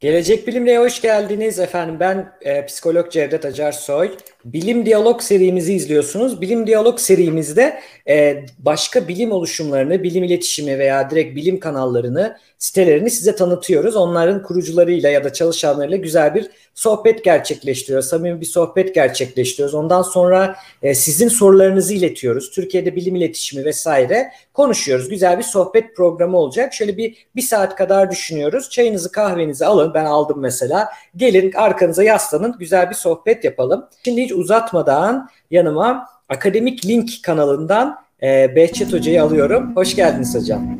Gelecek 0.00 0.46
Bilim'le 0.46 0.78
hoş 0.78 1.02
geldiniz 1.02 1.58
efendim. 1.58 1.96
Ben 2.00 2.32
e, 2.40 2.66
psikolog 2.66 3.10
Cevdet 3.10 3.44
Acar 3.44 3.72
Soy. 3.72 4.16
Bilim 4.44 4.86
Diyalog 4.86 5.22
serimizi 5.22 5.74
izliyorsunuz. 5.74 6.40
Bilim 6.40 6.66
Diyalog 6.66 6.98
serimizde 6.98 7.80
e, 8.08 8.44
başka 8.58 9.08
bilim 9.08 9.32
oluşumlarını, 9.32 10.02
bilim 10.02 10.24
iletişimi 10.24 10.78
veya 10.78 11.10
direkt 11.10 11.36
bilim 11.36 11.60
kanallarını, 11.60 12.36
sitelerini 12.58 13.10
size 13.10 13.36
tanıtıyoruz. 13.36 13.96
Onların 13.96 14.42
kurucularıyla 14.42 15.10
ya 15.10 15.24
da 15.24 15.32
çalışanlarıyla 15.32 15.96
güzel 15.96 16.34
bir 16.34 16.50
sohbet 16.74 17.24
gerçekleştiriyoruz. 17.24 18.08
Samimi 18.08 18.40
bir 18.40 18.46
sohbet 18.46 18.94
gerçekleştiriyoruz. 18.94 19.74
Ondan 19.74 20.02
sonra 20.02 20.56
e, 20.82 20.94
sizin 20.94 21.28
sorularınızı 21.28 21.94
iletiyoruz. 21.94 22.50
Türkiye'de 22.50 22.96
bilim 22.96 23.16
iletişimi 23.16 23.64
vesaire 23.64 24.30
konuşuyoruz. 24.54 25.08
Güzel 25.08 25.38
bir 25.38 25.42
sohbet 25.42 25.96
programı 25.96 26.36
olacak. 26.36 26.74
Şöyle 26.74 26.96
bir 26.96 27.26
bir 27.36 27.42
saat 27.42 27.76
kadar 27.76 28.10
düşünüyoruz. 28.10 28.70
Çayınızı 28.70 29.12
kahvenizi 29.12 29.66
alın. 29.66 29.94
Ben 29.94 30.04
aldım 30.04 30.40
mesela. 30.40 30.88
Gelin 31.16 31.52
arkanıza 31.52 32.02
yaslanın. 32.02 32.56
Güzel 32.58 32.90
bir 32.90 32.94
sohbet 32.94 33.44
yapalım. 33.44 33.86
Şimdi 34.04 34.22
hiç 34.22 34.32
uzatmadan 34.32 35.28
yanıma 35.50 36.06
Akademik 36.28 36.86
Link 36.86 37.10
kanalından 37.22 37.98
e, 38.22 38.56
Behçet 38.56 38.92
Hoca'yı 38.92 39.22
alıyorum. 39.22 39.76
Hoş 39.76 39.96
geldiniz 39.96 40.34
hocam. 40.34 40.78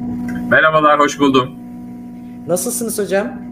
Merhabalar, 0.51 0.99
hoş 0.99 1.19
buldum. 1.19 1.66
Nasılsınız 2.47 2.99
hocam? 2.99 3.47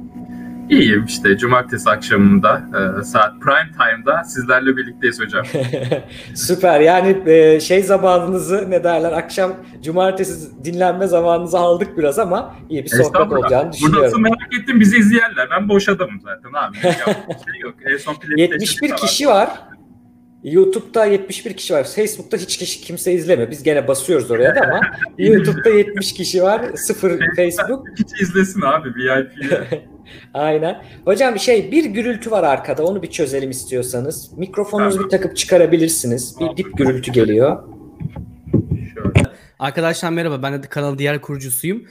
İyiyim 0.70 1.04
işte 1.04 1.36
cumartesi 1.36 1.90
akşamında 1.90 2.62
e, 3.00 3.04
saat 3.04 3.32
prime 3.40 3.70
time'da 3.72 4.24
sizlerle 4.24 4.76
birlikteyiz 4.76 5.20
hocam. 5.20 5.44
Süper 6.34 6.80
yani 6.80 7.22
e, 7.26 7.60
şey 7.60 7.82
zamanınızı 7.82 8.70
ne 8.70 8.84
derler 8.84 9.12
akşam 9.12 9.52
cumartesi 9.82 10.64
dinlenme 10.64 11.06
zamanınızı 11.06 11.58
aldık 11.58 11.98
biraz 11.98 12.18
ama 12.18 12.54
iyi 12.70 12.84
bir 12.84 12.88
sohbet 12.88 13.32
olacağını 13.32 13.72
düşünüyorum. 13.72 14.02
Burada 14.02 14.18
merak 14.18 14.54
ettim 14.60 14.80
bizi 14.80 14.98
izleyenler 14.98 15.48
ben 15.50 15.68
boş 15.68 15.88
adamım 15.88 16.20
zaten 16.20 16.50
abi. 16.54 16.76
şey 16.76 17.60
yok. 17.60 17.74
En 17.86 17.96
son 17.96 18.16
71 18.36 18.96
kişi 18.96 19.26
var. 19.26 19.48
YouTube'da 20.44 21.04
71 21.04 21.54
kişi 21.56 21.74
var. 21.74 21.84
Facebook'ta 21.84 22.36
hiç 22.36 22.56
kişi 22.56 22.80
kimse 22.80 23.12
izlemiyor. 23.12 23.50
Biz 23.50 23.62
gene 23.62 23.88
basıyoruz 23.88 24.30
oraya 24.30 24.54
da 24.54 24.60
ama 24.60 24.80
YouTube'da 25.18 25.70
70 25.70 26.12
kişi 26.12 26.42
var. 26.42 26.62
Sıfır 26.74 27.20
Facebook. 27.36 27.86
Hiç 27.98 28.22
izlesin 28.22 28.60
abi 28.60 28.88
VIP'yi. 28.88 29.82
Aynen. 30.34 30.82
Hocam 31.04 31.38
şey 31.38 31.72
bir 31.72 31.84
gürültü 31.84 32.30
var 32.30 32.42
arkada. 32.44 32.84
Onu 32.84 33.02
bir 33.02 33.10
çözelim 33.10 33.50
istiyorsanız. 33.50 34.32
Mikrofonunuzu 34.38 34.96
tamam. 34.96 35.10
bir 35.10 35.16
takıp 35.16 35.36
çıkarabilirsiniz. 35.36 36.36
Bir 36.40 36.56
dip 36.56 36.78
gürültü 36.78 37.12
geliyor. 37.12 37.62
Şöyle. 38.94 39.30
Arkadaşlar 39.58 40.10
merhaba. 40.10 40.42
Ben 40.42 40.62
de 40.62 40.66
kanal 40.66 40.98
diğer 40.98 41.20
kurucusuyum. 41.20 41.84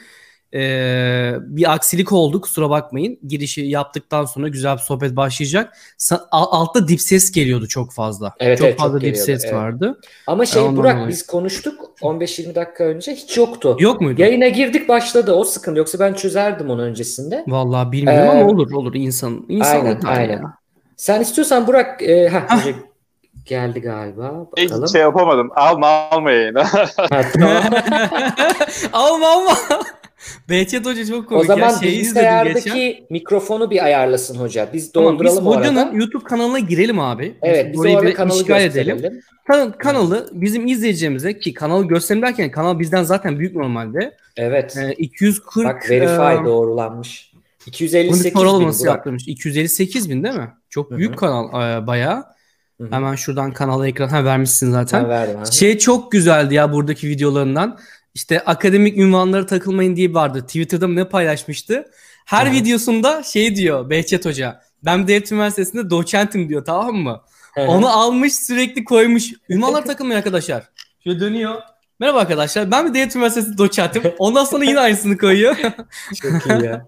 Ee, 0.53 1.33
bir 1.39 1.73
aksilik 1.73 2.11
oldu 2.11 2.41
kusura 2.41 2.69
bakmayın. 2.69 3.19
Girişi 3.27 3.61
yaptıktan 3.61 4.25
sonra 4.25 4.47
güzel 4.47 4.73
bir 4.73 4.81
sohbet 4.81 5.15
başlayacak. 5.15 5.77
Sa- 5.99 6.27
altta 6.31 6.87
dip 6.87 7.01
ses 7.01 7.31
geliyordu 7.31 7.67
çok 7.67 7.93
fazla. 7.93 8.33
Evet, 8.39 8.57
çok 8.57 8.67
evet, 8.67 8.79
fazla 8.79 8.91
çok 8.91 9.01
dip 9.01 9.15
geliyordu, 9.15 9.25
ses 9.25 9.43
evet. 9.45 9.53
vardı. 9.53 9.99
Ama 10.27 10.45
şey 10.45 10.61
Ondan 10.61 10.77
Burak 10.77 10.95
dolayı. 10.95 11.07
biz 11.09 11.27
konuştuk 11.27 11.91
15-20 12.01 12.55
dakika 12.55 12.83
önce 12.83 13.15
hiç 13.15 13.37
yoktu. 13.37 13.77
Yok 13.79 14.01
muydu? 14.01 14.21
Yayına 14.21 14.47
girdik 14.47 14.89
başladı 14.89 15.33
o 15.33 15.43
sıkıntı 15.43 15.77
yoksa 15.77 15.99
ben 15.99 16.13
çözerdim 16.13 16.69
onu 16.69 16.81
öncesinde. 16.81 17.43
Vallahi 17.47 17.91
bilmiyorum 17.91 18.27
ee, 18.27 18.41
ama 18.41 18.51
olur 18.51 18.71
olur 18.71 18.93
insan 18.95 19.45
insan 19.49 19.85
aynen 19.85 20.01
aynen. 20.01 20.37
Ya. 20.37 20.57
Sen 20.97 21.21
istiyorsan 21.21 21.67
Burak 21.67 22.01
e, 22.03 22.29
heh, 22.29 22.57
önce 22.57 22.75
geldi 23.45 23.81
galiba. 23.81 24.23
Bakalım. 24.23 24.83
Hiç 24.83 24.91
şey 24.91 25.01
yapamadım. 25.01 25.49
Alma 25.55 25.87
alma 25.87 26.31
yayını. 26.31 26.63
alma 28.93 29.27
alma. 29.27 29.57
Behçet 30.49 30.85
Hoca 30.85 31.05
çok 31.05 31.29
komik. 31.29 31.43
O 31.43 31.45
zaman 31.45 31.69
ya. 31.69 31.79
Şeyi 31.79 31.93
bilgisayardaki 31.93 33.05
mikrofonu 33.09 33.71
bir 33.71 33.85
ayarlasın 33.85 34.35
hoca. 34.35 34.69
Biz 34.73 34.93
dolduralım 34.93 35.35
tamam, 35.35 35.63
biz 35.63 35.69
Hoca'nın 35.69 35.99
YouTube 35.99 36.23
kanalına 36.23 36.59
girelim 36.59 36.99
abi. 36.99 37.35
Evet 37.41 37.73
biz 37.73 37.79
orada 37.79 38.13
kanalı 38.13 38.45
gösterelim. 38.45 38.97
Edelim. 38.97 39.21
Kan- 39.47 39.71
kanalı 39.71 40.29
bizim 40.33 40.67
izleyeceğimize 40.67 41.39
ki 41.39 41.53
kanalı 41.53 41.87
gösterelim 41.87 42.21
derken 42.23 42.51
kanal 42.51 42.79
bizden 42.79 43.03
zaten 43.03 43.39
büyük 43.39 43.55
normalde. 43.55 44.17
Evet. 44.37 44.77
Ee, 44.77 44.93
240 44.93 45.65
Bak 45.65 45.89
verify 45.89 46.41
e, 46.41 46.45
doğrulanmış. 46.45 47.33
258 47.65 48.25
bin 48.25 48.43
Burak. 48.43 48.85
yaptırmış. 48.85 49.27
258 49.27 50.09
bin 50.09 50.23
değil 50.23 50.35
mi? 50.35 50.49
Çok 50.69 50.91
büyük 50.91 51.11
Hı-hı. 51.11 51.19
kanal 51.19 51.47
e, 51.83 51.87
bayağı. 51.87 52.23
Hı-hı. 52.81 52.91
Hemen 52.91 53.15
şuradan 53.15 53.53
kanala 53.53 53.87
ekran 53.87 54.07
ha, 54.07 54.25
vermişsin 54.25 54.71
zaten. 54.71 55.03
Ha, 55.03 55.09
verdim, 55.09 55.39
şey 55.51 55.77
çok 55.77 56.11
güzeldi 56.11 56.53
ya 56.53 56.73
buradaki 56.73 57.09
videolarından. 57.09 57.79
İşte 58.13 58.39
akademik 58.39 58.97
ünvanları 58.97 59.45
takılmayın 59.47 59.95
diye 59.95 60.13
vardı. 60.13 60.41
Twitter'da 60.41 60.87
ne 60.87 61.09
paylaşmıştı? 61.09 61.85
Her 62.25 62.47
Hı. 62.47 62.51
videosunda 62.51 63.23
şey 63.23 63.55
diyor 63.55 63.89
Behçet 63.89 64.25
Hoca. 64.25 64.61
Ben 64.85 65.07
Devlet 65.07 65.31
Üniversitesi'nde 65.31 65.89
doçentim 65.89 66.49
diyor 66.49 66.65
tamam 66.65 66.95
mı? 66.95 67.21
Onu 67.57 67.89
almış 67.89 68.35
sürekli 68.35 68.83
koymuş. 68.83 69.31
Ünvanlar 69.49 69.85
takılmayın 69.85 70.17
arkadaşlar. 70.17 70.69
Şöyle 71.03 71.19
dönüyor. 71.19 71.61
Merhaba 71.99 72.19
arkadaşlar 72.19 72.71
ben 72.71 72.89
bir 72.89 72.93
Devlet 72.93 73.15
Üniversitesi 73.15 73.57
doçentim. 73.57 74.03
Ondan 74.19 74.43
sonra 74.43 74.65
yine 74.65 74.79
aynısını 74.79 75.17
koyuyor. 75.17 75.55
Çok 76.21 76.45
iyi 76.45 76.65
ya. 76.65 76.87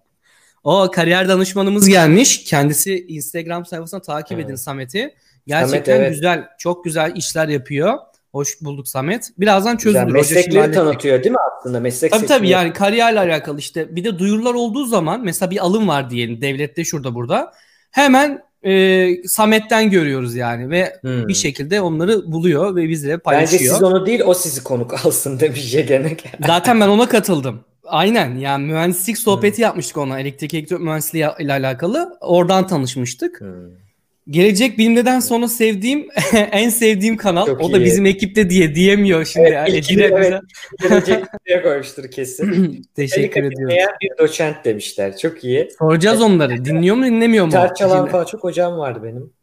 O 0.64 0.92
kariyer 0.92 1.30
danışmanımız 1.30 1.88
gelmiş. 1.88 2.44
Kendisi 2.44 3.06
Instagram 3.08 3.66
sayfasına 3.66 4.02
takip 4.02 4.40
edin 4.40 4.56
Samet'i. 4.56 5.16
Gerçekten 5.48 5.94
Samet, 5.94 6.02
evet. 6.02 6.14
güzel, 6.14 6.48
çok 6.60 6.84
güzel 6.84 7.16
işler 7.16 7.48
yapıyor. 7.48 7.98
Hoş 8.36 8.62
bulduk 8.62 8.88
Samet. 8.88 9.30
Birazdan 9.38 9.78
çözülür. 9.78 10.02
Güzel. 10.02 10.14
Meslekleri 10.14 10.72
tanıtıyor 10.72 11.24
değil 11.24 11.32
mi 11.32 11.38
aslında? 11.60 11.80
Meslek 11.80 12.12
tabii 12.12 12.26
tabii 12.26 12.50
yani 12.50 12.74
kariyerle 12.74 13.20
alakalı 13.20 13.60
işte 13.60 13.96
bir 13.96 14.04
de 14.04 14.20
duyurular 14.20 14.54
olduğu 14.54 14.86
zaman 14.86 15.24
mesela 15.24 15.52
bir 15.52 15.66
alım 15.66 15.88
var 15.88 16.10
diyelim 16.10 16.42
devlette 16.42 16.84
şurada 16.84 17.16
burada. 17.16 17.54
Hemen 17.92 18.42
e, 18.64 19.28
Samet'ten 19.28 19.90
görüyoruz 19.90 20.36
yani 20.36 20.70
ve 20.70 20.94
hmm. 21.02 21.28
bir 21.28 21.34
şekilde 21.34 21.82
onları 21.82 22.32
buluyor 22.32 22.76
ve 22.76 22.90
bizle 22.90 23.18
paylaşıyor. 23.18 23.62
Bence 23.62 23.74
siz 23.74 23.84
onu 23.84 24.06
değil 24.06 24.22
o 24.26 24.34
sizi 24.34 24.64
konuk 24.64 25.06
alsın 25.06 25.40
demiş 25.40 25.72
gene. 25.72 26.18
Zaten 26.48 26.82
ben 26.82 26.88
ona 26.88 27.08
katıldım. 27.08 27.64
Aynen 27.84 28.38
yani 28.38 28.66
mühendislik 28.66 29.18
sohbeti 29.18 29.58
hmm. 29.58 29.64
yapmıştık 29.64 29.98
ona 29.98 30.20
elektrik 30.20 30.54
elektrik 30.54 30.80
mühendisliği 30.80 31.26
ile 31.40 31.54
alakalı. 31.54 32.18
Oradan 32.22 32.68
tanışmıştık. 32.68 33.42
Hmm. 33.42 33.85
Gelecek 34.30 34.78
bilimden 34.78 35.20
sonra 35.20 35.48
sevdiğim 35.48 36.08
en 36.34 36.70
sevdiğim 36.70 37.18
kanal. 37.18 37.46
Çok 37.46 37.62
o 37.62 37.74
da 37.74 37.84
bizim 37.84 38.06
ekipte 38.06 38.50
diye 38.50 38.76
diyemiyor 38.76 39.26
şimdi. 39.26 39.48
Evet, 39.48 39.56
yani. 39.56 39.70
ilkini, 39.70 40.02
evet, 40.02 40.42
gelecek 40.82 41.24
diye 41.48 41.62
koymuştur 41.62 42.12
kesin. 42.12 42.82
Teşekkür 42.96 43.44
ediyorum. 43.44 43.78
bir 44.02 44.18
doçent 44.18 44.66
demişler. 44.66 45.18
Çok 45.18 45.44
iyi. 45.44 45.70
Soracağız 45.80 46.18
evet. 46.22 46.30
onları. 46.32 46.66
Dinliyor 46.66 46.96
mu 46.96 47.06
dinlemiyor 47.06 47.46
mu? 47.46 47.52
Gitar 47.52 47.76
çalan 47.76 48.08
falan 48.08 48.26
çok 48.26 48.44
hocam 48.44 48.78
vardı 48.78 49.00
benim. 49.04 49.34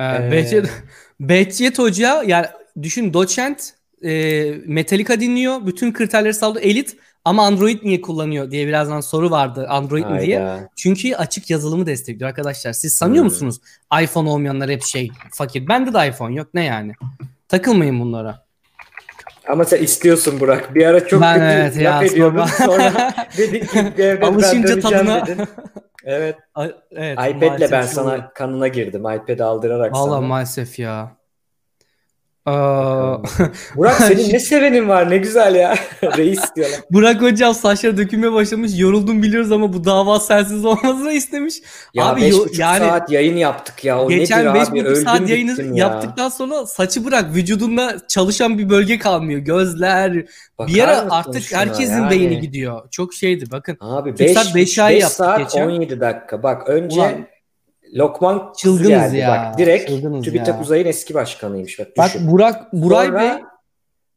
Ee, 0.00 0.04
ee... 0.04 0.32
Behçet, 0.32 0.66
Behçet 1.20 1.78
Hoca 1.78 2.22
yani 2.22 2.46
düşün 2.82 3.14
doçent 3.14 3.74
e, 4.04 4.44
Metallica 4.66 5.20
dinliyor. 5.20 5.66
Bütün 5.66 5.92
kriterleri 5.92 6.34
sağlıyor. 6.34 6.64
Elit 6.64 6.96
ama 7.24 7.46
Android 7.46 7.78
niye 7.82 8.00
kullanıyor 8.00 8.50
diye 8.50 8.66
birazdan 8.66 9.00
soru 9.00 9.30
vardı. 9.30 9.66
Android 9.68 10.04
mi 10.04 10.20
diye. 10.20 10.68
Çünkü 10.76 11.14
açık 11.14 11.50
yazılımı 11.50 11.86
destekliyor 11.86 12.28
arkadaşlar. 12.28 12.72
Siz 12.72 12.94
sanıyor 12.94 13.24
hmm. 13.24 13.30
musunuz 13.30 13.60
iPhone 14.02 14.28
olmayanlar 14.30 14.70
hep 14.70 14.82
şey 14.82 15.10
fakir. 15.32 15.68
Bende 15.68 15.94
de 15.94 16.08
iPhone 16.08 16.34
yok. 16.34 16.48
Ne 16.54 16.64
yani? 16.64 16.92
Takılmayın 17.48 18.00
bunlara. 18.00 18.44
Ama 19.48 19.64
sen 19.64 19.82
istiyorsun 19.82 20.40
Burak. 20.40 20.74
Bir 20.74 20.86
ara 20.86 21.06
çok 21.06 21.22
ben 21.22 21.34
kötü 21.34 21.44
evet 21.44 21.76
laf 21.76 22.02
ya, 22.02 22.02
ediyordun. 22.02 22.44
Sonra 22.44 23.12
dedin 23.38 23.66
ki 23.66 24.02
evde 24.02 24.26
Alışınca 24.26 24.80
tadına. 24.80 25.26
Dedin. 25.26 25.48
Evet. 26.04 26.36
A- 26.54 26.66
evet 26.92 27.18
iPad'le 27.30 27.70
ben 27.72 27.82
sana 27.82 28.32
kanına 28.32 28.68
girdim. 28.68 29.00
iPad 29.00 29.38
aldırarak 29.38 29.92
Vallahi 29.92 30.10
sana. 30.10 30.20
maalesef 30.20 30.78
ya. 30.78 31.16
Burak 33.76 33.94
senin 33.94 34.32
ne 34.32 34.40
sevenin 34.40 34.88
var 34.88 35.10
ne 35.10 35.18
güzel 35.18 35.54
ya. 35.54 35.74
Reis 36.16 36.40
diyorlar. 36.56 36.80
Burak 36.90 37.22
hocam 37.22 37.54
saçları 37.54 37.96
dökülmeye 37.96 38.32
başlamış. 38.32 38.72
Yoruldum 38.78 39.22
biliyoruz 39.22 39.52
ama 39.52 39.72
bu 39.72 39.84
dava 39.84 40.20
sensiz 40.20 40.64
olmasını 40.64 41.12
istemiş. 41.12 41.54
Ya 41.94 42.06
abi 42.06 42.28
yo- 42.28 42.46
yani 42.58 42.78
saat 42.78 43.10
yayın 43.10 43.36
yaptık 43.36 43.84
ya. 43.84 44.02
O 44.02 44.08
geçen 44.08 44.44
nedir 44.44 44.54
5 44.54 44.68
abi? 44.68 44.80
buçuk 44.80 44.96
saat 44.96 45.28
yayını 45.28 45.62
ya. 45.62 45.74
yaptıktan 45.74 46.28
sonra 46.28 46.66
saçı 46.66 47.04
bırak 47.04 47.34
vücudunda 47.34 47.96
çalışan 48.08 48.58
bir 48.58 48.70
bölge 48.70 48.98
kalmıyor. 48.98 49.40
Gözler. 49.40 50.26
Bakar 50.58 50.74
bir 50.74 50.82
ara 50.82 51.06
artık 51.10 51.52
herkesin 51.52 51.92
yani? 51.92 52.10
beyni 52.10 52.40
gidiyor. 52.40 52.88
Çok 52.90 53.14
şeydi 53.14 53.44
bakın. 53.50 53.76
Abi 53.80 54.18
5 54.18 54.32
saat 54.32 54.54
5 54.54 54.78
ay 54.78 54.98
yaptık 54.98 55.16
saat 55.16 55.38
geçen. 55.38 55.66
17 55.66 56.00
dakika. 56.00 56.42
Bak 56.42 56.68
önce 56.68 57.00
Ulan, 57.00 57.12
Lokman 57.94 58.52
Çılgınız 58.58 58.88
geldi. 58.88 59.16
ya. 59.16 59.28
Bak 59.28 59.58
direkt 59.58 59.88
Çılgınız 59.88 60.24
TÜBİTAK 60.24 60.48
ya. 60.48 60.60
Uzay'ın 60.60 60.86
eski 60.86 61.14
başkanıymış. 61.14 61.78
Bak, 61.78 61.88
Bak 61.98 62.14
düşün. 62.14 62.30
Burak 62.30 62.72
Buray 62.72 63.06
Sonra- 63.06 63.20
Bey 63.20 63.30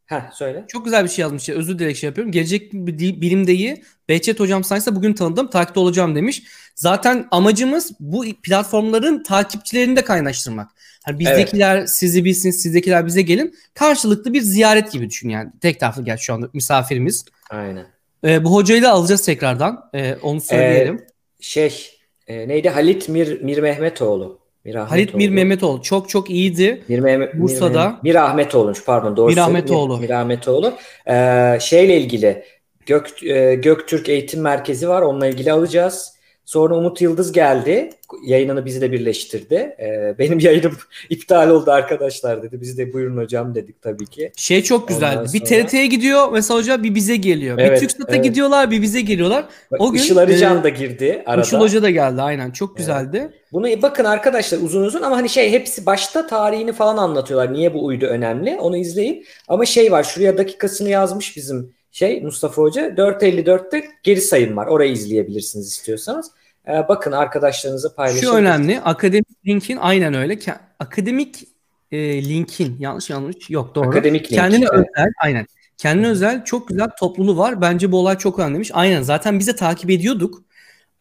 Heh, 0.05 0.31
söyle. 0.33 0.65
çok 0.67 0.85
güzel 0.85 1.03
bir 1.03 1.09
şey 1.09 1.21
yazmış. 1.23 1.49
ya. 1.49 1.55
Özür 1.55 1.79
dilerim 1.79 1.95
şey 1.95 2.07
yapıyorum. 2.07 2.31
Gelecek 2.31 2.73
Bil- 2.73 3.21
bilimdeyi 3.21 3.83
Behçet 4.09 4.39
hocam 4.39 4.63
sayesinde 4.63 4.95
bugün 4.95 5.13
tanıdım. 5.13 5.49
Takipte 5.49 5.79
olacağım 5.79 6.15
demiş. 6.15 6.43
Zaten 6.75 7.27
amacımız 7.31 7.91
bu 7.99 8.25
platformların 8.43 9.23
takipçilerini 9.23 9.95
de 9.95 10.01
kaynaştırmak. 10.03 10.67
Hani 11.05 11.19
bizdekiler 11.19 11.85
sizi 11.85 12.25
bilsin, 12.25 12.51
sizdekiler 12.51 13.05
bize 13.05 13.21
gelin. 13.21 13.55
Karşılıklı 13.73 14.33
bir 14.33 14.41
ziyaret 14.41 14.91
gibi 14.91 15.09
düşün 15.09 15.29
yani. 15.29 15.51
Tek 15.61 15.79
taraflı 15.79 16.05
gel 16.05 16.17
şu 16.17 16.33
anda 16.33 16.49
misafirimiz. 16.53 17.25
Aynen. 17.49 17.85
Ee, 18.25 18.43
bu 18.43 18.53
hocayı 18.53 18.81
da 18.83 18.91
alacağız 18.91 19.25
tekrardan. 19.25 19.89
Ee, 19.95 20.15
onu 20.21 20.41
söyleyelim. 20.41 21.05
Şey 21.39 21.94
e, 22.27 22.47
neydi? 22.47 22.69
Halit 22.69 23.09
Mir, 23.09 23.41
Mir 23.41 23.57
Mehmetoğlu. 23.57 24.39
Mir 24.65 24.75
Halit 24.75 25.13
Mir 25.13 25.29
Mehmetoğlu 25.29 25.81
çok 25.81 26.09
çok 26.09 26.29
iyiydi. 26.29 26.83
Mir 26.87 26.99
Mehmet 26.99 27.39
Bursa'da. 27.39 27.99
Mir, 28.03 28.15
Mir 28.15 28.15
pardon 28.85 29.17
doğru 29.17 29.31
Mir 29.31 29.37
Ahmetoğlu. 29.37 29.97
Mir, 29.97 30.01
Mir 30.01 30.09
Ahmetoğlu. 30.09 30.73
Ee, 31.07 31.57
şeyle 31.61 31.97
ilgili 31.97 32.43
Gök, 32.85 33.23
e, 33.23 33.55
Göktürk 33.55 34.09
Eğitim 34.09 34.41
Merkezi 34.41 34.89
var. 34.89 35.01
Onunla 35.01 35.27
ilgili 35.27 35.51
alacağız. 35.51 36.14
Sonra 36.45 36.77
Umut 36.77 37.01
Yıldız 37.01 37.31
geldi. 37.31 37.89
Yayınını 38.25 38.65
bizi 38.65 38.81
de 38.81 38.91
birleştirdi. 38.91 39.55
Ee, 39.55 40.15
benim 40.19 40.39
yayınım 40.39 40.77
iptal 41.09 41.49
oldu 41.49 41.71
arkadaşlar 41.71 42.43
dedi. 42.43 42.61
Biz 42.61 42.77
de 42.77 42.93
buyurun 42.93 43.17
hocam 43.17 43.55
dedik 43.55 43.81
tabii 43.81 44.05
ki. 44.05 44.31
Şey 44.35 44.63
çok 44.63 44.87
güzel. 44.87 45.13
Sonra... 45.13 45.33
Bir 45.33 45.39
TRT'ye 45.39 45.85
gidiyor 45.85 46.31
mesela 46.31 46.59
hoca 46.59 46.83
bir 46.83 46.95
bize 46.95 47.15
geliyor. 47.15 47.57
Evet, 47.59 47.71
bir 47.71 47.87
TürkSat'a 47.87 48.15
evet. 48.15 48.23
gidiyorlar 48.23 48.71
bir 48.71 48.81
bize 48.81 49.01
geliyorlar. 49.01 49.45
O 49.79 49.91
gün 49.91 49.99
Işıl 49.99 50.17
Arıcan 50.17 50.59
e, 50.59 50.63
da 50.63 50.69
girdi 50.69 51.23
arada. 51.25 51.41
Işıl 51.41 51.59
Hoca 51.59 51.83
da 51.83 51.89
geldi 51.89 52.21
aynen. 52.21 52.51
Çok 52.51 52.77
güzeldi. 52.77 53.17
Evet. 53.21 53.33
Bunu 53.53 53.81
bakın 53.81 54.05
arkadaşlar 54.05 54.57
uzun 54.57 54.81
uzun 54.81 55.01
ama 55.01 55.17
hani 55.17 55.29
şey 55.29 55.51
hepsi 55.51 55.85
başta 55.85 56.27
tarihini 56.27 56.73
falan 56.73 56.97
anlatıyorlar. 56.97 57.53
Niye 57.53 57.73
bu 57.73 57.85
uydu 57.85 58.05
önemli? 58.05 58.57
Onu 58.59 58.77
izleyin. 58.77 59.25
Ama 59.47 59.65
şey 59.65 59.91
var 59.91 60.03
şuraya 60.03 60.37
dakikasını 60.37 60.89
yazmış 60.89 61.37
bizim 61.37 61.75
şey 61.95 62.21
Mustafa 62.21 62.61
Hoca 62.61 62.87
4.54'te 62.87 63.85
geri 64.03 64.21
sayım 64.21 64.57
var. 64.57 64.67
Orayı 64.67 64.91
izleyebilirsiniz 64.91 65.67
istiyorsanız. 65.67 66.31
Ee, 66.67 66.87
bakın 66.87 67.11
arkadaşlarınıza 67.11 67.95
paylaşın. 67.95 68.21
Şu 68.21 68.33
önemli. 68.33 68.81
Akademik 68.81 69.47
linkin 69.47 69.77
aynen 69.77 70.13
öyle. 70.13 70.39
Akademik 70.79 71.43
e, 71.91 72.29
linkin 72.29 72.75
yanlış 72.79 73.09
yanlış 73.09 73.49
yok 73.49 73.75
doğru. 73.75 73.87
Akademik 73.87 74.21
link. 74.21 74.41
Kendine 74.41 74.65
evet. 74.73 74.87
özel 74.97 75.11
aynen. 75.23 75.47
Kendine 75.77 76.07
özel 76.07 76.45
çok 76.45 76.67
güzel 76.67 76.89
topluluğu 76.99 77.37
var. 77.37 77.61
Bence 77.61 77.91
bu 77.91 77.99
olay 77.99 78.17
çok 78.17 78.39
önemliymiş. 78.39 78.71
Aynen 78.73 79.01
zaten 79.01 79.39
bize 79.39 79.55
takip 79.55 79.89
ediyorduk. 79.89 80.43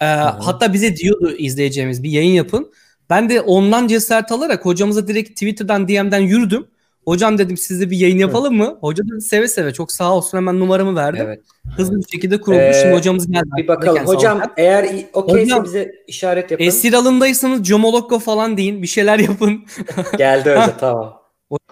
Ee, 0.00 0.04
hatta 0.04 0.72
bize 0.72 0.96
diyordu 0.96 1.36
izleyeceğimiz 1.38 2.02
bir 2.02 2.10
yayın 2.10 2.34
yapın. 2.34 2.72
Ben 3.10 3.28
de 3.28 3.40
ondan 3.40 3.86
cesaret 3.86 4.32
alarak 4.32 4.64
hocamıza 4.64 5.08
direkt 5.08 5.30
Twitter'dan 5.30 5.88
DM'den 5.88 6.20
yürüdüm. 6.20 6.66
Hocam 7.06 7.38
dedim 7.38 7.56
sizle 7.56 7.90
bir 7.90 7.96
yayın 7.96 8.18
yapalım 8.18 8.56
mı? 8.56 8.78
Hoca 8.80 9.04
da 9.08 9.20
seve 9.20 9.48
seve 9.48 9.72
çok 9.72 9.92
sağ 9.92 10.14
olsun 10.14 10.38
hemen 10.38 10.60
numaramı 10.60 10.96
verdi. 10.96 11.20
Evet. 11.24 11.40
Hızlı 11.76 11.98
bir 11.98 12.08
şekilde 12.08 12.40
kuruldu. 12.40 12.60
Ee, 12.60 12.74
Şimdi 12.82 12.94
hocamız 12.94 13.30
geldi. 13.30 13.48
Bir 13.56 13.68
bakalım. 13.68 14.06
Hocam 14.06 14.36
olarak. 14.36 14.52
eğer 14.56 15.04
okeyse 15.12 15.64
bize 15.64 15.92
işaret 16.06 16.50
yapın. 16.50 16.64
Esir 16.64 16.92
alındaysanız 16.92 17.68
Comolokko 17.68 18.18
falan 18.18 18.56
deyin. 18.56 18.82
Bir 18.82 18.86
şeyler 18.86 19.18
yapın. 19.18 19.64
Geldi 20.18 20.50
öyle 20.50 20.72
tamam. 20.80 21.22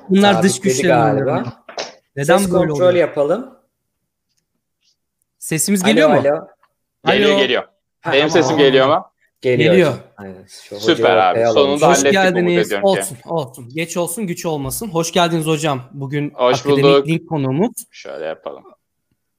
Bunlar 0.08 0.32
Sabit 0.34 0.50
dış 0.50 0.60
güçler 0.60 0.88
galiba. 0.88 1.44
Neden 2.16 2.38
Ses 2.38 2.46
böyle 2.52 2.58
kontrol 2.58 2.74
oluyor? 2.76 2.94
yapalım. 2.94 3.50
Sesimiz 5.38 5.82
geliyor 5.82 6.10
alo, 6.10 6.22
mu? 6.22 6.28
Alo. 7.04 7.14
Geliyor 7.14 7.38
geliyor. 7.38 7.62
Ha, 8.00 8.12
Benim 8.12 8.30
sesim 8.30 8.58
geliyor 8.58 8.86
mu? 8.88 9.11
Geliyor. 9.42 9.72
Geliyor. 9.72 9.94
Aynen. 10.16 10.44
Süper 10.78 11.16
abi. 11.16 11.52
Sonunda 11.52 11.88
Hoş 11.90 12.02
geldiniz. 12.02 12.72
Olsun, 12.82 13.14
ki. 13.14 13.20
olsun. 13.28 13.68
Geç 13.74 13.96
olsun, 13.96 14.26
güç 14.26 14.46
olmasın. 14.46 14.88
Hoş 14.88 15.12
geldiniz 15.12 15.46
hocam. 15.46 15.82
Bugün 15.92 16.30
Hoş 16.34 16.60
akademik 16.60 16.84
bulduk. 16.84 17.08
link 17.08 17.28
konuğumuz. 17.28 17.72
Şöyle 17.90 18.24
yapalım. 18.24 18.62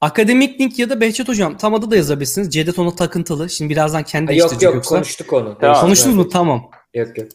Akademik 0.02 0.62
link 0.62 0.80
ya 0.80 0.90
da 0.90 1.02
Behçet 1.02 1.28
hocam 1.28 1.58
tam 1.58 1.74
adı 1.74 1.92
da 1.92 1.96
yazabilirsiniz. 1.96 2.50
Cevdet 2.50 2.80
ona 2.80 2.96
takıntılı. 2.96 3.50
Şimdi 3.50 3.74
birazdan 3.74 4.04
kendi 4.04 4.32
ha, 4.32 4.38
Yok 4.38 4.62
yok 4.62 4.76
yoksa. 4.76 4.96
konuştuk 4.96 5.34
onu. 5.34 5.58
Tamam. 5.62 5.82
Konuştunuz 5.82 6.16
mu? 6.16 6.30
Tamam. 6.30 6.70
Yok 6.94 7.18
yok. 7.18 7.28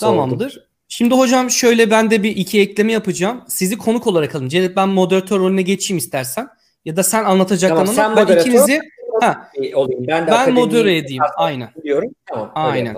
Tamamdır. 0.00 0.68
Şimdi 0.88 1.14
hocam 1.14 1.50
şöyle 1.50 1.90
ben 1.90 2.10
de 2.10 2.22
bir 2.22 2.36
iki 2.36 2.60
ekleme 2.60 2.92
yapacağım. 2.92 3.44
Sizi 3.48 3.78
konuk 3.78 4.06
olarak 4.06 4.34
alın. 4.34 4.48
Cevdet 4.48 4.76
ben 4.76 4.88
moderatör 4.88 5.38
rolüne 5.40 5.62
geçeyim 5.62 5.98
istersen. 5.98 6.48
Ya 6.84 6.96
da 6.96 7.02
sen 7.02 7.24
anlatacaklarını 7.24 7.94
tamam, 7.94 8.16
sen 8.16 8.28
ben 8.28 8.40
ikinizi 8.40 8.80
Ha. 9.20 9.50
olayım. 9.74 10.04
Ben 10.08 10.26
de 10.26 10.30
ben 10.30 10.52
modere 10.52 10.96
edeyim. 10.96 11.22
Aynen. 11.36 11.68
Diyorum. 11.84 12.10
Tamam. 12.26 12.50
Aynen. 12.54 12.96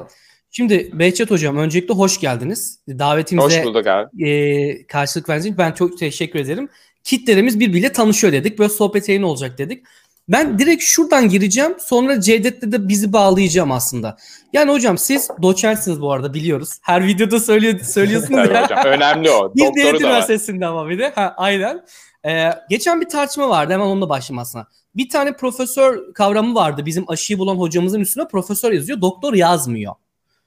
Şimdi 0.50 0.90
Behçet 0.92 1.30
Hocam 1.30 1.56
öncelikle 1.56 1.94
hoş 1.94 2.20
geldiniz. 2.20 2.78
Davetimize 2.88 3.58
hoş 3.58 3.64
bulduk 3.64 3.86
abi. 3.86 4.30
E, 4.30 4.86
karşılık 4.86 5.28
verdiğiniz 5.28 5.58
ben 5.58 5.72
çok 5.72 5.98
teşekkür 5.98 6.38
ederim. 6.38 6.68
Kitlerimiz 7.04 7.60
birbiriyle 7.60 7.92
tanışıyor 7.92 8.32
dedik. 8.32 8.58
Böyle 8.58 8.68
sohbet 8.68 9.08
yayını 9.08 9.26
olacak 9.26 9.58
dedik. 9.58 9.84
Ben 10.28 10.58
direkt 10.58 10.82
şuradan 10.82 11.28
gireceğim. 11.28 11.74
Sonra 11.78 12.20
Cevdet'le 12.20 12.72
de 12.72 12.88
bizi 12.88 13.12
bağlayacağım 13.12 13.72
aslında. 13.72 14.16
Yani 14.52 14.72
hocam 14.72 14.98
siz 14.98 15.28
doçentsiniz 15.42 16.00
bu 16.00 16.12
arada 16.12 16.34
biliyoruz. 16.34 16.70
Her 16.82 17.06
videoda 17.06 17.40
söylüyor, 17.40 17.80
söylüyorsunuz 17.80 18.48
ya. 18.54 18.64
hocam 18.64 18.84
önemli 18.84 19.30
o. 19.30 19.54
Bir 19.54 19.62
devlet 19.62 20.00
üniversitesinde 20.00 20.66
ama 20.66 20.88
bir 20.88 20.98
de. 20.98 21.12
Ha, 21.14 21.34
aynen. 21.36 21.84
Ee, 22.26 22.50
geçen 22.70 23.00
bir 23.00 23.08
tartışma 23.08 23.48
vardı. 23.48 23.72
Hemen 23.72 23.86
onunla 23.86 24.08
başlayayım 24.08 24.38
aslında. 24.38 24.68
Bir 24.96 25.08
tane 25.08 25.32
profesör 25.32 26.14
kavramı 26.14 26.54
vardı. 26.54 26.86
Bizim 26.86 27.10
aşıyı 27.10 27.38
bulan 27.38 27.56
hocamızın 27.56 28.00
üstüne 28.00 28.28
profesör 28.28 28.72
yazıyor. 28.72 29.00
Doktor 29.00 29.34
yazmıyor. 29.34 29.94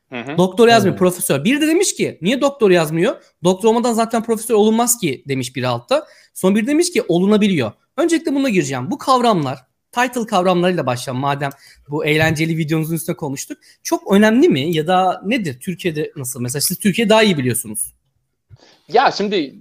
Hı 0.10 0.22
hı. 0.22 0.38
Doktor 0.38 0.68
yazmıyor, 0.68 0.96
hı. 0.96 1.00
profesör. 1.00 1.44
Biri 1.44 1.62
de 1.62 1.68
demiş 1.68 1.96
ki 1.96 2.18
niye 2.22 2.42
doktor 2.42 2.72
yazmıyor? 2.72 3.16
Doktor 3.44 3.70
olmadan 3.70 3.94
zaten 3.94 4.24
profesör 4.24 4.56
olunmaz 4.56 4.98
ki 4.98 5.24
demiş 5.28 5.56
biri 5.56 5.68
altta. 5.68 6.06
Son 6.34 6.56
bir 6.56 6.68
demiş 6.68 6.92
ki 6.92 7.04
olunabiliyor. 7.08 7.72
Öncelikle 7.98 8.36
buna 8.36 8.50
gireceğim. 8.50 8.92
Bu 8.92 8.98
kavramlar 8.98 9.60
title 9.92 10.26
kavramlarıyla 10.26 10.86
başlayalım 10.86 11.22
madem 11.22 11.50
bu 11.90 12.06
eğlenceli 12.06 12.58
videomuzun 12.58 12.96
üstüne 12.96 13.16
konuştuk. 13.16 13.58
Çok 13.84 14.12
önemli 14.12 14.50
mi 14.50 14.76
ya 14.76 14.88
da 14.88 15.22
nedir? 15.26 15.60
Türkiye'de 15.60 16.12
nasıl? 16.16 16.42
Mesela 16.42 16.62
siz 16.62 16.80
Türkiye 16.80 17.10
daha 17.10 17.24
iyi 17.24 17.38
biliyorsunuz. 17.38 17.94
Ya 18.88 19.12
şimdi 19.12 19.54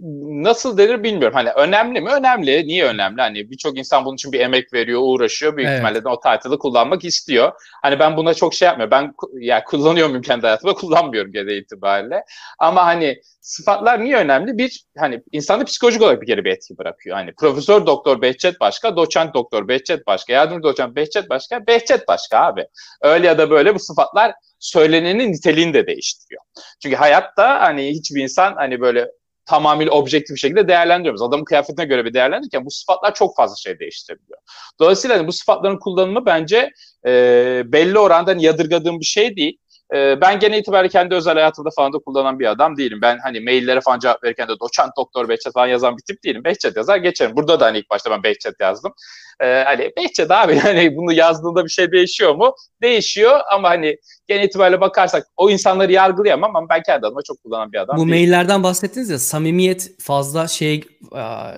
nasıl 0.43 0.79
denir 0.79 1.03
bilmiyorum. 1.03 1.35
Hani 1.35 1.51
önemli 1.51 2.01
mi? 2.01 2.11
Önemli. 2.11 2.67
Niye 2.67 2.85
önemli? 2.85 3.21
Hani 3.21 3.51
birçok 3.51 3.79
insan 3.79 4.05
bunun 4.05 4.15
için 4.15 4.33
bir 4.33 4.41
emek 4.41 4.73
veriyor, 4.73 5.01
uğraşıyor. 5.03 5.57
Büyük 5.57 5.69
evet. 5.69 5.79
ihtimalle 5.79 6.05
de 6.05 6.09
o 6.09 6.21
title'ı 6.21 6.59
kullanmak 6.59 7.05
istiyor. 7.05 7.53
Hani 7.83 7.99
ben 7.99 8.17
buna 8.17 8.35
çok 8.35 8.55
şey 8.55 8.67
yapmıyorum. 8.67 8.91
Ben 8.91 9.15
ya 9.41 9.65
kullanıyor 9.65 10.09
muyum 10.09 10.23
kendi 10.23 10.43
hayatımda? 10.43 10.75
Kullanmıyorum 10.83 11.33
genel 11.33 11.57
itibariyle. 11.57 12.25
Ama 12.59 12.87
hani 12.87 13.21
sıfatlar 13.41 14.05
niye 14.05 14.17
önemli? 14.17 14.59
Bir 14.59 14.85
hani 14.99 15.23
insanda 15.33 15.65
psikolojik 15.65 16.03
olarak 16.03 16.23
bir 16.23 16.27
kere 16.27 16.45
bir 16.45 16.51
etki 16.51 16.79
bırakıyor. 16.79 17.17
Hani 17.17 17.35
profesör 17.35 17.87
doktor 17.87 18.23
Behçet 18.23 18.61
başka, 18.61 18.97
doçent 18.97 19.35
doktor 19.35 19.69
Behçet 19.69 20.07
başka, 20.07 20.33
yardımcı 20.33 20.63
doçent 20.63 20.97
Behçet 20.97 21.31
başka, 21.31 21.67
Behçet 21.67 22.09
başka 22.09 22.39
abi. 22.39 22.67
Öyle 23.03 23.27
ya 23.27 23.39
da 23.39 23.51
böyle 23.51 23.75
bu 23.75 23.79
sıfatlar 23.79 24.33
söylenenin 24.63 25.33
niteliğini 25.33 25.75
de 25.75 25.87
değiştiriyor. 25.87 26.43
Çünkü 26.83 26.97
hayatta 26.97 27.61
hani 27.61 27.89
hiçbir 27.89 28.23
insan 28.23 28.55
hani 28.55 28.81
böyle 28.81 29.09
tamamıyla 29.47 29.93
objektif 29.93 30.35
bir 30.35 30.41
şekilde 30.41 30.69
değerlendiriyoruz. 30.69 31.23
Adamın 31.23 31.45
kıyafetine 31.45 31.85
göre 31.85 32.05
bir 32.05 32.15
değerlendirirken 32.15 32.65
bu 32.65 32.71
sıfatlar 32.71 33.15
çok 33.15 33.37
fazla 33.37 33.57
şey 33.57 33.79
değiştirebiliyor. 33.79 34.39
Dolayısıyla 34.81 35.19
hani 35.19 35.27
bu 35.27 35.33
sıfatların 35.33 35.79
kullanımı 35.79 36.27
bence 36.27 36.71
e, 37.07 37.63
belli 37.67 37.99
oranda 37.99 38.35
yadırgadığım 38.39 39.01
bir 39.01 39.05
şey 39.05 39.37
değil. 39.37 39.59
E, 39.95 40.21
ben 40.21 40.39
gene 40.39 40.59
itibariyle 40.59 40.89
kendi 40.93 41.15
özel 41.15 41.35
hayatımda 41.35 41.69
falan 41.77 41.93
da 41.93 41.99
kullanan 41.99 42.39
bir 42.39 42.47
adam 42.47 42.77
değilim. 42.77 42.99
Ben 43.03 43.19
hani 43.19 43.41
maillere 43.41 43.81
falan 43.81 43.99
cevap 43.99 44.25
verirken 44.25 44.49
de 44.49 44.53
doçent 44.61 44.91
doktor 44.97 45.29
Behçet 45.29 45.53
falan 45.53 45.67
yazan 45.67 45.97
bir 45.97 46.03
tip 46.03 46.25
değilim. 46.25 46.45
Behçet 46.45 46.77
yazar 46.77 46.97
geçerim. 46.97 47.37
Burada 47.37 47.61
da 47.61 47.67
hani 47.67 47.79
ilk 47.79 47.91
başta 47.91 48.11
ben 48.11 48.23
Behçet 48.23 48.61
yazdım. 48.61 48.93
E, 49.41 49.47
hani 49.47 49.91
Behçet 49.97 50.31
abi 50.31 50.59
hani 50.59 50.97
bunu 50.97 51.13
yazdığında 51.13 51.65
bir 51.65 51.71
şey 51.71 51.93
değişiyor 51.93 52.35
mu? 52.35 52.55
Değişiyor 52.83 53.41
ama 53.51 53.71
hani 53.71 53.97
genel 54.29 54.45
itibariyle 54.45 54.81
bakarsak 54.81 55.27
o 55.37 55.51
insanları 55.51 55.93
yargılayamam 55.93 56.57
ama 56.57 56.69
ben 56.69 56.83
kendi 56.87 57.07
adıma 57.07 57.23
çok 57.23 57.43
kullanan 57.43 57.73
bir 57.73 57.79
adam 57.79 57.97
Bu 57.97 58.01
değilim. 58.01 58.11
maillerden 58.11 58.63
bahsettiniz 58.63 59.11
ya 59.11 59.19
samimiyet 59.19 59.91
fazla 60.01 60.49
şey 60.49 60.85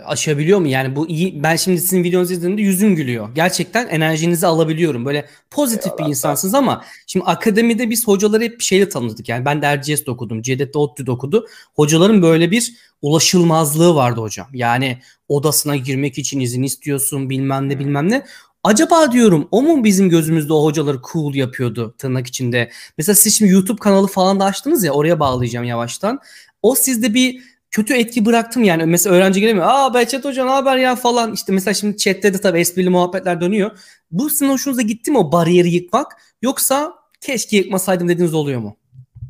aşabiliyor 0.04 0.59
mu? 0.59 0.68
Yani 0.68 0.97
bu 0.97 1.09
iyi 1.09 1.42
ben 1.42 1.56
şimdi 1.56 1.80
sizin 1.80 2.04
videonuzu 2.04 2.33
izlediğimde 2.33 2.62
yüzüm 2.62 2.97
gülüyor. 2.97 3.28
Gerçekten 3.35 3.88
enerjinizi 3.88 4.47
alabiliyorum. 4.47 5.04
Böyle 5.04 5.26
pozitif 5.50 5.87
Eyvallah, 5.87 5.99
bir 5.99 6.09
insansınız 6.09 6.54
ama 6.54 6.85
şimdi 7.06 7.26
akademide 7.26 7.90
biz 7.90 8.09
hocaları 8.09 8.42
hep 8.42 8.61
şeyle 8.61 8.88
tanıdık. 8.88 9.28
Yani 9.28 9.44
ben 9.44 9.62
de 9.62 9.66
Erciyes'te 9.66 10.11
okudum. 10.11 10.42
Cedet'te 10.42 10.78
ODTÜ'de 10.78 11.11
okudu. 11.11 11.47
Hocaların 11.75 12.23
böyle 12.23 12.50
bir 12.50 12.75
ulaşılmazlığı 13.02 13.94
vardı 13.94 14.21
hocam. 14.21 14.47
Yani 14.52 14.99
odasına 15.28 15.76
girmek 15.76 16.18
için 16.18 16.40
izin 16.40 16.62
istiyorsun 16.62 17.30
bilmem 17.30 17.68
ne 17.68 17.78
bilmem 17.78 18.11
ne. 18.11 18.25
Acaba 18.64 19.12
diyorum 19.12 19.49
o 19.50 19.62
mu 19.62 19.85
bizim 19.85 20.09
gözümüzde 20.09 20.52
o 20.52 20.64
hocaları 20.64 20.99
cool 21.12 21.35
yapıyordu 21.35 21.94
tırnak 21.99 22.26
içinde. 22.26 22.71
Mesela 22.99 23.16
siz 23.16 23.38
şimdi 23.38 23.52
YouTube 23.52 23.78
kanalı 23.78 24.06
falan 24.06 24.40
da 24.40 24.44
açtınız 24.44 24.85
ya 24.85 24.92
oraya 24.92 25.21
bağlayacağım 25.21 25.64
yavaştan. 25.66 26.21
O 26.62 26.75
sizde 26.75 27.14
bir 27.14 27.42
kötü 27.71 27.94
etki 27.94 28.26
bıraktım 28.26 28.64
yani. 28.64 28.87
Mesela 28.87 29.16
öğrenci 29.16 29.40
gelemiyor. 29.40 29.66
Aa 29.68 29.94
Behçet 29.94 30.25
Hoca 30.25 30.44
ne 30.44 30.50
haber 30.50 30.76
ya 30.76 30.97
falan. 30.97 31.33
İşte 31.33 31.52
mesela 31.52 31.75
şimdi 31.75 31.97
chatte 31.97 32.35
de 32.35 32.38
tabii 32.38 32.61
esprili 32.61 32.88
muhabbetler 32.90 33.40
dönüyor. 33.40 33.78
Bu 34.11 34.30
sizin 34.30 34.49
hoşunuza 34.49 34.83
gitti 34.83 35.11
mi 35.11 35.18
o 35.18 35.33
bariyeri 35.33 35.71
yıkmak? 35.71 36.12
Yoksa 36.42 36.94
keşke 37.21 37.56
yıkmasaydım 37.56 38.09
dediğiniz 38.09 38.35
oluyor 38.35 38.61
mu? 38.61 38.76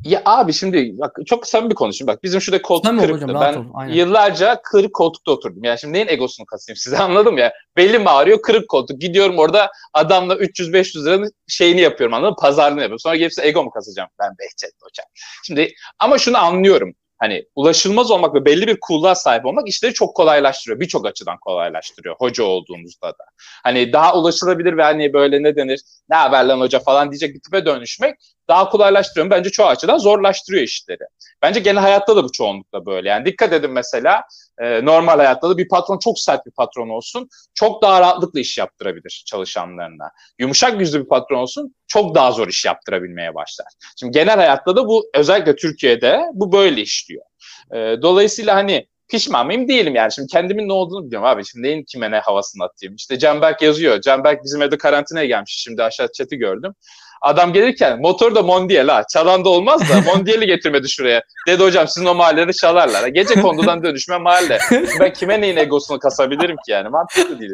Ya 0.05 0.21
abi 0.25 0.53
şimdi 0.53 0.91
bak 0.93 1.17
çok 1.25 1.47
samimi 1.47 1.69
bir 1.69 1.75
konuşayım. 1.75 2.07
Bak 2.07 2.23
bizim 2.23 2.41
şurada 2.41 2.61
koltuk 2.61 2.85
Tabii 2.85 2.99
kırıktı. 2.99 3.25
Hocam, 3.25 3.71
ben 3.77 3.87
yıllarca 3.87 4.61
kırık 4.63 4.93
koltukta 4.93 5.31
oturdum. 5.31 5.63
Yani 5.63 5.79
şimdi 5.79 5.93
neyin 5.93 6.07
egosunu 6.07 6.45
kasayım 6.45 6.77
size 6.77 6.97
anladım 7.03 7.37
ya. 7.37 7.53
Belim 7.77 8.07
ağrıyor 8.07 8.41
kırık 8.41 8.69
koltuk. 8.69 9.01
Gidiyorum 9.01 9.37
orada 9.39 9.71
adamla 9.93 10.35
300-500 10.35 11.05
liranın 11.05 11.31
şeyini 11.47 11.81
yapıyorum 11.81 12.13
anladın 12.13 12.31
mı? 12.31 12.37
Pazarlığını 12.41 12.79
yapıyorum. 12.79 12.99
Sonra 12.99 13.15
gelip 13.15 13.31
ego 13.41 13.63
mu 13.63 13.69
kasacağım? 13.69 14.09
Ben 14.19 14.29
Behçet 14.39 14.73
hocam. 14.81 15.05
Şimdi 15.43 15.73
ama 15.99 16.17
şunu 16.17 16.37
anlıyorum. 16.37 16.93
Hani 17.19 17.45
ulaşılmaz 17.55 18.11
olmak 18.11 18.35
ve 18.35 18.45
belli 18.45 18.67
bir 18.67 18.77
cool'luğa 18.87 19.15
sahip 19.15 19.45
olmak 19.45 19.67
işleri 19.67 19.93
çok 19.93 20.15
kolaylaştırıyor. 20.15 20.79
Birçok 20.79 21.05
açıdan 21.05 21.37
kolaylaştırıyor 21.41 22.15
hoca 22.19 22.43
olduğumuzda 22.43 23.07
da. 23.07 23.23
Hani 23.63 23.93
daha 23.93 24.17
ulaşılabilir 24.17 24.77
ve 24.77 24.83
hani 24.83 25.13
böyle 25.13 25.43
ne 25.43 25.55
denir 25.55 25.81
ne 26.09 26.15
haber 26.15 26.45
lan 26.45 26.59
hoca 26.59 26.79
falan 26.79 27.11
diyecek 27.11 27.35
bir 27.35 27.41
tipe 27.41 27.65
dönüşmek 27.65 28.15
daha 28.47 28.69
kolaylaştırıyor. 28.69 29.29
Bence 29.29 29.49
çoğu 29.49 29.67
açıdan 29.67 29.97
zorlaştırıyor 29.97 30.63
işleri. 30.63 31.03
Bence 31.41 31.59
genel 31.59 31.81
hayatta 31.81 32.15
da 32.15 32.23
bu 32.23 32.31
çoğunlukla 32.31 32.85
böyle. 32.85 33.09
Yani 33.09 33.25
dikkat 33.25 33.53
edin 33.53 33.71
mesela 33.71 34.23
e, 34.61 34.85
normal 34.85 35.17
hayatta 35.17 35.49
da 35.49 35.57
bir 35.57 35.67
patron 35.67 35.99
çok 35.99 36.19
sert 36.19 36.45
bir 36.45 36.51
patron 36.51 36.89
olsun. 36.89 37.29
Çok 37.53 37.81
daha 37.81 38.01
rahatlıkla 38.01 38.39
iş 38.39 38.57
yaptırabilir 38.57 39.23
çalışanlarına. 39.25 40.11
Yumuşak 40.39 40.79
yüzlü 40.79 41.03
bir 41.03 41.07
patron 41.07 41.37
olsun. 41.37 41.75
Çok 41.87 42.15
daha 42.15 42.31
zor 42.31 42.47
iş 42.47 42.65
yaptırabilmeye 42.65 43.35
başlar. 43.35 43.67
Şimdi 43.99 44.11
genel 44.11 44.35
hayatta 44.35 44.75
da 44.75 44.87
bu 44.87 45.09
özellikle 45.13 45.55
Türkiye'de 45.55 46.21
bu 46.33 46.51
böyle 46.51 46.81
işliyor. 46.81 47.23
E, 47.71 47.77
dolayısıyla 48.01 48.55
hani 48.55 48.87
pişman 49.07 49.45
mıyım 49.45 49.67
değilim 49.67 49.95
yani. 49.95 50.11
Şimdi 50.11 50.27
kendimin 50.27 50.67
ne 50.67 50.73
olduğunu 50.73 51.05
biliyorum 51.05 51.27
abi. 51.27 51.45
Şimdi 51.45 51.67
neyin 51.67 51.83
kime 51.83 52.11
ne 52.11 52.19
havasını 52.19 52.63
atayım. 52.63 52.95
İşte 52.95 53.19
Canberk 53.19 53.61
yazıyor. 53.61 54.01
Canberk 54.01 54.43
bizim 54.43 54.61
evde 54.61 54.77
karantinaya 54.77 55.25
gelmiş. 55.25 55.61
Şimdi 55.63 55.83
aşağı 55.83 56.11
chat'i 56.11 56.37
gördüm. 56.37 56.73
Adam 57.21 57.53
gelirken 57.53 58.01
motor 58.01 58.35
da 58.35 58.43
Mondial 58.43 58.87
ha. 58.87 59.03
Çalan 59.13 59.45
da 59.45 59.49
olmaz 59.49 59.81
da 59.89 60.01
Mondial'i 60.01 60.47
getirmedi 60.47 60.89
şuraya. 60.89 61.21
Dedi 61.47 61.63
hocam 61.63 61.87
sizin 61.87 62.05
o 62.05 62.15
mahallede 62.15 62.53
çalarlar. 62.53 63.07
Gece 63.07 63.41
kondudan 63.41 63.83
dönüşme 63.83 64.17
mahalle. 64.17 64.59
Ben 64.99 65.13
kime 65.13 65.41
neyin 65.41 65.57
egosunu 65.57 65.99
kasabilirim 65.99 66.55
ki 66.55 66.71
yani? 66.71 66.89
Mantıklı 66.89 67.39
değil. 67.39 67.51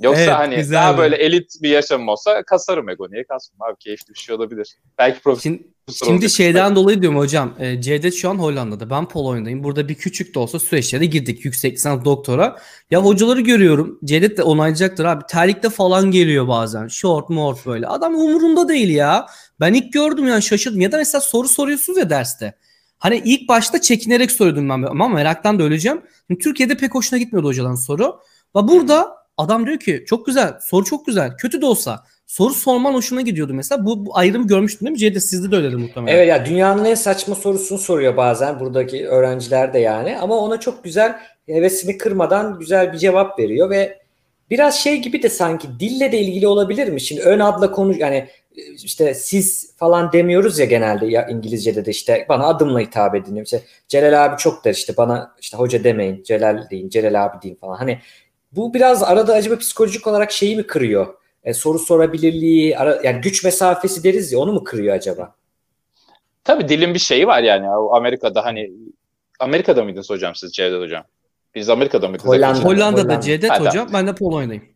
Yoksa 0.00 0.22
evet, 0.22 0.32
hani 0.32 0.56
güzel 0.56 0.76
daha 0.76 0.92
mi? 0.92 0.98
böyle 0.98 1.16
elit 1.16 1.62
bir 1.62 1.68
yaşamım 1.68 2.08
olsa 2.08 2.42
kasarım 2.42 2.88
ego. 2.88 3.10
Niye 3.10 3.24
kasmam 3.24 3.68
abi? 3.68 3.78
Keyifli 3.78 4.14
bir 4.14 4.18
şey 4.18 4.34
olabilir. 4.34 4.76
Belki 4.98 5.20
profesyonel 5.20 5.58
Şimdi, 5.88 6.06
şimdi 6.06 6.30
şeyden 6.30 6.64
belki. 6.64 6.76
dolayı 6.76 7.02
diyorum 7.02 7.18
hocam. 7.18 7.54
E, 7.58 7.80
Cevdet 7.80 8.14
şu 8.14 8.30
an 8.30 8.34
Hollanda'da. 8.34 8.90
Ben 8.90 9.08
Polonya'dayım. 9.08 9.64
Burada 9.64 9.88
bir 9.88 9.94
küçük 9.94 10.34
de 10.34 10.38
olsa 10.38 10.58
süreçlere 10.58 11.06
girdik. 11.06 11.44
Yüksek 11.44 11.72
lisans 11.74 12.04
doktora. 12.04 12.58
Ya 12.90 13.04
hocaları 13.04 13.40
görüyorum. 13.40 13.98
Cevdet 14.04 14.38
de 14.38 14.42
onaylayacaktır 14.42 15.04
abi. 15.04 15.24
Terlikte 15.28 15.70
falan 15.70 16.10
geliyor 16.10 16.48
bazen. 16.48 16.88
Short 16.88 17.30
mort 17.30 17.66
böyle. 17.66 17.86
Adam 17.86 18.14
umurunda 18.14 18.68
değil 18.68 18.88
ya. 18.88 19.26
Ben 19.60 19.74
ilk 19.74 19.92
gördüm 19.92 20.26
yani 20.26 20.42
şaşırdım. 20.42 20.80
Ya 20.80 20.92
da 20.92 20.96
mesela 20.96 21.20
soru 21.20 21.48
soruyorsunuz 21.48 21.98
ya 21.98 22.10
derste. 22.10 22.54
Hani 22.98 23.22
ilk 23.24 23.48
başta 23.48 23.80
çekinerek 23.80 24.30
soruyordum 24.32 24.68
ben 24.68 24.82
ama 24.82 25.08
meraktan 25.08 25.58
da 25.58 25.62
öleceğim. 25.62 26.02
Şimdi 26.26 26.42
Türkiye'de 26.42 26.76
pek 26.76 26.94
hoşuna 26.94 27.18
gitmiyordu 27.18 27.48
hocaların 27.48 27.74
soru. 27.74 28.20
Ve 28.56 28.68
burada 28.68 29.21
adam 29.42 29.66
diyor 29.66 29.78
ki 29.78 30.04
çok 30.06 30.26
güzel 30.26 30.54
soru 30.60 30.84
çok 30.84 31.06
güzel 31.06 31.36
kötü 31.36 31.60
de 31.60 31.66
olsa 31.66 32.04
soru 32.26 32.54
sorman 32.54 32.94
hoşuna 32.94 33.20
gidiyordu 33.20 33.54
mesela. 33.54 33.86
Bu, 33.86 34.06
bu 34.06 34.16
ayrımı 34.16 34.46
görmüştün 34.46 34.86
değil 34.86 34.92
mi? 34.92 34.98
Ceyde 34.98 35.20
sizde 35.20 35.50
de 35.50 35.56
öyleydi 35.56 35.76
muhtemelen. 35.76 36.16
Evet 36.16 36.28
ya 36.28 36.46
dünyanın 36.46 36.84
en 36.84 36.94
saçma 36.94 37.34
sorusunu 37.34 37.78
soruyor 37.78 38.16
bazen 38.16 38.60
buradaki 38.60 39.08
öğrenciler 39.08 39.72
de 39.72 39.78
yani. 39.78 40.18
Ama 40.18 40.36
ona 40.36 40.60
çok 40.60 40.84
güzel 40.84 41.16
hevesini 41.46 41.98
kırmadan 41.98 42.58
güzel 42.58 42.92
bir 42.92 42.98
cevap 42.98 43.38
veriyor 43.38 43.70
ve 43.70 43.98
biraz 44.50 44.74
şey 44.74 44.98
gibi 44.98 45.22
de 45.22 45.28
sanki 45.28 45.68
dille 45.80 46.12
de 46.12 46.20
ilgili 46.20 46.46
olabilir 46.46 46.88
mi? 46.88 47.00
Şimdi 47.00 47.22
ön 47.22 47.40
adla 47.40 47.72
konuş 47.72 47.98
yani 47.98 48.28
işte 48.84 49.14
siz 49.14 49.76
falan 49.76 50.12
demiyoruz 50.12 50.58
ya 50.58 50.64
genelde 50.64 51.06
ya 51.06 51.26
İngilizce'de 51.28 51.84
de 51.84 51.90
işte 51.90 52.26
bana 52.28 52.46
adımla 52.46 52.80
hitap 52.80 53.14
edin. 53.14 53.36
İşte 53.36 53.62
Celal 53.88 54.24
abi 54.24 54.36
çok 54.36 54.64
der 54.64 54.74
işte 54.74 54.96
bana 54.96 55.34
işte 55.40 55.56
hoca 55.56 55.84
demeyin 55.84 56.22
Celal 56.22 56.70
deyin 56.70 56.88
Celal 56.88 57.24
abi 57.24 57.42
deyin 57.42 57.54
falan. 57.54 57.76
Hani 57.76 57.98
bu 58.52 58.74
biraz 58.74 59.02
arada 59.02 59.34
acaba 59.34 59.58
psikolojik 59.58 60.06
olarak 60.06 60.32
şeyi 60.32 60.56
mi 60.56 60.66
kırıyor? 60.66 61.14
E, 61.44 61.54
soru 61.54 61.78
sorabilirliği, 61.78 62.78
ara, 62.78 63.00
yani 63.04 63.20
güç 63.20 63.44
mesafesi 63.44 64.04
deriz 64.04 64.32
ya 64.32 64.38
onu 64.38 64.52
mu 64.52 64.64
kırıyor 64.64 64.94
acaba? 64.94 65.34
Tabii 66.44 66.68
dilin 66.68 66.94
bir 66.94 66.98
şeyi 66.98 67.26
var 67.26 67.42
yani. 67.42 67.68
Amerika'da 67.68 68.44
hani 68.44 68.72
Amerika'da 69.40 69.84
mıydınız 69.84 70.10
hocam 70.10 70.34
siz 70.34 70.52
Cevdet 70.52 70.80
hocam? 70.80 71.04
Biz 71.54 71.68
Amerika'da 71.68 72.08
mıydık? 72.08 72.26
Hollanda, 72.26 72.58
Hollanda'da 72.58 73.02
Hollanda. 73.02 73.20
Cevdet 73.20 73.60
hocam. 73.60 73.88
Ben 73.92 74.06
de 74.06 74.14
Polonya'dayım. 74.14 74.71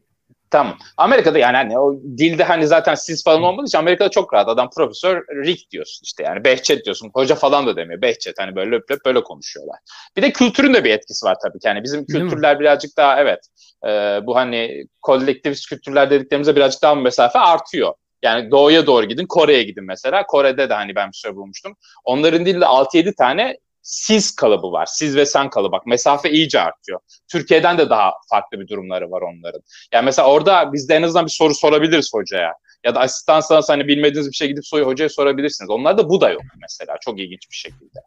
Tamam. 0.51 0.79
Amerika'da 0.97 1.39
yani 1.39 1.57
hani 1.57 1.79
o 1.79 1.95
dilde 2.19 2.45
hani 2.45 2.67
zaten 2.67 2.95
siz 2.95 3.25
falan 3.25 3.43
olmadığı 3.43 3.67
için 3.67 3.79
Amerika'da 3.79 4.09
çok 4.11 4.35
rahat. 4.35 4.49
Adam 4.49 4.71
profesör 4.77 5.25
Rick 5.45 5.71
diyorsun 5.71 6.01
işte 6.05 6.23
yani 6.23 6.45
Behçet 6.45 6.85
diyorsun. 6.85 7.11
Hoca 7.15 7.35
falan 7.35 7.67
da 7.67 7.77
demiyor. 7.77 8.03
Behçet 8.03 8.35
hani 8.39 8.57
böyle 8.57 8.71
löp 8.71 8.91
löp 8.91 9.05
böyle 9.05 9.23
konuşuyorlar. 9.23 9.77
Bir 10.17 10.23
de 10.23 10.33
kültürün 10.33 10.75
de 10.75 10.85
bir 10.85 10.91
etkisi 10.91 11.27
var 11.27 11.37
tabii 11.43 11.59
ki. 11.59 11.69
Yani 11.69 11.83
bizim 11.83 12.07
kültürler 12.07 12.61
birazcık 12.61 12.97
daha 12.97 13.21
evet 13.21 13.41
e, 13.87 13.89
bu 14.27 14.37
hani 14.37 14.87
kolektivist 15.03 15.69
kültürler 15.69 16.11
dediklerimize 16.11 16.57
birazcık 16.57 16.83
daha 16.83 16.95
mesafe 16.95 17.39
artıyor. 17.39 17.95
Yani 18.23 18.51
doğuya 18.51 18.87
doğru 18.87 19.07
gidin, 19.07 19.27
Kore'ye 19.27 19.63
gidin 19.63 19.85
mesela. 19.85 20.27
Kore'de 20.27 20.69
de 20.69 20.75
hani 20.75 20.95
ben 20.95 21.09
bir 21.09 21.17
süre 21.17 21.37
bulmuştum. 21.37 21.77
Onların 22.05 22.47
dilde 22.47 22.65
6-7 22.65 23.15
tane 23.15 23.59
siz 23.87 24.35
kalıbı 24.35 24.73
var. 24.73 24.87
Siz 24.87 25.17
ve 25.17 25.27
sen 25.27 25.51
kalıbı. 25.51 25.73
Bak 25.73 25.87
mesafe 25.87 26.31
iyice 26.31 26.61
artıyor. 26.61 27.01
Türkiye'den 27.33 27.79
de 27.79 27.91
daha 27.91 28.13
farklı 28.31 28.61
bir 28.61 28.69
durumları 28.69 29.11
var 29.11 29.23
onların. 29.23 29.63
Yani 29.93 30.05
mesela 30.05 30.29
orada 30.29 30.73
biz 30.73 30.89
de 30.89 30.95
en 30.95 31.03
azından 31.03 31.27
bir 31.27 31.31
soru 31.31 31.55
sorabiliriz 31.55 32.11
hocaya. 32.15 32.53
Ya 32.85 32.95
da 32.95 33.01
asistansanız 33.01 33.69
hani 33.69 33.89
bilmediğiniz 33.89 34.31
bir 34.31 34.37
şey 34.37 34.49
gidip 34.49 34.67
soyu 34.67 34.87
hocaya 34.87 35.09
sorabilirsiniz. 35.09 35.71
Onlarda 35.71 36.09
bu 36.09 36.21
da 36.21 36.31
yok 36.31 36.43
mesela. 36.61 36.99
Çok 37.01 37.21
ilginç 37.21 37.51
bir 37.51 37.57
şekilde. 37.57 38.01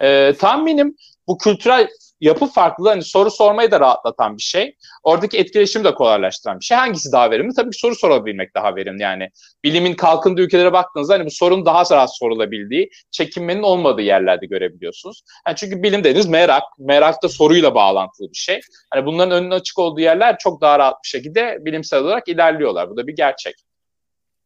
Ee, 0.00 0.32
tahminim 0.38 0.96
bu 1.26 1.38
kültürel 1.38 1.88
yapı 2.20 2.46
farklılığı 2.46 2.88
hani 2.88 3.02
soru 3.02 3.30
sormayı 3.30 3.70
da 3.70 3.80
rahatlatan 3.80 4.36
bir 4.36 4.42
şey. 4.42 4.76
Oradaki 5.02 5.38
etkileşimi 5.38 5.84
de 5.84 5.94
kolaylaştıran 5.94 6.60
bir 6.60 6.64
şey. 6.64 6.76
Hangisi 6.76 7.12
daha 7.12 7.30
verimli? 7.30 7.54
Tabii 7.54 7.70
ki 7.70 7.78
soru 7.78 7.94
sorabilmek 7.94 8.54
daha 8.54 8.76
verimli. 8.76 9.02
Yani 9.02 9.30
bilimin 9.64 9.94
kalkındığı 9.94 10.42
ülkelere 10.42 10.72
baktığınızda 10.72 11.14
hani 11.14 11.26
bu 11.26 11.30
sorun 11.30 11.66
daha 11.66 11.82
rahat 11.90 12.18
sorulabildiği, 12.18 12.90
çekinmenin 13.10 13.62
olmadığı 13.62 14.02
yerlerde 14.02 14.46
görebiliyorsunuz. 14.46 15.22
Yani 15.46 15.56
çünkü 15.56 15.82
bilim 15.82 16.04
dediğiniz 16.04 16.28
merak. 16.28 16.62
Merak 16.78 17.22
da 17.22 17.28
soruyla 17.28 17.74
bağlantılı 17.74 18.28
bir 18.30 18.38
şey. 18.38 18.60
Hani 18.90 19.06
bunların 19.06 19.38
önünün 19.38 19.50
açık 19.50 19.78
olduğu 19.78 20.00
yerler 20.00 20.38
çok 20.38 20.60
daha 20.60 20.78
rahat 20.78 20.94
bir 21.04 21.08
şekilde 21.08 21.58
bilimsel 21.60 22.00
olarak 22.00 22.28
ilerliyorlar. 22.28 22.90
Bu 22.90 22.96
da 22.96 23.06
bir 23.06 23.16
gerçek. 23.16 23.54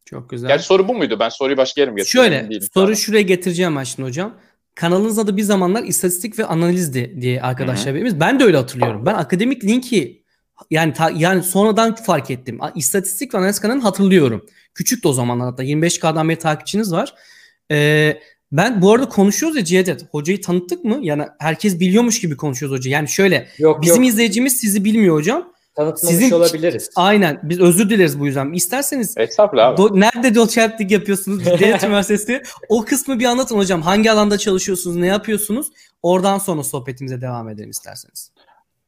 Çok 0.05 0.29
güzel. 0.29 0.47
Gerçi 0.47 0.65
soru 0.65 0.87
bu 0.87 0.93
muydu? 0.93 1.19
Ben 1.19 1.29
soruyu 1.29 1.57
başka 1.57 1.81
yere 1.81 1.91
mi 1.91 1.97
getirdim? 1.97 2.21
Şöyle, 2.21 2.49
soru 2.73 2.95
şuraya 2.95 3.21
getireceğim 3.21 3.85
şimdi 3.85 4.07
hocam. 4.07 4.33
Kanalınız 4.75 5.19
adı 5.19 5.37
bir 5.37 5.43
zamanlar 5.43 5.83
istatistik 5.83 6.39
ve 6.39 6.45
analizdi 6.45 7.17
diye 7.21 7.41
arkadaşlar 7.41 7.95
birimiz. 7.95 8.19
Ben 8.19 8.39
de 8.39 8.43
öyle 8.43 8.57
hatırlıyorum. 8.57 9.05
Ben 9.05 9.13
akademik 9.13 9.63
linki 9.63 10.23
yani 10.71 10.93
ta, 10.93 11.11
yani 11.15 11.43
sonradan 11.43 11.95
fark 11.95 12.31
ettim. 12.31 12.59
İstatistik 12.75 13.33
ve 13.33 13.37
analiz 13.37 13.59
kanalını 13.59 13.81
hatırlıyorum. 13.81 14.45
Küçük 14.75 15.03
de 15.03 15.07
o 15.07 15.13
zamanlar 15.13 15.49
hatta 15.49 15.63
25K'dan 15.63 16.29
beri 16.29 16.39
takipçiniz 16.39 16.91
var. 16.91 17.13
Ee, 17.71 18.19
ben 18.51 18.81
bu 18.81 18.93
arada 18.93 19.09
konuşuyoruz 19.09 19.57
ya 19.57 19.63
Cevdet. 19.63 20.05
Hocayı 20.11 20.41
tanıttık 20.41 20.85
mı? 20.85 20.99
Yani 21.01 21.23
herkes 21.39 21.79
biliyormuş 21.79 22.21
gibi 22.21 22.37
konuşuyoruz 22.37 22.77
hoca. 22.77 22.91
Yani 22.91 23.07
şöyle 23.07 23.47
yok, 23.57 23.81
bizim 23.81 24.03
yok. 24.03 24.11
izleyicimiz 24.11 24.57
sizi 24.57 24.85
bilmiyor 24.85 25.15
hocam. 25.15 25.50
Tanıtmamış 25.75 26.15
Sizin, 26.15 26.31
olabiliriz. 26.31 26.89
Aynen. 26.95 27.39
Biz 27.43 27.59
özür 27.59 27.89
dileriz 27.89 28.19
bu 28.19 28.25
yüzden. 28.25 28.53
İsterseniz 28.53 29.13
Estağfurullah 29.17 29.77
do, 29.77 29.89
nerede 29.99 30.35
doçentlik 30.35 30.91
yapıyorsunuz? 30.91 31.45
Devlet 31.45 31.83
Üniversitesi. 31.83 32.43
O 32.69 32.85
kısmı 32.85 33.19
bir 33.19 33.25
anlatın 33.25 33.57
hocam. 33.57 33.81
Hangi 33.81 34.11
alanda 34.11 34.37
çalışıyorsunuz? 34.37 34.95
Ne 34.95 35.07
yapıyorsunuz? 35.07 35.67
Oradan 36.01 36.37
sonra 36.37 36.63
sohbetimize 36.63 37.21
devam 37.21 37.49
edelim 37.49 37.69
isterseniz. 37.69 38.31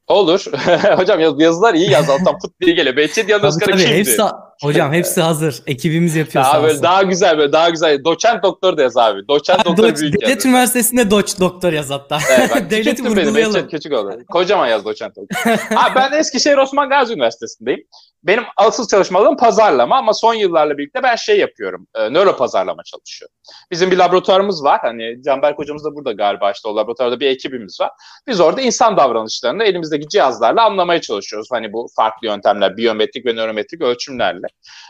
Olur. 0.08 0.44
hocam 0.96 1.20
yaz, 1.20 1.34
yazılar 1.38 1.74
iyi 1.74 1.90
yaz. 1.90 2.10
Alttan 2.10 2.38
put 2.38 2.60
diye 2.60 2.74
geliyor. 2.74 2.96
Behçet 2.96 3.28
Yan 3.28 3.42
Özkan'ı 3.44 3.76
kimdi? 3.76 3.86
Hepsi, 3.86 4.22
hocam 4.62 4.92
hepsi 4.92 5.20
hazır. 5.20 5.62
Ekibimiz 5.66 6.16
yapıyor. 6.16 6.44
Daha, 6.44 6.62
böyle, 6.62 6.82
daha 6.82 7.02
güzel 7.02 7.38
böyle 7.38 7.52
daha 7.52 7.70
güzel. 7.70 8.04
Doçent 8.04 8.42
doktor 8.42 8.76
da 8.76 8.82
yaz 8.82 8.96
abi. 8.96 9.28
Doçent 9.28 9.64
doktor 9.64 9.84
doç, 9.84 10.00
büyük 10.00 10.20
Devlet 10.20 10.36
yaz. 10.36 10.46
Üniversitesi'nde 10.46 11.10
doç 11.10 11.40
doktor 11.40 11.72
yaz 11.72 11.90
hatta. 11.90 12.18
Evet, 12.30 12.50
bak, 12.54 12.70
Devleti 12.70 13.04
vurgulayalım. 13.04 13.54
Behçet 13.54 13.70
küçük 13.70 13.92
oldu. 13.92 14.18
Kocaman 14.30 14.66
yaz 14.66 14.84
doçent 14.84 15.16
doktor. 15.16 15.52
abi 15.76 15.94
ben 15.94 16.12
Eskişehir 16.12 16.56
Osman 16.56 16.88
Gazi 16.88 17.12
Üniversitesi'ndeyim 17.14 17.84
benim 18.24 18.44
asıl 18.56 18.88
çalışma 18.88 19.36
pazarlama 19.36 19.96
ama 19.96 20.14
son 20.14 20.34
yıllarla 20.34 20.78
birlikte 20.78 21.02
ben 21.02 21.16
şey 21.16 21.38
yapıyorum. 21.38 21.86
E, 21.94 22.12
nöro 22.12 22.36
pazarlama 22.36 22.82
çalışıyorum. 22.82 23.34
Bizim 23.70 23.90
bir 23.90 23.96
laboratuvarımız 23.96 24.64
var. 24.64 24.78
Hani 24.82 25.22
Canberk 25.22 25.58
hocamız 25.58 25.84
da 25.84 25.94
burada 25.94 26.12
galiba 26.12 26.50
işte 26.50 26.68
o 26.68 26.76
laboratuvarda 26.76 27.20
bir 27.20 27.26
ekibimiz 27.26 27.80
var. 27.80 27.90
Biz 28.26 28.40
orada 28.40 28.60
insan 28.60 28.96
davranışlarını 28.96 29.64
elimizdeki 29.64 30.08
cihazlarla 30.08 30.64
anlamaya 30.64 31.00
çalışıyoruz. 31.00 31.48
Hani 31.52 31.72
bu 31.72 31.86
farklı 31.96 32.26
yöntemler, 32.26 32.76
biyometrik 32.76 33.26
ve 33.26 33.32
nörometrik 33.32 33.82
ölçümlerle. 33.82 34.46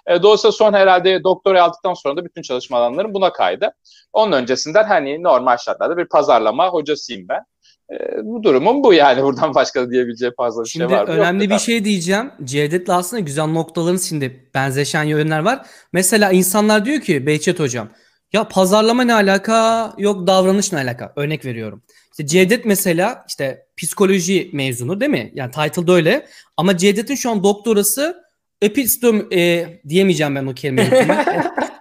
E, 0.07 0.23
dolayısıyla 0.23 0.53
son 0.53 0.73
herhalde 0.73 1.25
doktora 1.25 1.62
aldıktan 1.62 1.95
sonra 1.95 2.17
da 2.17 2.25
bütün 2.25 2.43
çalışma 2.43 2.79
alanlarım 2.79 3.14
buna 3.14 3.33
kaydı. 3.33 3.71
Onun 4.12 4.33
öncesinden 4.33 4.85
hani 4.85 5.23
normal 5.23 5.57
şartlarda 5.57 5.97
bir 5.97 6.09
pazarlama 6.09 6.69
hocasıyım 6.69 7.29
ben. 7.29 7.45
E, 7.91 7.97
bu 8.25 8.43
durumun 8.43 8.85
bu 8.85 8.95
yani 8.95 9.23
buradan 9.23 9.55
başka 9.55 9.91
diyebileceği 9.91 10.33
fazla 10.37 10.64
bir 10.64 10.69
şimdi 10.69 10.88
şey 10.88 10.99
var. 10.99 11.07
Şimdi 11.07 11.21
önemli 11.21 11.50
bir 11.50 11.59
şey 11.59 11.85
diyeceğim. 11.85 12.31
Cevdet'le 12.45 12.88
aslında 12.88 13.21
güzel 13.21 13.47
noktaların 13.47 13.97
şimdi 13.97 14.50
benzeşen 14.55 15.05
yönler 15.05 15.38
var. 15.38 15.67
Mesela 15.93 16.33
insanlar 16.33 16.85
diyor 16.85 17.00
ki 17.00 17.26
Behçet 17.26 17.61
hocam 17.61 17.88
ya 18.33 18.49
pazarlama 18.49 19.03
ne 19.03 19.14
alaka 19.14 19.93
yok 19.99 20.26
davranış 20.26 20.73
ne 20.73 20.79
alaka 20.79 21.12
örnek 21.17 21.45
veriyorum. 21.45 21.83
İşte 22.11 22.26
Cevdet 22.26 22.64
mesela 22.64 23.25
işte 23.29 23.67
psikoloji 23.76 24.50
mezunu 24.53 25.00
değil 25.00 25.11
mi? 25.11 25.31
Yani 25.35 25.50
title'da 25.50 25.93
öyle 25.93 26.26
ama 26.57 26.76
Cevdet'in 26.76 27.14
şu 27.14 27.31
an 27.31 27.45
doktorası 27.45 28.25
epistem 28.62 29.33
e, 29.33 29.67
diyemeyeceğim 29.88 30.35
ben 30.35 30.47
o 30.47 30.55
kelimeyi. 30.55 30.91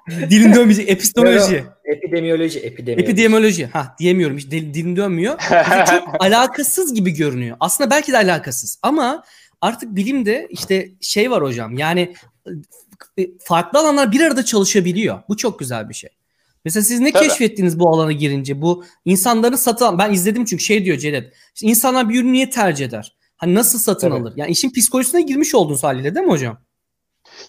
Dilin 0.10 0.53
dönmeyecek. 0.53 0.89
Epistemoloji. 0.89 1.63
Epidemioloji. 1.86 2.60
Epidemioloji. 2.60 3.03
Epidemioloji. 3.03 3.65
Ha 3.65 3.95
diyemiyorum 4.00 4.38
hiç 4.38 4.51
dil, 4.51 4.74
dilim 4.74 4.95
dönmüyor. 4.95 5.39
Çok 5.89 6.24
alakasız 6.24 6.93
gibi 6.93 7.12
görünüyor. 7.12 7.57
Aslında 7.60 7.89
belki 7.89 8.12
de 8.12 8.17
alakasız 8.17 8.79
ama 8.81 9.24
artık 9.62 9.95
bilimde 9.95 10.48
işte 10.50 10.89
şey 11.01 11.31
var 11.31 11.43
hocam. 11.43 11.77
Yani 11.77 12.13
e, 13.17 13.27
farklı 13.39 13.79
alanlar 13.79 14.12
bir 14.12 14.22
arada 14.22 14.45
çalışabiliyor. 14.45 15.19
Bu 15.29 15.38
çok 15.38 15.60
güzel 15.60 15.89
bir 15.89 15.93
şey. 15.93 16.10
Mesela 16.65 16.83
siz 16.83 17.00
ne 17.00 17.12
Tabii. 17.12 17.27
keşfettiniz 17.27 17.79
bu 17.79 17.89
alana 17.89 18.12
girince? 18.12 18.62
Bu 18.62 18.83
insanların 19.05 19.55
satın 19.55 19.98
ben 19.98 20.13
izledim 20.13 20.45
çünkü 20.45 20.63
şey 20.63 20.86
diyor 20.86 20.98
Cevdet. 20.98 21.33
İşte 21.55 21.67
insanlar 21.67 22.10
bir 22.10 22.19
ürünü 22.19 22.33
niye 22.33 22.50
tercih 22.50 22.86
eder? 22.86 23.15
Hani 23.38 23.53
nasıl 23.53 23.79
satın 23.79 24.10
Tabii. 24.10 24.22
alır? 24.22 24.33
Yani 24.36 24.51
işin 24.51 24.72
psikolojisine 24.72 25.22
girmiş 25.22 25.55
oldunuz 25.55 25.83
haliyle 25.83 26.15
değil 26.15 26.25
mi 26.25 26.31
hocam? 26.31 26.57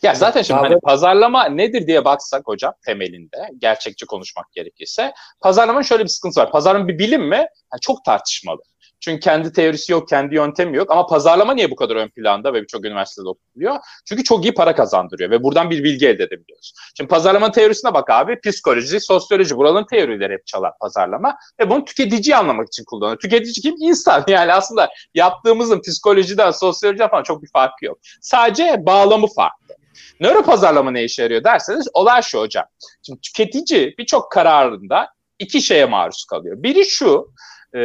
Ya 0.02 0.14
zaten 0.14 0.42
şimdi 0.42 0.60
hani 0.60 0.80
pazarlama 0.80 1.44
nedir 1.44 1.86
diye 1.86 2.04
baksak 2.04 2.46
hocam 2.46 2.74
temelinde 2.86 3.48
gerçekçi 3.58 4.06
konuşmak 4.06 4.52
gerekirse 4.52 5.12
pazarlamanın 5.40 5.82
şöyle 5.82 6.02
bir 6.04 6.08
sıkıntısı 6.08 6.40
var. 6.40 6.50
Pazarlama 6.50 6.88
bir 6.88 6.98
bilim 6.98 7.22
mi? 7.22 7.36
Yani 7.36 7.80
çok 7.80 8.04
tartışmalı. 8.04 8.60
Çünkü 9.04 9.20
kendi 9.20 9.52
teorisi 9.52 9.92
yok, 9.92 10.08
kendi 10.08 10.34
yöntemi 10.34 10.76
yok. 10.76 10.90
Ama 10.90 11.06
pazarlama 11.06 11.54
niye 11.54 11.70
bu 11.70 11.76
kadar 11.76 11.96
ön 11.96 12.08
planda 12.08 12.54
ve 12.54 12.62
birçok 12.62 12.84
üniversitede 12.84 13.28
okuluyor? 13.28 13.76
Çünkü 14.08 14.24
çok 14.24 14.44
iyi 14.44 14.54
para 14.54 14.74
kazandırıyor 14.74 15.30
ve 15.30 15.42
buradan 15.42 15.70
bir 15.70 15.84
bilgi 15.84 16.08
elde 16.08 16.22
edebiliyoruz. 16.22 16.72
Şimdi 16.96 17.08
pazarlama 17.08 17.52
teorisine 17.52 17.94
bak 17.94 18.10
abi. 18.10 18.40
Psikoloji, 18.40 19.00
sosyoloji 19.00 19.56
buranın 19.56 19.84
teorileri 19.90 20.32
hep 20.32 20.46
çalar 20.46 20.72
pazarlama. 20.80 21.36
Ve 21.60 21.70
bunu 21.70 21.84
tüketiciyi 21.84 22.36
anlamak 22.36 22.66
için 22.68 22.84
kullanıyor. 22.84 23.18
Tüketici 23.18 23.62
kim? 23.62 23.74
İnsan. 23.78 24.24
Yani 24.34 24.52
aslında 24.52 24.88
yaptığımızın 25.14 25.80
psikolojiden, 25.80 26.50
sosyolojiden 26.50 27.10
falan 27.10 27.22
çok 27.22 27.42
bir 27.42 27.50
farkı 27.52 27.84
yok. 27.84 27.98
Sadece 28.20 28.86
bağlamı 28.86 29.26
farklı. 29.36 29.74
Nöro 30.20 30.42
pazarlama 30.42 30.90
ne 30.90 31.04
işe 31.04 31.22
yarıyor 31.22 31.44
derseniz 31.44 31.88
olay 31.92 32.22
şu 32.22 32.40
hocam. 32.40 32.64
Şimdi 33.06 33.20
tüketici 33.20 33.94
birçok 33.98 34.32
kararında 34.32 35.08
iki 35.38 35.62
şeye 35.62 35.84
maruz 35.84 36.24
kalıyor. 36.24 36.62
Biri 36.62 36.84
şu, 36.84 37.32
e, 37.76 37.80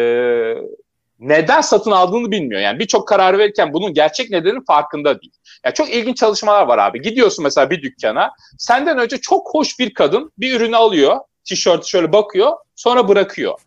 neden 1.20 1.62
satın 1.62 1.92
aldığını 1.92 2.32
bilmiyor. 2.32 2.62
Yani 2.62 2.80
birçok 2.80 3.08
karar 3.08 3.38
verirken 3.38 3.74
bunun 3.74 3.94
gerçek 3.94 4.30
nedenin 4.30 4.66
farkında 4.66 5.22
değil. 5.22 5.34
Yani 5.66 5.74
çok 5.74 5.90
ilginç 5.90 6.18
çalışmalar 6.18 6.68
var 6.68 6.78
abi. 6.78 7.02
Gidiyorsun 7.02 7.44
mesela 7.44 7.70
bir 7.70 7.82
dükkana. 7.82 8.32
Senden 8.58 8.98
önce 8.98 9.18
çok 9.18 9.54
hoş 9.54 9.80
bir 9.80 9.94
kadın 9.94 10.32
bir 10.38 10.56
ürünü 10.56 10.76
alıyor. 10.76 11.18
Tişörtü 11.46 11.88
şöyle 11.88 12.14
bakıyor. 12.14 12.52
Sonra 12.76 13.08
bırakıyor. 13.08 13.60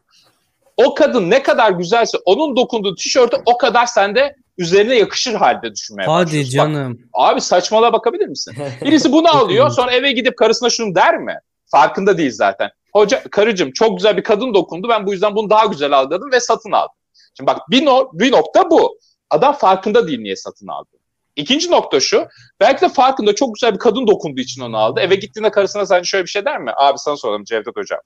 O 0.77 0.95
kadın 0.95 1.31
ne 1.31 1.43
kadar 1.43 1.71
güzelse 1.71 2.19
onun 2.25 2.57
dokunduğu 2.57 2.95
tişörtü 2.95 3.37
o 3.47 3.59
kadar 3.59 3.87
sende 3.87 4.37
üzerine 4.59 4.95
yakışır 4.95 5.35
halde 5.35 5.73
düşünmeye 5.73 6.07
Hadi 6.07 6.27
başlıyorsun. 6.27 6.53
canım. 6.53 6.99
Bak, 6.99 7.09
abi 7.15 7.41
saçmalığa 7.41 7.93
bakabilir 7.93 8.27
misin? 8.27 8.55
Birisi 8.83 9.13
bunu 9.13 9.37
alıyor 9.37 9.71
sonra 9.71 9.93
eve 9.93 10.13
gidip 10.13 10.37
karısına 10.39 10.71
şunu 10.71 10.95
der 10.95 11.19
mi? 11.19 11.39
Farkında 11.67 12.19
değil 12.19 12.33
zaten. 12.33 12.71
Hoca 12.93 13.23
karıcığım 13.31 13.73
çok 13.73 13.97
güzel 13.97 14.17
bir 14.17 14.23
kadın 14.23 14.55
dokundu 14.55 14.89
ben 14.89 15.07
bu 15.07 15.13
yüzden 15.13 15.35
bunu 15.37 15.51
daha 15.51 15.65
güzel 15.67 15.93
aldım 15.93 16.33
ve 16.33 16.41
satın 16.41 16.73
aldım. 16.73 16.95
Şimdi 17.37 17.47
bak 17.51 17.71
bir, 17.71 17.85
no 17.85 18.11
bir 18.13 18.33
nokta 18.33 18.71
bu. 18.71 18.99
Adam 19.31 19.55
farkında 19.55 20.07
değil 20.07 20.19
niye 20.21 20.37
satın 20.37 20.67
aldı. 20.67 20.89
İkinci 21.37 21.71
nokta 21.71 22.01
şu. 22.01 22.27
Belki 22.61 22.81
de 22.81 22.89
farkında 22.89 23.35
çok 23.35 23.55
güzel 23.55 23.75
bir 23.75 23.79
kadın 23.79 24.07
dokunduğu 24.07 24.41
için 24.41 24.63
onu 24.63 24.77
aldı. 24.77 25.01
Eve 25.01 25.15
gittiğinde 25.15 25.51
karısına 25.51 25.87
sence 25.87 26.05
şöyle 26.05 26.25
bir 26.25 26.31
şey 26.31 26.45
der 26.45 26.59
mi? 26.61 26.71
Abi 26.77 26.99
sana 26.99 27.17
soralım 27.17 27.45
Cevdet 27.45 27.77
Hocam. 27.77 28.01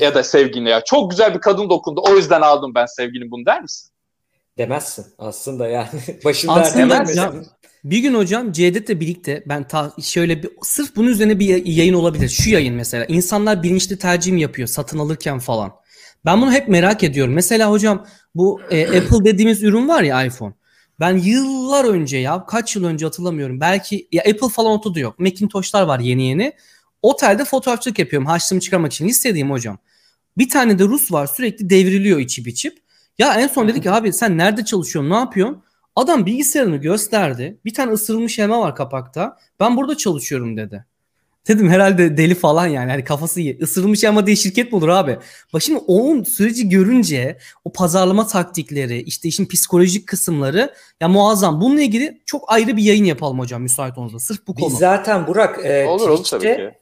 ya 0.00 0.14
da 0.14 0.22
sevgiline 0.22 0.70
ya. 0.70 0.80
Çok 0.84 1.10
güzel 1.10 1.34
bir 1.34 1.40
kadın 1.40 1.70
dokundu. 1.70 2.02
O 2.08 2.16
yüzden 2.16 2.40
aldım 2.40 2.74
ben 2.74 2.86
sevgilim 2.86 3.30
bunu 3.30 3.46
der 3.46 3.62
misin? 3.62 3.89
Demezsin 4.60 5.06
aslında 5.18 5.68
yani. 5.68 5.88
Başım 6.24 6.50
aslında 6.50 7.12
ya, 7.12 7.34
bir 7.84 7.98
gün 7.98 8.14
hocam 8.14 8.52
Cevdet'le 8.52 9.00
birlikte 9.00 9.44
ben 9.46 9.68
ta, 9.68 9.92
şöyle 10.02 10.42
bir 10.42 10.50
sırf 10.62 10.96
bunun 10.96 11.08
üzerine 11.08 11.38
bir 11.38 11.66
yayın 11.66 11.94
olabilir. 11.94 12.28
Şu 12.28 12.50
yayın 12.50 12.74
mesela. 12.74 13.04
İnsanlar 13.04 13.62
bilinçli 13.62 13.98
tercih 13.98 14.32
mi 14.32 14.40
yapıyor 14.40 14.68
satın 14.68 14.98
alırken 14.98 15.38
falan. 15.38 15.72
Ben 16.24 16.42
bunu 16.42 16.52
hep 16.52 16.68
merak 16.68 17.04
ediyorum. 17.04 17.34
Mesela 17.34 17.70
hocam 17.70 18.06
bu 18.34 18.60
e, 18.70 18.86
Apple 18.98 19.24
dediğimiz 19.24 19.62
ürün 19.62 19.88
var 19.88 20.02
ya 20.02 20.24
iPhone. 20.24 20.54
Ben 21.00 21.16
yıllar 21.16 21.84
önce 21.84 22.16
ya 22.16 22.46
kaç 22.46 22.76
yıl 22.76 22.84
önce 22.84 23.06
hatırlamıyorum. 23.06 23.60
Belki 23.60 24.08
ya 24.12 24.22
Apple 24.22 24.48
falan 24.48 24.72
otu 24.72 24.94
da 24.94 25.00
yok. 25.00 25.18
Macintosh'lar 25.18 25.82
var 25.82 26.00
yeni 26.00 26.26
yeni. 26.26 26.52
Otelde 27.02 27.44
fotoğrafçılık 27.44 27.98
yapıyorum 27.98 28.26
harçlığımı 28.26 28.60
çıkarmak 28.60 28.92
için. 28.92 29.08
Listedeyim 29.08 29.50
hocam. 29.50 29.78
Bir 30.38 30.48
tane 30.48 30.78
de 30.78 30.84
Rus 30.84 31.12
var 31.12 31.26
sürekli 31.26 31.70
devriliyor 31.70 32.18
içip 32.18 32.48
içip. 32.48 32.79
Ya 33.20 33.34
en 33.34 33.46
son 33.46 33.68
dedi 33.68 33.80
ki 33.80 33.90
abi 33.90 34.12
sen 34.12 34.38
nerede 34.38 34.64
çalışıyorsun 34.64 35.10
ne 35.10 35.14
yapıyorsun? 35.14 35.62
Adam 35.96 36.26
bilgisayarını 36.26 36.76
gösterdi. 36.76 37.58
Bir 37.64 37.74
tane 37.74 37.92
ısırılmış 37.92 38.38
elma 38.38 38.60
var 38.60 38.76
kapakta. 38.76 39.36
Ben 39.60 39.76
burada 39.76 39.96
çalışıyorum 39.96 40.56
dedi. 40.56 40.84
Dedim 41.48 41.68
herhalde 41.68 42.16
deli 42.16 42.34
falan 42.34 42.66
yani. 42.66 42.90
Hani 42.90 43.04
kafası 43.04 43.40
iyi. 43.40 43.58
Isırılmış 43.58 44.04
ama 44.04 44.26
diye 44.26 44.36
şirket 44.36 44.72
mi 44.72 44.76
olur 44.76 44.88
abi? 44.88 45.18
Bak 45.52 45.62
şimdi 45.62 45.78
onun 45.86 46.22
süreci 46.22 46.68
görünce 46.68 47.38
o 47.64 47.72
pazarlama 47.72 48.26
taktikleri, 48.26 49.02
işte 49.02 49.28
işin 49.28 49.46
psikolojik 49.46 50.06
kısımları 50.06 50.74
ya 51.00 51.08
muazzam. 51.08 51.60
Bununla 51.60 51.82
ilgili 51.82 52.20
çok 52.26 52.52
ayrı 52.52 52.76
bir 52.76 52.82
yayın 52.82 53.04
yapalım 53.04 53.38
hocam 53.38 53.62
müsait 53.62 53.98
olunca. 53.98 54.18
Sırf 54.18 54.46
bu 54.46 54.54
konu. 54.54 54.70
Biz 54.70 54.78
zaten 54.78 55.26
Burak 55.26 55.64
e, 55.64 55.86
olur, 55.86 56.10
Twitch'te 56.10 56.36
olur 56.36 56.42
tabii 56.44 56.56
ki. 56.56 56.78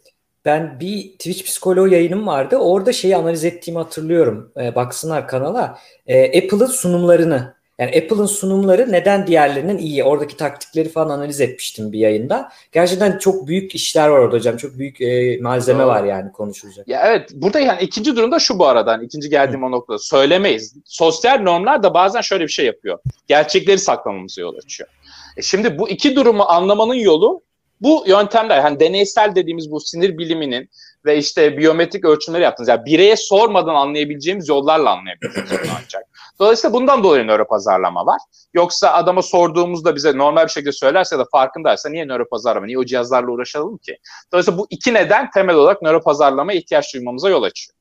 Ben 0.48 0.80
bir 0.80 1.02
Twitch 1.02 1.44
psikoloğu 1.44 1.88
yayınım 1.88 2.26
vardı. 2.26 2.56
Orada 2.56 2.92
şeyi 2.92 3.16
analiz 3.16 3.44
ettiğimi 3.44 3.78
hatırlıyorum. 3.78 4.52
E, 4.60 4.74
baksınlar 4.74 5.28
kanala. 5.28 5.78
E, 6.06 6.38
Apple'ın 6.38 6.66
sunumlarını 6.66 7.54
yani 7.78 7.90
Apple'ın 7.90 8.26
sunumları 8.26 8.92
neden 8.92 9.26
diğerlerinin 9.26 9.78
iyi? 9.78 10.04
Oradaki 10.04 10.36
taktikleri 10.36 10.88
falan 10.88 11.10
analiz 11.10 11.40
etmiştim 11.40 11.92
bir 11.92 11.98
yayında. 11.98 12.52
Gerçekten 12.72 13.18
çok 13.18 13.46
büyük 13.46 13.74
işler 13.74 14.08
var 14.08 14.18
orada 14.18 14.36
hocam. 14.36 14.56
Çok 14.56 14.78
büyük 14.78 15.00
e, 15.00 15.38
malzeme 15.40 15.78
Doğru. 15.78 15.88
var 15.88 16.04
yani 16.04 16.32
konuşulacak. 16.32 16.88
Ya 16.88 17.02
evet 17.06 17.30
burada 17.34 17.60
yani 17.60 17.82
ikinci 17.82 18.16
durumda 18.16 18.38
şu 18.38 18.58
bu 18.58 18.66
arada. 18.66 18.92
Hani 18.92 19.04
ikinci 19.04 19.30
geldiğim 19.30 19.62
Hı. 19.62 19.66
o 19.66 19.70
noktada. 19.70 19.98
Söylemeyiz. 19.98 20.74
Sosyal 20.84 21.40
normlar 21.40 21.82
da 21.82 21.94
bazen 21.94 22.20
şöyle 22.20 22.44
bir 22.44 22.52
şey 22.52 22.66
yapıyor. 22.66 22.98
Gerçekleri 23.26 23.78
saklamamıza 23.78 24.40
yol 24.40 24.56
açıyor. 24.56 24.88
E 25.36 25.42
şimdi 25.42 25.78
bu 25.78 25.88
iki 25.88 26.16
durumu 26.16 26.42
anlamanın 26.42 26.94
yolu 26.94 27.40
bu 27.80 28.04
yöntemler. 28.06 28.60
Hani 28.60 28.80
deneysel 28.80 29.34
dediğimiz 29.34 29.70
bu 29.70 29.80
sinir 29.80 30.18
biliminin 30.18 30.70
ve 31.04 31.18
işte 31.18 31.58
biyometrik 31.58 32.04
ölçümleri 32.04 32.42
yaptınız. 32.42 32.68
Yani 32.68 32.84
bireye 32.84 33.16
sormadan 33.16 33.74
anlayabileceğimiz 33.74 34.48
yollarla 34.48 34.90
anlayabiliriz 34.90 35.50
bunu 35.50 35.72
ancak. 35.84 36.02
Dolayısıyla 36.38 36.74
bundan 36.74 37.04
dolayı 37.04 37.26
nöro 37.26 37.46
pazarlama 37.46 38.06
var. 38.06 38.20
Yoksa 38.54 38.92
adama 38.92 39.22
sorduğumuzda 39.22 39.96
bize 39.96 40.18
normal 40.18 40.44
bir 40.44 40.50
şekilde 40.50 40.72
söylerse 40.72 41.16
ya 41.16 41.20
da 41.20 41.26
farkındaysa 41.32 41.88
niye 41.88 42.06
nöro 42.06 42.28
pazarlama, 42.28 42.66
niye 42.66 42.78
o 42.78 42.84
cihazlarla 42.84 43.30
uğraşalım 43.30 43.78
ki? 43.78 43.98
Dolayısıyla 44.32 44.58
bu 44.58 44.66
iki 44.70 44.94
neden 44.94 45.30
temel 45.30 45.54
olarak 45.54 45.82
nöro 45.82 46.02
pazarlamaya 46.02 46.58
ihtiyaç 46.58 46.94
duymamıza 46.94 47.30
yol 47.30 47.42
açıyor. 47.42 47.74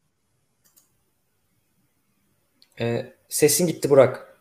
Ee, 2.80 3.06
sesin 3.30 3.68
gitti 3.68 3.90
Burak. 3.90 4.38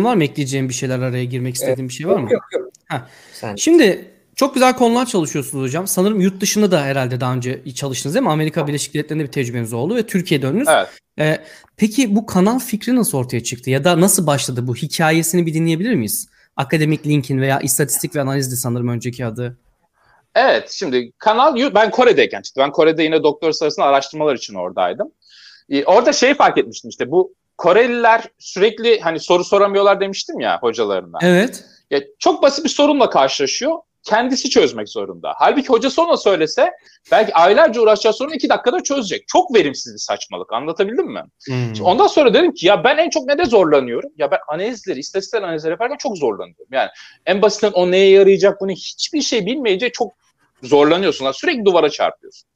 Var 0.00 0.14
mı 0.14 0.24
ekleyeceğim 0.24 0.68
bir 0.68 0.74
şeyler 0.74 0.98
araya 0.98 1.24
girmek 1.24 1.54
istediğim 1.54 1.88
bir 1.88 1.94
şey 1.94 2.08
var 2.08 2.16
mı? 2.16 2.32
Yok 2.32 2.42
yok. 2.52 2.62
yok. 2.92 3.02
Sen. 3.32 3.56
Şimdi 3.56 4.10
çok 4.40 4.54
güzel 4.54 4.76
konular 4.76 5.06
çalışıyorsunuz 5.06 5.64
hocam. 5.64 5.86
Sanırım 5.86 6.20
yurt 6.20 6.40
dışında 6.40 6.70
da 6.70 6.82
herhalde 6.82 7.20
daha 7.20 7.34
önce 7.34 7.74
çalıştınız 7.74 8.14
değil 8.14 8.24
mi? 8.24 8.30
Amerika 8.30 8.66
Birleşik 8.66 8.94
Devletleri'nde 8.94 9.24
bir 9.24 9.32
tecrübeniz 9.32 9.72
oldu 9.72 9.96
ve 9.96 10.06
Türkiye'ye 10.06 10.42
döndünüz. 10.42 10.68
Evet. 10.68 10.88
Ee, 11.18 11.44
peki 11.76 12.16
bu 12.16 12.26
kanal 12.26 12.58
fikri 12.58 12.96
nasıl 12.96 13.18
ortaya 13.18 13.42
çıktı? 13.42 13.70
Ya 13.70 13.84
da 13.84 14.00
nasıl 14.00 14.26
başladı 14.26 14.66
bu? 14.66 14.76
Hikayesini 14.76 15.46
bir 15.46 15.54
dinleyebilir 15.54 15.94
miyiz? 15.94 16.28
Akademik 16.56 17.06
Linkin 17.06 17.40
veya 17.40 17.60
istatistik 17.60 18.16
ve 18.16 18.20
analizdi 18.20 18.56
sanırım 18.56 18.88
önceki 18.88 19.26
adı. 19.26 19.58
Evet 20.34 20.70
şimdi 20.70 21.12
kanal 21.18 21.74
ben 21.74 21.90
Kore'deyken 21.90 22.42
çıktı. 22.42 22.60
Ben 22.60 22.72
Kore'de 22.72 23.02
yine 23.02 23.22
doktor 23.22 23.52
sırasında 23.52 23.86
araştırmalar 23.86 24.34
için 24.34 24.54
oradaydım. 24.54 25.12
Ee, 25.70 25.84
orada 25.84 26.12
şeyi 26.12 26.34
fark 26.34 26.58
etmiştim 26.58 26.90
işte 26.90 27.10
bu 27.10 27.34
Koreliler 27.58 28.24
sürekli 28.38 29.00
hani 29.00 29.20
soru 29.20 29.44
soramıyorlar 29.44 30.00
demiştim 30.00 30.40
ya 30.40 30.58
hocalarına. 30.60 31.18
Evet. 31.22 31.64
Ya 31.90 32.00
çok 32.18 32.42
basit 32.42 32.64
bir 32.64 32.70
sorunla 32.70 33.10
karşılaşıyor 33.10 33.78
kendisi 34.02 34.50
çözmek 34.50 34.88
zorunda. 34.88 35.34
Halbuki 35.36 35.68
hocası 35.68 36.02
ona 36.02 36.16
söylese 36.16 36.70
belki 37.10 37.34
aylarca 37.34 37.80
uğraşacağı 37.80 38.12
sorunu 38.12 38.34
iki 38.34 38.48
dakikada 38.48 38.82
çözecek. 38.82 39.28
Çok 39.28 39.54
verimsiz 39.54 39.94
bir 39.94 39.98
saçmalık. 39.98 40.52
Anlatabildim 40.52 41.06
mi? 41.06 41.22
Hmm. 41.46 41.84
Ondan 41.84 42.06
sonra 42.06 42.34
dedim 42.34 42.54
ki 42.54 42.66
ya 42.66 42.84
ben 42.84 42.98
en 42.98 43.10
çok 43.10 43.26
ne 43.26 43.38
de 43.38 43.44
zorlanıyorum? 43.44 44.10
Ya 44.16 44.30
ben 44.30 44.38
analizleri, 44.48 44.98
istatistik 44.98 45.42
analizleri 45.42 45.70
yaparken 45.70 45.96
çok 45.96 46.18
zorlanıyorum. 46.18 46.66
Yani 46.70 46.88
en 47.26 47.42
basitinden 47.42 47.72
o 47.72 47.90
neye 47.90 48.10
yarayacak 48.10 48.60
bunu 48.60 48.70
hiçbir 48.70 49.22
şey 49.22 49.46
bilmeyince 49.46 49.92
çok 49.92 50.12
zorlanıyorsun. 50.62 51.32
Sürekli 51.32 51.64
duvara 51.64 51.90
çarpıyorsun. 51.90 52.48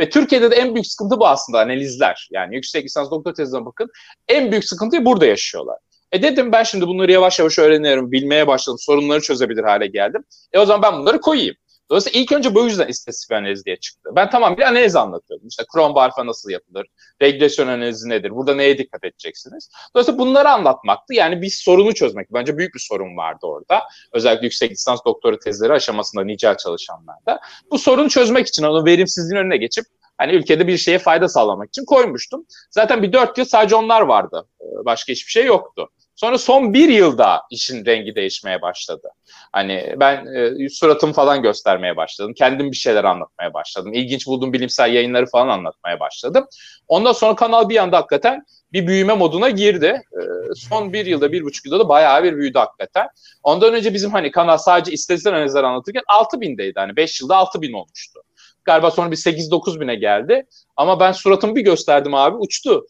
Ve 0.00 0.10
Türkiye'de 0.10 0.50
de 0.50 0.56
en 0.56 0.74
büyük 0.74 0.86
sıkıntı 0.86 1.20
bu 1.20 1.26
aslında 1.28 1.60
analizler. 1.60 2.28
Yani 2.32 2.54
yüksek 2.54 2.84
lisans 2.84 3.10
doktor 3.10 3.34
tezine 3.34 3.64
bakın. 3.64 3.90
En 4.28 4.50
büyük 4.50 4.64
sıkıntıyı 4.64 5.04
burada 5.04 5.26
yaşıyorlar. 5.26 5.78
E 6.12 6.22
dedim 6.22 6.52
ben 6.52 6.62
şimdi 6.62 6.86
bunları 6.86 7.12
yavaş 7.12 7.38
yavaş 7.38 7.58
öğreniyorum, 7.58 8.12
bilmeye 8.12 8.46
başladım, 8.46 8.78
sorunları 8.80 9.20
çözebilir 9.20 9.64
hale 9.64 9.86
geldim. 9.86 10.24
E 10.52 10.58
o 10.58 10.66
zaman 10.66 10.82
ben 10.82 11.00
bunları 11.00 11.20
koyayım. 11.20 11.56
Dolayısıyla 11.90 12.20
ilk 12.20 12.32
önce 12.32 12.54
bu 12.54 12.64
yüzden 12.64 12.88
istatistik 12.88 13.32
analiz 13.32 13.64
diye 13.64 13.76
çıktı. 13.76 14.10
Ben 14.16 14.30
tamam 14.30 14.56
bir 14.56 14.62
analiz 14.62 14.96
anlatıyordum. 14.96 15.48
İşte 15.48 15.64
Chrome 15.72 15.94
barfa 15.94 16.26
nasıl 16.26 16.50
yapılır? 16.50 16.86
Regresyon 17.22 17.68
analizi 17.68 18.08
nedir? 18.08 18.30
Burada 18.30 18.54
neye 18.54 18.78
dikkat 18.78 19.04
edeceksiniz? 19.04 19.70
Dolayısıyla 19.94 20.18
bunları 20.18 20.50
anlatmaktı. 20.50 21.14
Yani 21.14 21.42
bir 21.42 21.50
sorunu 21.50 21.94
çözmek. 21.94 22.32
Bence 22.32 22.58
büyük 22.58 22.74
bir 22.74 22.80
sorun 22.80 23.16
vardı 23.16 23.38
orada. 23.42 23.82
Özellikle 24.12 24.46
yüksek 24.46 24.70
lisans 24.70 25.00
doktora 25.06 25.38
tezleri 25.38 25.72
aşamasında 25.72 26.24
nicel 26.24 26.56
çalışanlarda. 26.56 27.40
Bu 27.70 27.78
sorunu 27.78 28.08
çözmek 28.08 28.46
için 28.46 28.62
onu 28.62 28.84
verimsizliğin 28.84 29.40
önüne 29.40 29.56
geçip 29.56 29.84
hani 30.18 30.32
ülkede 30.32 30.66
bir 30.66 30.76
şeye 30.76 30.98
fayda 30.98 31.28
sağlamak 31.28 31.68
için 31.68 31.84
koymuştum. 31.84 32.46
Zaten 32.70 33.02
bir 33.02 33.12
dört 33.12 33.38
yıl 33.38 33.44
sadece 33.44 33.76
onlar 33.76 34.00
vardı. 34.00 34.48
Ee, 34.60 34.84
başka 34.84 35.12
hiçbir 35.12 35.30
şey 35.30 35.44
yoktu. 35.44 35.88
Sonra 36.16 36.38
son 36.38 36.74
bir 36.74 36.88
yılda 36.88 37.42
işin 37.50 37.86
rengi 37.86 38.14
değişmeye 38.14 38.62
başladı. 38.62 39.08
Hani 39.52 39.94
ben 39.96 40.26
e, 40.26 40.68
suratımı 40.68 41.12
falan 41.12 41.42
göstermeye 41.42 41.96
başladım. 41.96 42.34
Kendim 42.36 42.70
bir 42.70 42.76
şeyler 42.76 43.04
anlatmaya 43.04 43.54
başladım. 43.54 43.92
İlginç 43.94 44.26
bulduğum 44.26 44.52
bilimsel 44.52 44.94
yayınları 44.94 45.26
falan 45.26 45.48
anlatmaya 45.48 46.00
başladım. 46.00 46.46
Ondan 46.88 47.12
sonra 47.12 47.34
kanal 47.34 47.68
bir 47.68 47.76
anda 47.76 47.96
hakikaten 47.96 48.44
bir 48.72 48.86
büyüme 48.86 49.14
moduna 49.14 49.50
girdi. 49.50 50.02
E, 50.12 50.20
son 50.54 50.92
bir 50.92 51.06
yılda, 51.06 51.32
bir 51.32 51.42
buçuk 51.42 51.66
yılda 51.66 51.80
da 51.80 51.88
bayağı 51.88 52.24
bir 52.24 52.36
büyüdü 52.36 52.58
hakikaten. 52.58 53.08
Ondan 53.42 53.74
önce 53.74 53.94
bizim 53.94 54.10
hani 54.10 54.30
kanal 54.30 54.58
sadece 54.58 54.92
istatistik 54.92 55.32
analizler 55.32 55.64
anlatırken 55.64 56.02
6 56.08 56.40
bindeydi. 56.40 56.80
Hani 56.80 56.96
5 56.96 57.20
yılda 57.20 57.36
6 57.36 57.62
bin 57.62 57.72
olmuştu. 57.72 58.20
Galiba 58.64 58.90
sonra 58.90 59.10
bir 59.10 59.16
8-9 59.16 59.80
bine 59.80 59.94
geldi. 59.94 60.46
Ama 60.76 61.00
ben 61.00 61.12
suratımı 61.12 61.56
bir 61.56 61.64
gösterdim 61.64 62.14
abi 62.14 62.36
uçtu. 62.36 62.86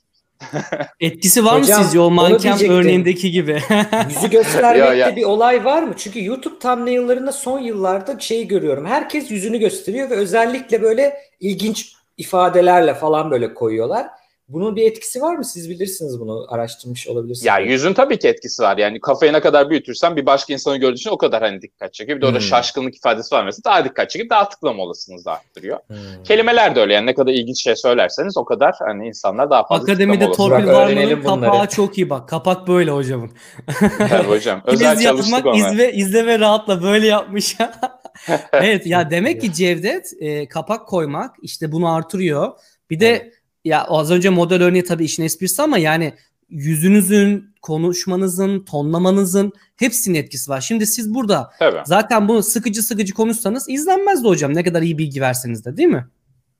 Etkisi 1.00 1.44
var 1.44 1.62
Hocam, 1.62 1.78
mı 1.78 1.84
sizce 1.84 2.00
o 2.00 2.10
manken 2.10 2.70
örneğindeki 2.70 3.30
gibi? 3.30 3.52
Yüzü 4.08 4.30
göstermekte 4.30 4.78
ya, 4.78 4.94
ya. 4.94 5.16
bir 5.16 5.24
olay 5.24 5.64
var 5.64 5.82
mı? 5.82 5.94
Çünkü 5.96 6.24
YouTube 6.24 6.58
thumbnail'larında 6.58 7.32
son 7.32 7.58
yıllarda 7.58 8.18
şeyi 8.18 8.48
görüyorum. 8.48 8.86
Herkes 8.86 9.30
yüzünü 9.30 9.58
gösteriyor 9.58 10.10
ve 10.10 10.14
özellikle 10.14 10.82
böyle 10.82 11.16
ilginç 11.40 11.94
ifadelerle 12.16 12.94
falan 12.94 13.30
böyle 13.30 13.54
koyuyorlar. 13.54 14.06
Bunun 14.48 14.76
bir 14.76 14.82
etkisi 14.82 15.22
var 15.22 15.36
mı? 15.36 15.44
Siz 15.44 15.70
bilirsiniz 15.70 16.20
bunu 16.20 16.46
araştırmış 16.48 17.08
olabilirsiniz. 17.08 17.46
Ya 17.46 17.58
yüzün 17.58 17.94
tabii 17.94 18.18
ki 18.18 18.28
etkisi 18.28 18.62
var. 18.62 18.76
Yani 18.76 19.00
kafayı 19.00 19.32
ne 19.32 19.40
kadar 19.40 19.70
büyütürsen 19.70 20.16
bir 20.16 20.26
başka 20.26 20.52
insanı 20.52 20.76
gördüğü 20.76 20.94
için 20.94 21.10
o 21.10 21.18
kadar 21.18 21.42
hani 21.42 21.62
dikkat 21.62 21.94
çekiyor. 21.94 22.16
Bir 22.16 22.22
de 22.22 22.26
orada 22.26 22.38
hmm. 22.38 22.46
şaşkınlık 22.46 22.96
ifadesi 22.96 23.34
var 23.34 23.44
mesela 23.44 23.62
daha 23.64 23.84
dikkat 23.84 24.10
çekip 24.10 24.30
daha 24.30 24.48
tıklama 24.48 24.82
olasılığınızı 24.82 25.30
arttırıyor. 25.30 25.78
Hmm. 25.86 26.22
Kelimeler 26.24 26.76
de 26.76 26.80
öyle 26.80 26.94
yani 26.94 27.06
ne 27.06 27.14
kadar 27.14 27.32
ilginç 27.32 27.62
şey 27.62 27.76
söylerseniz 27.76 28.36
o 28.36 28.44
kadar 28.44 28.74
hani 28.78 29.08
insanlar 29.08 29.50
daha 29.50 29.66
fazla 29.66 29.84
Akademide 29.84 30.32
torpil 30.32 30.66
varmanın 30.66 31.22
kapağı 31.22 31.68
çok 31.68 31.98
iyi 31.98 32.10
bak. 32.10 32.28
Kapak 32.28 32.68
böyle 32.68 32.90
hocamın. 32.90 33.30
Tabii 33.98 34.28
hocam. 34.28 34.62
Özel 34.64 35.02
çalıştık 35.02 35.46
ona. 35.46 35.56
Izle, 35.56 35.92
izle 35.92 36.26
ve 36.26 36.38
rahatla 36.38 36.82
böyle 36.82 37.06
yapmış. 37.06 37.56
evet 38.52 38.86
ya 38.86 39.10
demek 39.10 39.40
ki 39.40 39.52
Cevdet 39.52 40.12
e, 40.20 40.48
kapak 40.48 40.88
koymak 40.88 41.36
işte 41.42 41.72
bunu 41.72 41.94
artırıyor. 41.94 42.52
Bir 42.90 43.00
de 43.00 43.08
evet 43.10 43.43
ya 43.64 43.84
az 43.84 44.10
önce 44.10 44.30
model 44.30 44.62
örneği 44.62 44.84
tabii 44.84 45.04
işin 45.04 45.22
esprisi 45.22 45.62
ama 45.62 45.78
yani 45.78 46.14
yüzünüzün, 46.48 47.54
konuşmanızın, 47.62 48.64
tonlamanızın 48.64 49.52
hepsinin 49.76 50.18
etkisi 50.18 50.50
var. 50.50 50.60
Şimdi 50.60 50.86
siz 50.86 51.14
burada 51.14 51.50
Tabii. 51.58 51.80
zaten 51.84 52.28
bunu 52.28 52.42
sıkıcı 52.42 52.82
sıkıcı 52.82 53.14
konuşsanız 53.14 53.68
izlenmezdi 53.68 54.28
hocam 54.28 54.54
ne 54.54 54.64
kadar 54.64 54.82
iyi 54.82 54.98
bilgi 54.98 55.20
verseniz 55.20 55.64
de 55.64 55.76
değil 55.76 55.88
mi? 55.88 56.06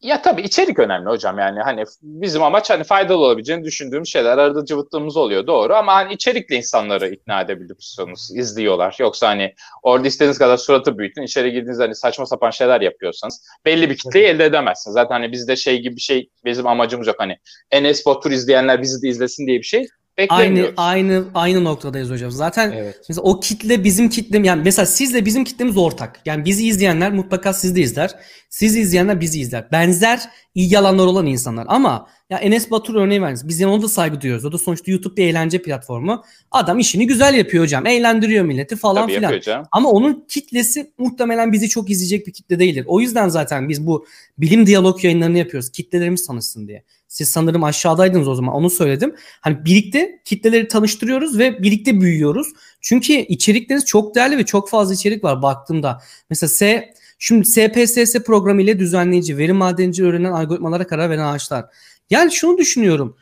Ya 0.04 0.22
tabii 0.22 0.42
içerik 0.42 0.78
önemli 0.78 1.08
hocam 1.08 1.38
yani 1.38 1.60
hani 1.60 1.84
bizim 2.02 2.42
amaç 2.42 2.70
hani 2.70 2.84
faydalı 2.84 3.18
olabileceğini 3.18 3.64
düşündüğüm 3.64 4.06
şeyler 4.06 4.38
arada 4.38 4.64
cıvıttığımız 4.64 5.16
oluyor 5.16 5.46
doğru 5.46 5.74
ama 5.74 5.94
hani 5.94 6.12
içerikle 6.12 6.56
insanları 6.56 7.08
ikna 7.08 7.40
edebiliyorsunuz 7.40 8.28
izliyorlar. 8.34 8.96
Yoksa 9.00 9.28
hani 9.28 9.54
orada 9.82 10.08
istediğiniz 10.08 10.38
kadar 10.38 10.56
suratı 10.56 10.98
büyütün 10.98 11.22
içeri 11.22 11.52
girdiğiniz 11.52 11.78
hani 11.78 11.94
saçma 11.94 12.26
sapan 12.26 12.50
şeyler 12.50 12.80
yapıyorsanız 12.80 13.46
belli 13.64 13.90
bir 13.90 13.96
kitleyi 13.96 14.26
elde 14.26 14.44
edemezsiniz. 14.44 14.94
Zaten 14.94 15.14
hani 15.14 15.32
bizde 15.32 15.56
şey 15.56 15.80
gibi 15.82 15.96
bir 15.96 16.00
şey 16.00 16.30
bizim 16.44 16.66
amacımız 16.66 17.06
yok. 17.06 17.16
Hani 17.18 17.36
Enes 17.70 18.06
Batur 18.06 18.30
izleyenler 18.30 18.82
bizi 18.82 19.02
de 19.02 19.08
izlesin 19.08 19.46
diye 19.46 19.58
bir 19.58 19.66
şey 19.66 19.86
Aynı 20.28 20.72
aynı 20.76 21.24
aynı 21.34 21.64
noktadayız 21.64 22.10
hocam. 22.10 22.30
Zaten 22.30 22.72
evet. 22.72 22.96
mesela 23.08 23.22
o 23.22 23.40
kitle 23.40 23.84
bizim 23.84 24.08
kitlem 24.08 24.44
yani 24.44 24.62
mesela 24.64 24.86
sizle 24.86 25.24
bizim 25.24 25.44
kitlemiz 25.44 25.76
ortak. 25.76 26.20
Yani 26.26 26.44
bizi 26.44 26.66
izleyenler 26.66 27.12
mutlaka 27.12 27.52
siz 27.52 27.76
de 27.76 27.80
izler. 27.80 28.10
Sizi 28.50 28.80
izleyenler 28.80 29.20
bizi 29.20 29.40
izler. 29.40 29.72
Benzer 29.72 30.20
ilgi 30.54 30.78
alanlar 30.78 31.06
olan 31.06 31.26
insanlar. 31.26 31.66
Ama 31.68 32.08
ya 32.30 32.38
Enes 32.38 32.70
Batur 32.70 32.94
örneği 32.94 33.22
verdiniz. 33.22 33.48
Biz 33.48 33.62
ona 33.62 33.82
da 33.82 33.88
saygı 33.88 34.20
duyuyoruz. 34.20 34.44
O 34.44 34.52
da 34.52 34.58
sonuçta 34.58 34.90
YouTube 34.90 35.16
bir 35.16 35.24
eğlence 35.26 35.62
platformu. 35.62 36.24
Adam 36.50 36.78
işini 36.78 37.06
güzel 37.06 37.34
yapıyor 37.34 37.64
hocam. 37.64 37.86
Eğlendiriyor 37.86 38.44
milleti 38.44 38.76
falan 38.76 39.02
Tabii 39.02 39.14
filan. 39.14 39.30
Ama 39.72 39.90
onun 39.90 40.24
kitlesi 40.28 40.92
muhtemelen 40.98 41.52
bizi 41.52 41.68
çok 41.68 41.90
izleyecek 41.90 42.26
bir 42.26 42.32
kitle 42.32 42.58
değildir. 42.58 42.84
O 42.88 43.00
yüzden 43.00 43.28
zaten 43.28 43.68
biz 43.68 43.86
bu 43.86 44.06
bilim 44.38 44.66
diyalog 44.66 45.04
yayınlarını 45.04 45.38
yapıyoruz. 45.38 45.70
Kitlelerimiz 45.70 46.26
tanışsın 46.26 46.68
diye. 46.68 46.84
Siz 47.08 47.28
sanırım 47.28 47.64
aşağıdaydınız 47.64 48.28
o 48.28 48.34
zaman 48.34 48.54
onu 48.54 48.70
söyledim. 48.70 49.14
Hani 49.40 49.64
birlikte 49.64 50.20
kitleleri 50.24 50.68
tanıştırıyoruz 50.68 51.38
ve 51.38 51.62
birlikte 51.62 52.00
büyüyoruz. 52.00 52.48
Çünkü 52.80 53.12
içerikleriniz 53.12 53.84
çok 53.84 54.14
değerli 54.14 54.38
ve 54.38 54.44
çok 54.46 54.70
fazla 54.70 54.94
içerik 54.94 55.24
var 55.24 55.42
baktığımda. 55.42 56.00
Mesela 56.30 56.48
S 56.48 56.94
Şimdi 57.18 57.44
SPSS 57.44 58.14
programı 58.26 58.62
ile 58.62 58.78
düzenleyici, 58.78 59.38
veri 59.38 59.52
madenci 59.52 60.04
öğrenen 60.04 60.32
algoritmalara 60.32 60.86
karar 60.86 61.10
veren 61.10 61.24
ağaçlar. 61.24 61.64
Yani 62.10 62.32
şunu 62.32 62.58
düşünüyorum. 62.58 63.16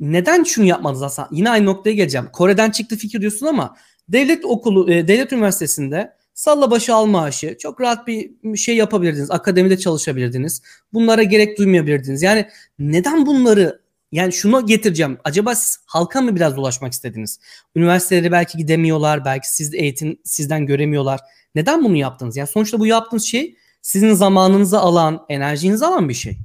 Neden 0.00 0.44
şunu 0.44 0.64
yapmadınız 0.64 1.02
aslında? 1.02 1.28
Yine 1.32 1.50
aynı 1.50 1.66
noktaya 1.66 1.92
geleceğim. 1.92 2.28
Kore'den 2.32 2.70
çıktı 2.70 2.96
fikir 2.96 3.20
diyorsun 3.20 3.46
ama 3.46 3.76
devlet 4.08 4.44
okulu, 4.44 4.92
e, 4.92 5.08
devlet 5.08 5.32
üniversitesinde 5.32 6.12
salla 6.34 6.70
başı 6.70 6.94
al 6.94 7.06
maaşı 7.06 7.56
çok 7.58 7.80
rahat 7.80 8.06
bir 8.06 8.56
şey 8.56 8.76
yapabilirdiniz. 8.76 9.30
Akademide 9.30 9.78
çalışabilirdiniz. 9.78 10.62
Bunlara 10.92 11.22
gerek 11.22 11.58
duymayabilirdiniz. 11.58 12.22
Yani 12.22 12.46
neden 12.78 13.26
bunları 13.26 13.80
yani 14.12 14.32
şunu 14.32 14.66
getireceğim. 14.66 15.18
Acaba 15.24 15.54
siz 15.54 15.78
halka 15.86 16.20
mı 16.20 16.36
biraz 16.36 16.58
ulaşmak 16.58 16.92
istediniz? 16.92 17.40
Üniversitelere 17.76 18.32
belki 18.32 18.58
gidemiyorlar. 18.58 19.24
Belki 19.24 19.54
siz 19.54 19.74
eğitim 19.74 20.18
sizden 20.24 20.66
göremiyorlar. 20.66 21.20
Neden 21.54 21.84
bunu 21.84 21.96
yaptınız? 21.96 22.36
Yani 22.36 22.48
sonuçta 22.48 22.80
bu 22.80 22.86
yaptığınız 22.86 23.24
şey 23.24 23.56
sizin 23.82 24.12
zamanınızı 24.12 24.78
alan, 24.78 25.24
enerjinizi 25.28 25.86
alan 25.86 26.08
bir 26.08 26.14
şey. 26.14 26.38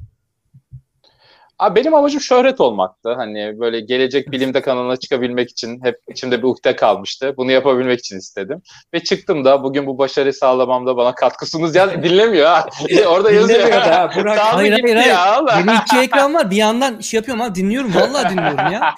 Abi 1.64 1.76
benim 1.80 1.96
amacım 1.96 2.22
şöhret 2.22 2.62
olmaktı. 2.62 3.14
Hani 3.14 3.60
böyle 3.60 3.80
gelecek 3.80 4.32
bilimde 4.32 4.62
kanalına 4.62 4.98
çıkabilmek 4.98 5.50
için 5.50 5.84
hep 5.84 5.96
içimde 6.10 6.38
bir 6.38 6.44
ukde 6.48 6.76
kalmıştı. 6.76 7.34
Bunu 7.38 7.52
yapabilmek 7.52 8.00
için 8.00 8.18
istedim. 8.18 8.62
Ve 8.94 9.04
çıktım 9.04 9.46
da 9.46 9.64
bugün 9.64 9.86
bu 9.88 9.98
başarıyı 9.98 10.34
sağlamamda 10.34 10.98
bana 10.98 11.16
katkısınız 11.16 11.76
ya 11.76 12.04
dinlemiyor 12.04 12.48
ha. 12.48 12.66
İşte 12.90 13.08
orada 13.08 13.32
yazıyor. 13.32 13.72
da, 13.72 14.12
Burak. 14.16 14.40
hayır 14.40 14.72
hayır 14.72 14.96
hayır. 14.96 15.10
Ya, 15.10 15.42
Benim 15.48 15.80
iki 15.86 15.98
ekran 15.98 16.34
var. 16.34 16.52
Bir 16.52 16.56
yandan 16.56 17.00
şey 17.00 17.18
yapıyorum 17.18 17.42
ama 17.42 17.56
dinliyorum. 17.56 17.96
Vallahi 17.96 18.30
dinliyorum 18.30 18.72
ya. 18.74 18.96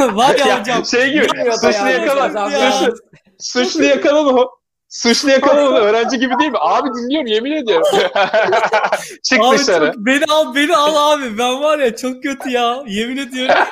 var 0.16 0.34
ya, 0.38 0.46
ya 0.46 0.60
hocam. 0.60 0.84
Şey 0.84 1.12
gibi. 1.12 1.28
Suçlu 1.52 1.88
yakalan. 1.88 2.48
Suçlu, 2.70 2.94
suçlu 3.38 3.84
yakalan 3.84 4.38
o. 4.38 4.50
Suçlu 4.88 5.30
yakalamadı. 5.30 5.74
Öğrenci 5.84 6.18
gibi 6.18 6.38
değil 6.38 6.50
mi? 6.50 6.58
Abi 6.60 6.88
dinliyorum 6.88 7.26
yemin 7.26 7.52
ediyorum. 7.52 7.86
Çık 9.22 9.40
abi 9.40 9.58
dışarı. 9.58 9.86
Çok, 9.86 9.96
beni 9.96 10.24
al 10.28 10.54
beni 10.54 10.76
al 10.76 11.12
abi. 11.12 11.38
Ben 11.38 11.62
var 11.62 11.78
ya 11.78 11.96
çok 11.96 12.22
kötü 12.22 12.50
ya. 12.50 12.82
Yemin 12.86 13.16
ediyorum. 13.16 13.54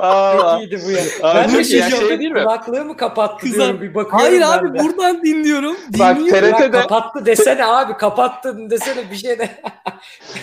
Aa, 0.00 0.36
çok 0.38 0.60
iyiydi 0.60 0.80
bu 0.86 0.90
ya. 0.90 1.00
Abi, 1.22 1.38
ben 1.38 1.58
de 1.58 1.64
şey, 1.64 1.80
ya, 1.80 1.90
şey 1.90 2.18
değil 2.18 2.30
mi? 2.30 2.42
Kulaklığımı 2.42 2.96
kapattı 2.96 3.46
Kızar. 3.46 3.58
diyorum 3.58 3.80
bir 3.80 3.94
bakıyorum 3.94 4.18
Hayır 4.18 4.42
abi 4.42 4.78
de. 4.78 4.84
buradan 4.84 5.22
dinliyorum. 5.22 5.76
Bak 5.98 6.16
TRT'de. 6.16 6.70
Kapattı 6.70 7.26
desene 7.26 7.64
abi 7.64 7.96
kapattın 7.96 8.70
desene 8.70 9.10
bir 9.10 9.16
şey 9.16 9.38
de. 9.38 9.50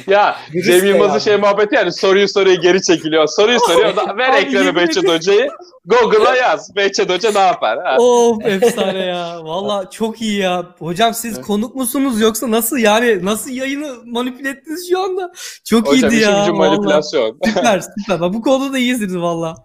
ya 0.07 0.35
Cem 0.65 0.85
Yılmaz'ın 0.85 1.19
şey 1.19 1.37
muhabbeti 1.37 1.75
yani 1.75 1.93
soruyu 1.93 2.27
soruyu 2.27 2.61
geri 2.61 2.81
çekiliyor. 2.81 3.27
Soruyu 3.27 3.59
soruyor. 3.59 3.95
da, 3.95 4.17
ver 4.17 4.33
ekranı 4.33 4.75
Behçet 4.75 5.09
Hoca'yı. 5.09 5.49
Google'a 5.85 6.35
yaz. 6.35 6.75
Behçet 6.75 7.09
Hoca 7.09 7.31
ne 7.31 7.39
yapar? 7.39 7.79
Ha? 7.83 7.97
Of 7.97 8.45
efsane 8.45 8.99
ya. 9.05 9.43
Valla 9.43 9.89
çok 9.89 10.21
iyi 10.21 10.39
ya. 10.39 10.65
Hocam 10.79 11.13
siz 11.13 11.35
evet. 11.35 11.45
konuk 11.45 11.75
musunuz 11.75 12.21
yoksa 12.21 12.51
nasıl 12.51 12.77
yani 12.77 13.25
nasıl 13.25 13.51
yayını 13.51 13.95
manipüle 14.05 14.49
ettiniz 14.49 14.89
şu 14.89 14.99
anda? 14.99 15.31
Çok 15.65 15.87
Hocam, 15.87 16.11
iyiydi 16.11 16.23
ya. 16.23 16.41
Hocam 16.41 16.57
manipülasyon. 16.57 17.39
Süper 17.45 17.79
süper. 17.79 18.33
Bu 18.33 18.41
konuda 18.41 18.73
da 18.73 18.77
iyisiniz 18.77 19.17
valla. 19.17 19.55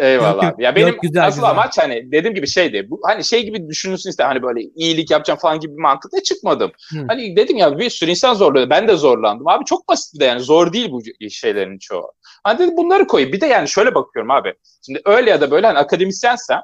Eyvallah 0.00 0.44
yok, 0.44 0.60
Ya 0.60 0.76
benim 0.76 0.88
yok, 0.88 1.02
güzel, 1.02 1.26
asıl 1.26 1.36
güzel. 1.36 1.50
amaç 1.50 1.78
hani 1.78 2.12
dediğim 2.12 2.34
gibi 2.34 2.46
şeydi. 2.46 2.86
Bu, 2.90 3.00
hani 3.04 3.24
şey 3.24 3.44
gibi 3.44 3.68
düşünülsün 3.68 4.10
işte 4.10 4.22
hani 4.22 4.42
böyle 4.42 4.60
iyilik 4.60 5.10
yapacağım 5.10 5.38
falan 5.38 5.60
gibi 5.60 5.72
bir 5.76 5.82
mantıkla 5.82 6.22
çıkmadım. 6.22 6.72
Hı. 6.90 6.98
Hani 7.08 7.36
dedim 7.36 7.56
ya 7.56 7.78
bir 7.78 7.90
sürü 7.90 8.10
insan 8.10 8.34
zorluyor. 8.34 8.70
Ben 8.70 8.88
de 8.88 8.96
zorlandım. 8.96 9.48
Abi 9.48 9.64
çok 9.64 9.88
basit 9.88 10.20
de 10.20 10.24
yani 10.24 10.40
zor 10.40 10.72
değil 10.72 10.90
bu 10.90 11.02
şeylerin 11.30 11.78
çoğu. 11.78 12.12
Hani 12.44 12.58
dedim 12.58 12.76
bunları 12.76 13.06
koy. 13.06 13.32
Bir 13.32 13.40
de 13.40 13.46
yani 13.46 13.68
şöyle 13.68 13.94
bakıyorum 13.94 14.30
abi. 14.30 14.54
Şimdi 14.86 15.02
öyle 15.04 15.30
ya 15.30 15.40
da 15.40 15.50
böyle 15.50 15.66
hani 15.66 15.78
akademisyensen 15.78 16.60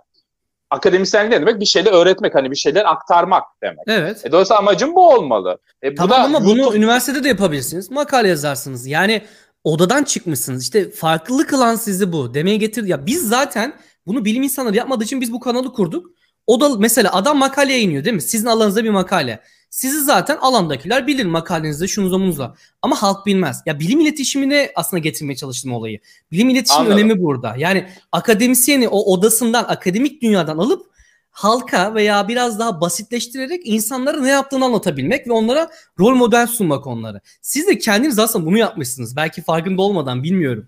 akademisyenlik 0.71 1.33
ne 1.33 1.41
demek? 1.41 1.61
Bir 1.61 1.67
şeyler 1.67 1.93
öğretmek, 1.93 2.35
hani 2.35 2.51
bir 2.51 2.57
şeyler 2.57 2.85
aktarmak 2.93 3.45
demek. 3.63 3.85
Evet. 3.87 4.27
E, 4.27 4.33
dolayısıyla 4.33 4.59
amacım 4.59 4.95
bu 4.95 5.09
olmalı. 5.15 5.59
E, 5.83 5.93
bu 5.93 5.95
tamam 5.95 6.11
da 6.11 6.25
ama 6.25 6.39
YouTube... 6.39 6.63
bunu 6.63 6.77
üniversitede 6.77 7.25
de 7.25 7.29
yapabilirsiniz. 7.29 7.91
Makale 7.91 8.29
yazarsınız. 8.29 8.87
Yani 8.87 9.23
odadan 9.65 10.05
çıkmışsınız. 10.05 10.63
İşte 10.63 10.91
farklı 10.91 11.47
kılan 11.47 11.75
sizi 11.75 12.13
bu. 12.13 12.35
Demeye 12.35 12.57
getir 12.57 12.85
ya 12.85 13.07
biz 13.07 13.29
zaten 13.29 13.75
bunu 14.07 14.25
bilim 14.25 14.43
insanları 14.43 14.77
yapmadığı 14.77 15.05
için 15.05 15.21
biz 15.21 15.33
bu 15.33 15.41
kanalı 15.41 15.73
kurduk. 15.73 16.11
O 16.47 16.61
da 16.61 16.69
mesela 16.79 17.13
adam 17.13 17.39
makale 17.39 17.73
yayınlıyor 17.73 18.05
değil 18.05 18.15
mi? 18.15 18.23
Sizin 18.23 18.47
alanınızda 18.47 18.85
bir 18.85 18.91
makale. 18.91 19.41
Sizi 19.71 20.01
zaten 20.01 20.37
alandakiler 20.37 21.07
bilir 21.07 21.27
makalenizde 21.27 21.89
şunuzla 21.89 22.19
munuzla. 22.19 22.55
Ama 22.83 23.03
halk 23.03 23.27
bilmez. 23.27 23.63
Ya 23.67 23.81
bilim 23.81 24.01
iletişimine 24.01 24.71
aslında 24.75 24.99
getirmeye 25.01 25.37
çalıştım 25.37 25.73
olayı. 25.73 26.01
Bilim 26.33 26.49
iletişim 26.51 26.81
Anladım. 26.81 26.97
önemi 26.99 27.23
burada. 27.23 27.55
Yani 27.59 27.89
akademisyeni 28.13 28.89
o 28.89 29.13
odasından, 29.13 29.65
akademik 29.65 30.23
dünyadan 30.23 30.59
alıp 30.59 30.91
halka 31.31 31.95
veya 31.95 32.29
biraz 32.29 32.59
daha 32.59 32.81
basitleştirerek 32.81 33.63
insanlara 33.65 34.21
ne 34.21 34.31
yaptığını 34.31 34.65
anlatabilmek 34.65 35.29
ve 35.29 35.33
onlara 35.33 35.71
rol 35.99 36.15
model 36.15 36.47
sunmak 36.47 36.87
onlara. 36.87 37.21
Siz 37.43 37.67
de 37.67 37.79
kendiniz 37.79 38.19
aslında 38.19 38.47
bunu 38.47 38.59
yapmışsınız. 38.59 39.17
Belki 39.17 39.43
farkında 39.43 39.83
olmadan 39.83 40.23
bilmiyorum. 40.23 40.67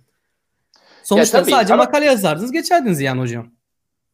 Sonuçta 1.05 1.41
tabii, 1.41 1.51
sadece 1.51 1.75
ama- 1.75 1.85
makale 1.85 2.05
yazardınız 2.05 2.53
geçerdiniz 2.53 3.01
yani 3.01 3.21
hocam. 3.21 3.47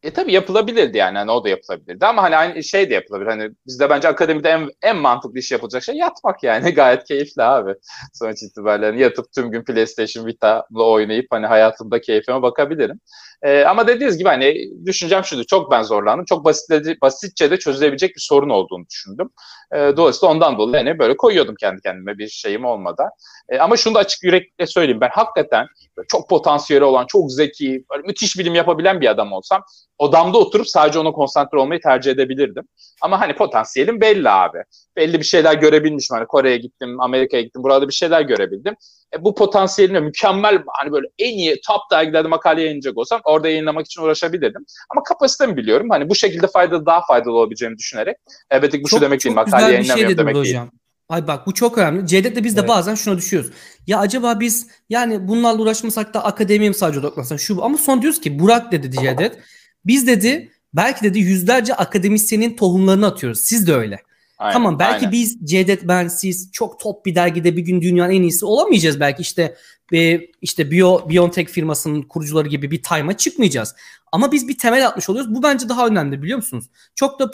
E 0.03 0.13
tabii 0.13 0.33
yapılabilirdi 0.33 0.97
yani 0.97 1.17
hani 1.17 1.31
o 1.31 1.43
da 1.43 1.49
yapılabilirdi 1.49 2.05
ama 2.05 2.23
hani 2.23 2.35
aynı 2.35 2.63
şey 2.63 2.89
de 2.89 2.93
yapılabilir. 2.93 3.29
Hani 3.29 3.51
bizde 3.67 3.89
bence 3.89 4.07
akademide 4.07 4.49
en, 4.49 4.69
en 4.81 4.97
mantıklı 4.97 5.39
iş 5.39 5.51
yapılacak 5.51 5.83
şey 5.83 5.95
yatmak 5.95 6.43
yani 6.43 6.71
gayet 6.73 7.03
keyifli 7.03 7.43
abi. 7.43 7.73
Sonuç 8.13 8.43
itibariyle 8.43 8.85
hani 8.85 9.01
yatıp 9.01 9.25
tüm 9.35 9.51
gün 9.51 9.63
PlayStation 9.63 10.25
Vita'la 10.25 10.83
oynayıp 10.83 11.25
hani 11.31 11.45
hayatımda 11.45 12.01
keyfime 12.01 12.41
bakabilirim. 12.41 12.99
E, 13.41 13.63
ama 13.63 13.87
dediğiniz 13.87 14.17
gibi 14.17 14.29
hani 14.29 14.55
düşüncem 14.85 15.23
şuydu 15.23 15.43
çok 15.45 15.71
ben 15.71 15.81
zorlandım. 15.83 16.25
Çok 16.25 16.45
basit, 16.45 17.01
basitçe 17.01 17.51
de 17.51 17.57
çözülebilecek 17.59 18.15
bir 18.15 18.21
sorun 18.21 18.49
olduğunu 18.49 18.85
düşündüm. 18.89 19.29
E, 19.73 19.97
dolayısıyla 19.97 20.33
ondan 20.33 20.57
dolayı 20.57 20.85
hani 20.85 20.99
böyle 20.99 21.17
koyuyordum 21.17 21.55
kendi 21.59 21.81
kendime 21.81 22.17
bir 22.17 22.27
şeyim 22.27 22.65
olmadan. 22.65 23.09
E, 23.49 23.59
ama 23.59 23.77
şunu 23.77 23.95
da 23.95 23.99
açık 23.99 24.23
yürekle 24.23 24.67
söyleyeyim 24.67 25.01
ben 25.01 25.09
hakikaten 25.11 25.67
çok 26.07 26.29
potansiyeli 26.29 26.83
olan, 26.83 27.05
çok 27.07 27.31
zeki, 27.31 27.85
müthiş 28.05 28.39
bilim 28.39 28.55
yapabilen 28.55 29.01
bir 29.01 29.09
adam 29.09 29.31
olsam 29.31 29.63
odamda 29.99 30.37
oturup 30.37 30.67
sadece 30.67 30.99
ona 30.99 31.11
konsantre 31.11 31.57
olmayı 31.57 31.81
tercih 31.81 32.11
edebilirdim. 32.11 32.63
Ama 33.01 33.21
hani 33.21 33.35
potansiyelim 33.35 34.01
belli 34.01 34.29
abi. 34.29 34.57
Belli 34.95 35.19
bir 35.19 35.25
şeyler 35.25 35.53
görebilmişim. 35.53 36.17
Hani 36.17 36.27
Kore'ye 36.27 36.57
gittim, 36.57 37.01
Amerika'ya 37.01 37.43
gittim. 37.43 37.63
Burada 37.63 37.87
bir 37.87 37.93
şeyler 37.93 38.21
görebildim. 38.21 38.75
E, 39.15 39.23
bu 39.23 39.35
potansiyelimle 39.35 39.99
mükemmel 39.99 40.63
hani 40.67 40.91
böyle 40.91 41.07
en 41.19 41.37
iyi 41.37 41.61
top 41.67 41.81
dergilerde 41.91 42.27
makale 42.27 42.61
yayınlayacak 42.61 42.97
olsam 42.97 43.21
orada 43.23 43.49
yayınlamak 43.49 43.85
için 43.85 44.01
uğraşabilirdim. 44.01 44.65
Ama 44.89 45.03
kapasitemi 45.03 45.57
biliyorum. 45.57 45.89
Hani 45.89 46.09
bu 46.09 46.15
şekilde 46.15 46.47
faydalı 46.47 46.85
daha 46.85 47.05
faydalı 47.05 47.33
olabileceğimi 47.33 47.77
düşünerek. 47.77 48.17
Elbette 48.51 48.83
bu 48.83 48.89
şu 48.89 49.01
demek 49.01 49.25
değil. 49.25 49.35
Makale 49.35 49.58
güzel 49.67 49.79
bir 49.79 49.83
şey 49.83 49.95
yayınlamıyorum 49.95 50.09
dedin 50.09 50.17
demek 50.17 50.35
burada 50.35 50.43
değil. 50.45 50.55
hocam. 50.55 50.71
Ay 51.09 51.27
bak 51.27 51.47
bu 51.47 51.53
çok 51.53 51.77
önemli. 51.77 52.07
Cevdet'le 52.07 52.43
biz 52.43 52.55
de 52.55 52.59
Evet. 52.59 52.69
bazen 52.69 52.95
şuna 52.95 53.17
düşüyoruz. 53.17 53.51
Ya 53.87 53.99
acaba 53.99 54.39
biz 54.39 54.67
yani 54.89 55.27
bunlarla 55.27 55.61
uğraşmasak 55.61 56.13
da 56.13 56.25
akademiye 56.25 56.69
mi 56.69 56.75
sadece 56.75 56.99
odaklansak 56.99 57.39
şu 57.39 57.57
bu. 57.57 57.63
Ama 57.63 57.77
son 57.77 58.01
diyoruz 58.01 58.21
ki 58.21 58.39
Burak 58.39 58.71
dedi 58.71 58.91
Cevdet. 58.91 59.37
Biz 59.85 60.07
dedi 60.07 60.51
belki 60.73 61.03
dedi 61.03 61.19
yüzlerce 61.19 61.73
akademisyenin 61.73 62.55
tohumlarını 62.55 63.07
atıyoruz. 63.07 63.39
Siz 63.39 63.67
de 63.67 63.73
öyle. 63.73 63.99
Aynen, 64.39 64.53
tamam 64.53 64.79
belki 64.79 65.05
aynen. 65.05 65.11
biz 65.11 65.37
Cevdet 65.43 65.87
ben 65.87 66.07
siz 66.07 66.51
çok 66.51 66.79
top 66.79 67.05
bir 67.05 67.15
dergide 67.15 67.57
bir 67.57 67.61
gün 67.61 67.81
dünyanın 67.81 68.13
en 68.13 68.21
iyisi 68.21 68.45
olamayacağız 68.45 68.99
belki 68.99 69.21
işte 69.21 69.55
e, 69.93 70.19
işte 70.41 70.71
Bio 70.71 71.09
BioNTech 71.09 71.49
firmasının 71.49 72.01
kurucuları 72.01 72.47
gibi 72.47 72.71
bir 72.71 72.83
time'a 72.83 73.17
çıkmayacağız. 73.17 73.75
Ama 74.11 74.31
biz 74.31 74.47
bir 74.47 74.57
temel 74.57 74.87
atmış 74.87 75.09
oluyoruz. 75.09 75.35
Bu 75.35 75.43
bence 75.43 75.69
daha 75.69 75.87
önemli 75.87 76.21
biliyor 76.21 76.37
musunuz? 76.37 76.65
Çok 76.95 77.19
da 77.19 77.31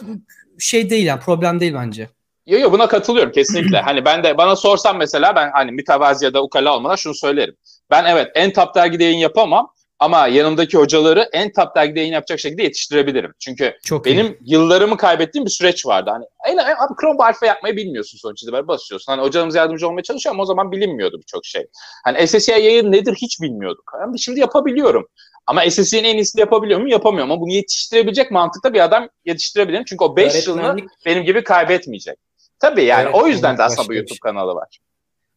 şey 0.59 0.89
değil 0.89 1.05
yani 1.05 1.19
problem 1.19 1.59
değil 1.59 1.73
bence. 1.73 2.09
Yo 2.47 2.59
yo 2.59 2.71
buna 2.71 2.87
katılıyorum 2.87 3.31
kesinlikle. 3.31 3.81
hani 3.81 4.05
ben 4.05 4.23
de 4.23 4.37
bana 4.37 4.55
sorsan 4.55 4.97
mesela 4.97 5.35
ben 5.35 5.51
hani 5.51 5.71
mütevazi 5.71 6.25
ya 6.25 6.33
da 6.33 6.43
ukala 6.43 6.75
olmadan 6.75 6.95
şunu 6.95 7.13
söylerim. 7.13 7.55
Ben 7.91 8.05
evet 8.05 8.31
en 8.35 8.53
top 8.53 8.75
dergide 8.75 9.03
yayın 9.03 9.17
yapamam 9.17 9.71
ama 9.99 10.27
yanımdaki 10.27 10.77
hocaları 10.77 11.29
en 11.33 11.51
top 11.53 11.75
dergide 11.75 11.99
yayın 11.99 12.13
yapacak 12.13 12.39
şekilde 12.39 12.63
yetiştirebilirim. 12.63 13.33
Çünkü 13.39 13.73
Çok 13.85 14.07
iyi. 14.07 14.17
benim 14.17 14.37
yıllarımı 14.41 14.97
kaybettiğim 14.97 15.45
bir 15.45 15.51
süreç 15.51 15.85
vardı. 15.85 16.09
Hani 16.13 16.25
en, 16.47 16.57
en- 16.57 16.75
abi 16.75 16.93
Chrome 17.01 17.23
alfa 17.23 17.45
yapmayı 17.45 17.75
bilmiyorsun 17.75 18.17
sonuç 18.17 18.43
itibariyle 18.43 18.67
basıyorsun. 18.67 19.11
Hani 19.11 19.21
hocamız 19.21 19.55
yardımcı 19.55 19.87
olmaya 19.87 20.03
çalışıyor 20.03 20.35
ama 20.35 20.43
o 20.43 20.45
zaman 20.45 20.71
bilinmiyordu 20.71 21.17
birçok 21.19 21.45
şey. 21.45 21.65
Hani 22.03 22.27
SSI 22.27 22.51
yayın 22.51 22.91
nedir 22.91 23.15
hiç 23.21 23.41
bilmiyorduk. 23.41 23.91
Ama 24.03 24.17
şimdi 24.17 24.39
yapabiliyorum. 24.39 25.07
Ama 25.47 25.61
SSI'nin 25.69 26.03
en 26.03 26.15
iyisini 26.15 26.39
yapabiliyor 26.39 26.79
muyum? 26.79 26.91
Yapamıyorum. 26.91 27.31
Ama 27.31 27.41
bunu 27.41 27.51
yetiştirebilecek 27.51 28.31
mantıkta 28.31 28.73
bir 28.73 28.79
adam 28.83 29.09
yetiştirebilirim. 29.25 29.83
Çünkü 29.87 30.03
o 30.03 30.15
5 30.15 30.47
yılını 30.47 30.75
benim 31.05 31.23
gibi 31.23 31.43
kaybetmeyecek. 31.43 32.17
Tabii 32.59 32.83
yani 32.83 33.03
Evet, 33.03 33.15
o 33.15 33.27
yüzden 33.27 33.57
de 33.57 33.63
aslında 33.63 33.87
bu 33.89 33.93
YouTube 33.93 34.09
şey. 34.09 34.19
kanalı 34.19 34.55
var. 34.55 34.79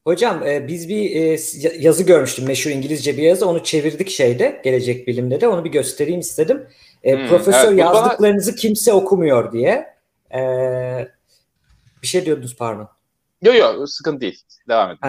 Hocam 0.08 0.46
e, 0.46 0.68
biz 0.68 0.88
bir 0.88 1.16
e, 1.16 1.38
yazı 1.78 2.02
görmüştüm 2.02 2.46
meşhur 2.46 2.70
İngilizce 2.70 3.16
bir 3.16 3.22
yazı 3.22 3.48
onu 3.48 3.64
çevirdik 3.64 4.10
şeyde 4.10 4.60
Gelecek 4.64 5.06
Bilim'de 5.06 5.40
de 5.40 5.48
onu 5.48 5.64
bir 5.64 5.70
göstereyim 5.70 6.20
istedim. 6.20 6.66
E, 7.04 7.16
Hmm, 7.16 7.28
Profesör 7.28 7.68
evet, 7.72 7.72
bu 7.72 7.78
bana- 7.78 7.96
yazdıklarınızı 7.98 8.56
kimse 8.56 8.92
okumuyor 8.92 9.52
diye. 9.52 9.86
E, 10.34 10.40
bir 12.02 12.06
şey 12.06 12.24
diyordunuz 12.24 12.56
pardon. 12.56 12.88
Yok 13.42 13.56
yok 13.58 13.88
sıkıntı 13.88 14.20
değil. 14.20 14.42
Devam 14.68 14.90
edin. 14.90 15.00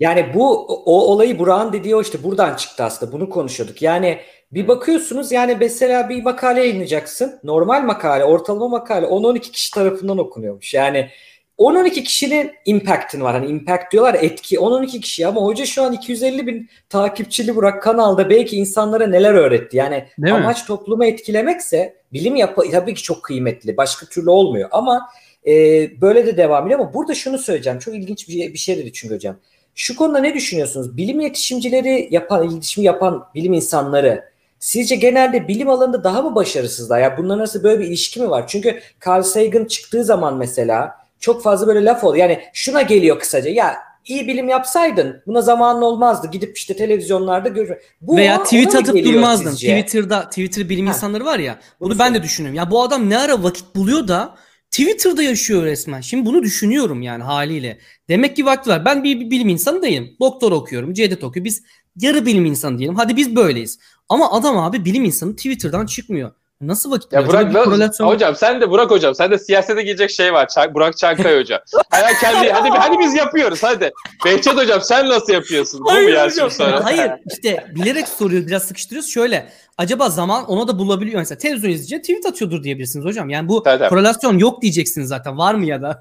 Yani 0.00 0.30
bu 0.34 0.66
o 0.66 1.00
olayı 1.00 1.38
Burak'ın 1.38 1.72
dediği 1.72 1.96
o 1.96 2.02
işte 2.02 2.22
buradan 2.22 2.54
çıktı 2.56 2.84
aslında 2.84 3.12
bunu 3.12 3.30
konuşuyorduk. 3.30 3.82
Yani 3.82 4.18
bir 4.52 4.68
bakıyorsunuz 4.68 5.32
yani 5.32 5.56
mesela 5.60 6.08
bir 6.08 6.22
makale 6.22 6.60
yayınlayacaksın. 6.60 7.40
Normal 7.44 7.82
makale, 7.82 8.24
ortalama 8.24 8.68
makale 8.68 9.06
10-12 9.06 9.40
kişi 9.40 9.74
tarafından 9.74 10.18
okunuyormuş. 10.18 10.74
Yani 10.74 11.10
10-12 11.58 11.90
kişinin 12.02 12.52
impact'in 12.64 13.20
var. 13.20 13.32
Hani 13.34 13.46
impact 13.46 13.92
diyorlar 13.92 14.14
etki 14.14 14.56
10-12 14.56 15.00
kişi 15.00 15.26
ama 15.26 15.40
hoca 15.40 15.66
şu 15.66 15.82
an 15.82 15.92
250 15.92 16.46
bin 16.46 16.68
takipçili 16.88 17.56
Burak 17.56 17.82
kanalda 17.82 18.30
belki 18.30 18.56
insanlara 18.56 19.06
neler 19.06 19.34
öğretti. 19.34 19.76
Yani 19.76 20.04
Değil 20.18 20.34
mi? 20.34 20.40
amaç 20.40 20.66
toplumu 20.66 21.04
etkilemekse 21.04 21.96
bilim 22.12 22.36
yap 22.36 22.58
tabii 22.72 22.94
ki 22.94 23.02
çok 23.02 23.22
kıymetli. 23.22 23.76
Başka 23.76 24.06
türlü 24.06 24.30
olmuyor 24.30 24.68
ama 24.72 25.08
e, 25.46 25.52
böyle 26.00 26.26
de 26.26 26.36
devam 26.36 26.66
ediyor 26.66 26.80
ama 26.80 26.94
burada 26.94 27.14
şunu 27.14 27.38
söyleyeceğim. 27.38 27.78
Çok 27.78 27.94
ilginç 27.94 28.28
bir, 28.28 28.32
şey- 28.32 28.52
bir 28.52 28.58
şey 28.58 28.78
dedi 28.78 28.92
çünkü 28.92 29.14
hocam. 29.14 29.36
Şu 29.74 29.96
konuda 29.96 30.18
ne 30.18 30.34
düşünüyorsunuz? 30.34 30.96
Bilim 30.96 31.20
iletişimcileri 31.20 32.08
yapan, 32.10 32.48
iletişimi 32.50 32.86
yapan 32.86 33.24
bilim 33.34 33.52
insanları 33.52 34.24
sizce 34.58 34.96
genelde 34.96 35.48
bilim 35.48 35.68
alanında 35.68 36.04
daha 36.04 36.22
mı 36.22 36.34
başarısızlar? 36.34 37.00
Ya 37.00 37.18
bunların 37.18 37.38
arasında 37.38 37.62
böyle 37.64 37.80
bir 37.80 37.86
ilişki 37.86 38.20
mi 38.20 38.30
var? 38.30 38.44
Çünkü 38.46 38.80
Carl 39.06 39.22
Sagan 39.22 39.64
çıktığı 39.64 40.04
zaman 40.04 40.36
mesela 40.36 41.03
çok 41.24 41.42
fazla 41.42 41.66
böyle 41.66 41.84
laf 41.84 42.04
oldu. 42.04 42.16
Yani 42.16 42.40
şuna 42.52 42.82
geliyor 42.82 43.18
kısaca. 43.18 43.50
Ya 43.50 43.76
iyi 44.06 44.26
bilim 44.26 44.48
yapsaydın 44.48 45.22
buna 45.26 45.40
zamanın 45.40 45.82
olmazdı. 45.82 46.28
Gidip 46.32 46.56
işte 46.56 46.76
televizyonlarda 46.76 47.48
görür. 47.48 47.76
Bu 48.00 48.16
Veya 48.16 48.36
ona- 48.36 48.44
tweet 48.44 48.74
atıp 48.74 49.04
durmazdın. 49.04 49.50
sizce? 49.50 49.80
Twitter'da 49.80 50.28
Twitter 50.28 50.68
bilim 50.68 50.86
Ha. 50.86 50.92
insanları 50.92 51.24
var 51.24 51.38
ya. 51.38 51.58
Bunu 51.80 51.90
Bunu 51.90 51.98
ben 51.98 52.14
de 52.14 52.22
düşünüyorum. 52.22 52.56
Ya 52.56 52.70
bu 52.70 52.82
adam 52.82 53.10
ne 53.10 53.18
ara 53.18 53.42
vakit 53.42 53.76
buluyor 53.76 54.08
da 54.08 54.34
Twitter'da 54.70 55.22
yaşıyor 55.22 55.64
resmen. 55.64 56.00
Şimdi 56.00 56.26
bunu 56.26 56.42
düşünüyorum 56.42 57.02
yani 57.02 57.22
haliyle. 57.22 57.78
Demek 58.08 58.36
ki 58.36 58.46
vakti 58.46 58.70
var. 58.70 58.84
Ben 58.84 59.04
bir, 59.04 59.20
bir 59.20 59.30
bilim 59.30 59.48
insanı 59.48 59.82
değilim. 59.82 60.16
Doktor 60.20 60.52
okuyorum. 60.52 60.92
Cevdet 60.94 61.24
okuyor. 61.24 61.44
Biz 61.44 61.62
yarı 62.00 62.26
bilim 62.26 62.44
insanı 62.44 62.78
diyelim. 62.78 62.96
Hadi 62.96 63.16
biz 63.16 63.36
böyleyiz. 63.36 63.78
Ama 64.08 64.32
adam 64.32 64.58
abi 64.58 64.84
bilim 64.84 65.04
insanı 65.04 65.36
Twitter'dan 65.36 65.86
çıkmıyor. 65.86 66.32
Nasıl 66.66 66.90
vakit 66.90 67.12
Ya 67.12 67.26
Burak 67.26 67.54
da- 67.54 67.58
korelasyon- 67.64 68.06
hocam 68.06 68.36
sen 68.36 68.60
de 68.60 68.70
Burak 68.70 68.90
hocam 68.90 69.14
sen 69.14 69.30
de 69.30 69.38
siyasete 69.38 69.82
girecek 69.82 70.10
şey 70.10 70.32
var. 70.32 70.48
Çay- 70.48 70.74
Burak 70.74 70.96
Çankaya 70.96 71.38
hoca. 71.40 71.64
Hayal 71.90 72.14
kendi 72.20 72.52
hadi 72.52 72.68
hadi 72.68 72.98
biz 72.98 73.14
yapıyoruz 73.14 73.62
hadi. 73.62 73.92
Behçet 74.24 74.56
hocam 74.56 74.80
sen 74.82 75.08
nasıl 75.08 75.32
yapıyorsun? 75.32 75.80
Bu 75.80 75.84
mu 75.84 75.90
Hayır 75.92 76.14
ya 76.14 76.26
hocam. 76.26 76.50
sonra? 76.50 76.84
Hayır 76.84 77.12
işte 77.32 77.66
bilerek 77.74 78.08
soruyor 78.08 78.46
biraz 78.46 78.62
sıkıştırıyoruz. 78.62 79.10
Şöyle 79.10 79.48
acaba 79.78 80.08
zaman 80.10 80.44
ona 80.46 80.68
da 80.68 80.78
bulabiliyor. 80.78 81.18
Mesela 81.18 81.38
televizyon 81.38 81.70
izleyince 81.70 82.00
tweet 82.00 82.26
atıyordur 82.26 82.62
diyebilirsiniz 82.62 83.04
hocam. 83.06 83.30
Yani 83.30 83.48
bu 83.48 83.62
Tabii, 83.62 83.78
tabii. 83.78 83.88
korelasyon 83.88 84.38
yok 84.38 84.62
diyeceksiniz 84.62 85.08
zaten. 85.08 85.38
Var 85.38 85.54
mı 85.54 85.66
ya 85.66 85.82
da? 85.82 86.00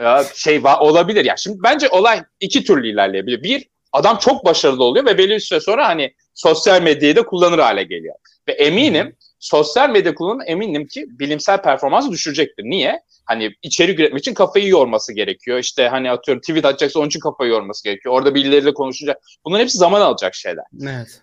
Ya 0.00 0.24
şey 0.34 0.56
va- 0.56 0.78
olabilir 0.80 1.24
ya. 1.24 1.36
Şimdi 1.36 1.58
bence 1.64 1.88
olay 1.88 2.22
iki 2.40 2.64
türlü 2.64 2.92
ilerleyebilir. 2.92 3.42
Bir 3.42 3.68
adam 3.92 4.18
çok 4.18 4.44
başarılı 4.44 4.84
oluyor 4.84 5.06
ve 5.06 5.18
belli 5.18 5.28
bir 5.34 5.40
süre 5.40 5.60
sonra 5.60 5.88
hani 5.88 6.14
sosyal 6.34 6.82
medyayı 6.82 7.16
da 7.16 7.22
kullanır 7.26 7.58
hale 7.58 7.82
geliyor. 7.82 8.14
Ve 8.48 8.52
eminim 8.52 9.16
sosyal 9.44 9.90
medya 9.90 10.14
kullanımı 10.14 10.44
eminim 10.44 10.86
ki 10.86 11.06
bilimsel 11.08 11.62
performansı 11.62 12.10
düşürecektir. 12.10 12.64
Niye? 12.64 13.00
Hani 13.26 13.50
içerik 13.62 14.00
üretmek 14.00 14.20
için 14.20 14.34
kafayı 14.34 14.68
yorması 14.68 15.12
gerekiyor. 15.12 15.58
İşte 15.58 15.88
hani 15.88 16.10
atıyorum 16.10 16.40
tweet 16.40 16.64
atacaksa 16.64 17.00
onun 17.00 17.08
için 17.08 17.20
kafayı 17.20 17.50
yorması 17.50 17.84
gerekiyor. 17.84 18.14
Orada 18.14 18.34
birileriyle 18.34 18.74
konuşunca 18.74 19.18
bunların 19.44 19.62
hepsi 19.62 19.78
zaman 19.78 20.00
alacak 20.00 20.34
şeyler. 20.34 20.64
evet. 20.82 21.20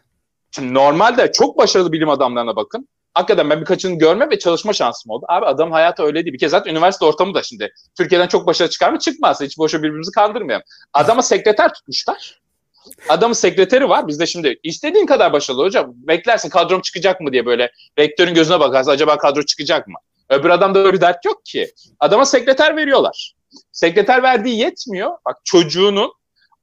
Şimdi 0.56 0.74
normalde 0.74 1.32
çok 1.32 1.58
başarılı 1.58 1.92
bilim 1.92 2.10
adamlarına 2.10 2.56
bakın. 2.56 2.88
Hakikaten 3.14 3.50
ben 3.50 3.62
birkaçını 3.62 3.98
görme 3.98 4.30
ve 4.30 4.40
çalışma 4.40 4.74
şansım 4.74 5.12
oldu. 5.12 5.26
Abi 5.30 5.46
adam 5.46 5.72
hayatı 5.72 6.04
öyle 6.04 6.26
değil. 6.26 6.34
Bir 6.34 6.40
kez 6.40 6.52
zaten 6.52 6.72
üniversite 6.72 7.06
ortamı 7.06 7.34
da 7.34 7.44
şimdi. 7.44 7.74
Türkiye'den 7.98 8.28
çok 8.28 8.48
başarı 8.48 8.70
çıkar 8.70 8.92
mı? 8.92 9.00
Çıkmaz. 9.00 9.42
Hiç 9.42 9.58
boşa 9.58 9.78
birbirimizi 9.78 10.12
kandırmayalım. 10.12 10.64
Adama 10.94 11.22
sekreter 11.22 11.74
tutmuşlar. 11.74 12.42
Adamın 13.10 13.34
sekreteri 13.34 13.90
var. 13.90 14.08
Bizde 14.08 14.26
şimdi 14.26 14.60
istediğin 14.64 15.06
kadar 15.06 15.34
başarılı 15.34 15.64
hocam. 15.64 15.92
Beklersin 15.96 16.50
kadrom 16.50 16.82
çıkacak 16.82 17.22
mı 17.22 17.32
diye 17.32 17.46
böyle 17.46 17.72
rektörün 18.00 18.34
gözüne 18.34 18.60
bakarsın. 18.60 18.92
Acaba 18.92 19.18
kadro 19.18 19.44
çıkacak 19.44 19.88
mı? 19.88 19.96
Öbür 20.30 20.50
adamda 20.50 20.80
öyle 20.80 20.94
bir 20.94 21.02
dert 21.02 21.26
yok 21.26 21.46
ki. 21.46 21.72
Adama 22.00 22.26
sekreter 22.26 22.76
veriyorlar. 22.78 23.34
Sekreter 23.72 24.24
verdiği 24.24 24.60
yetmiyor. 24.60 25.12
Bak 25.26 25.38
çocuğunun 25.44 26.14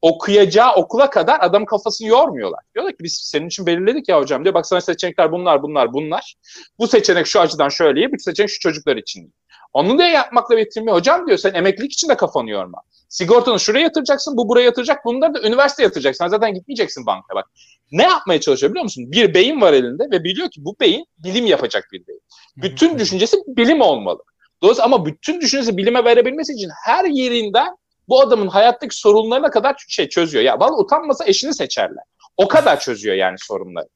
okuyacağı 0.03 0.75
okula 0.75 1.11
kadar 1.11 1.41
adam 1.41 1.65
kafasını 1.65 2.09
yormuyorlar. 2.09 2.61
Diyorlar 2.75 2.93
ki 2.93 3.05
biz 3.05 3.21
senin 3.23 3.47
için 3.47 3.67
belirledik 3.67 4.09
ya 4.09 4.21
hocam 4.21 4.45
diyor. 4.45 4.55
Bak 4.55 4.67
sana 4.67 4.81
seçenekler 4.81 5.33
bunlar 5.33 5.63
bunlar 5.63 5.93
bunlar. 5.93 6.35
Bu 6.79 6.87
seçenek 6.87 7.27
şu 7.27 7.41
açıdan 7.41 7.69
şöyle 7.69 8.13
bu 8.13 8.19
seçenek 8.19 8.51
şu 8.51 8.61
çocuklar 8.61 8.97
için. 8.97 9.35
Onu 9.79 9.99
da 9.99 10.07
yapmakla 10.07 10.57
bitirmiyor. 10.57 10.97
Hocam 10.97 11.27
diyor 11.27 11.39
sen 11.39 11.55
emeklilik 11.55 11.93
için 11.93 12.09
de 12.09 12.17
kafanı 12.17 12.51
yorma. 12.51 12.83
Sigortanı 13.09 13.61
şuraya 13.61 13.83
yatıracaksın, 13.83 14.37
bu 14.37 14.49
buraya 14.49 14.65
yatıracak, 14.65 15.05
bunları 15.05 15.35
da 15.35 15.43
üniversiteye 15.49 15.85
yatıracaksın. 15.85 16.25
Sen 16.25 16.29
zaten 16.29 16.55
gitmeyeceksin 16.55 17.07
banka 17.07 17.35
bak. 17.35 17.47
Ne 17.93 18.03
yapmaya 18.03 18.41
çalışıyor 18.41 18.71
biliyor 18.71 18.83
musun? 18.83 19.13
Bir 19.13 19.35
beyin 19.35 19.61
var 19.61 19.73
elinde 19.73 20.11
ve 20.11 20.25
biliyor 20.25 20.51
ki 20.51 20.65
bu 20.65 20.77
beyin 20.81 21.07
bilim 21.19 21.47
yapacak 21.47 21.89
bir 21.93 22.07
beyin. 22.07 22.23
Bütün 22.57 22.99
düşüncesi 22.99 23.37
bilim 23.47 23.81
olmalı. 23.81 24.23
Dolayısıyla 24.63 24.85
ama 24.85 25.07
bütün 25.07 25.41
düşüncesi 25.41 25.77
bilime 25.77 26.05
verebilmesi 26.05 26.53
için 26.53 26.71
her 26.85 27.05
yerinden 27.05 27.77
bu 28.09 28.21
adamın 28.21 28.49
hayattaki 28.49 28.97
sorunlarına 28.97 29.51
kadar 29.51 29.85
şey 29.89 30.09
çözüyor. 30.09 30.45
Ya 30.45 30.61
vallahi 30.61 30.81
utanmasa 30.81 31.25
eşini 31.27 31.55
seçerler. 31.55 32.05
O 32.37 32.49
kadar 32.49 32.81
çözüyor 32.81 33.17
yani 33.17 33.37
sorunları. 33.39 33.89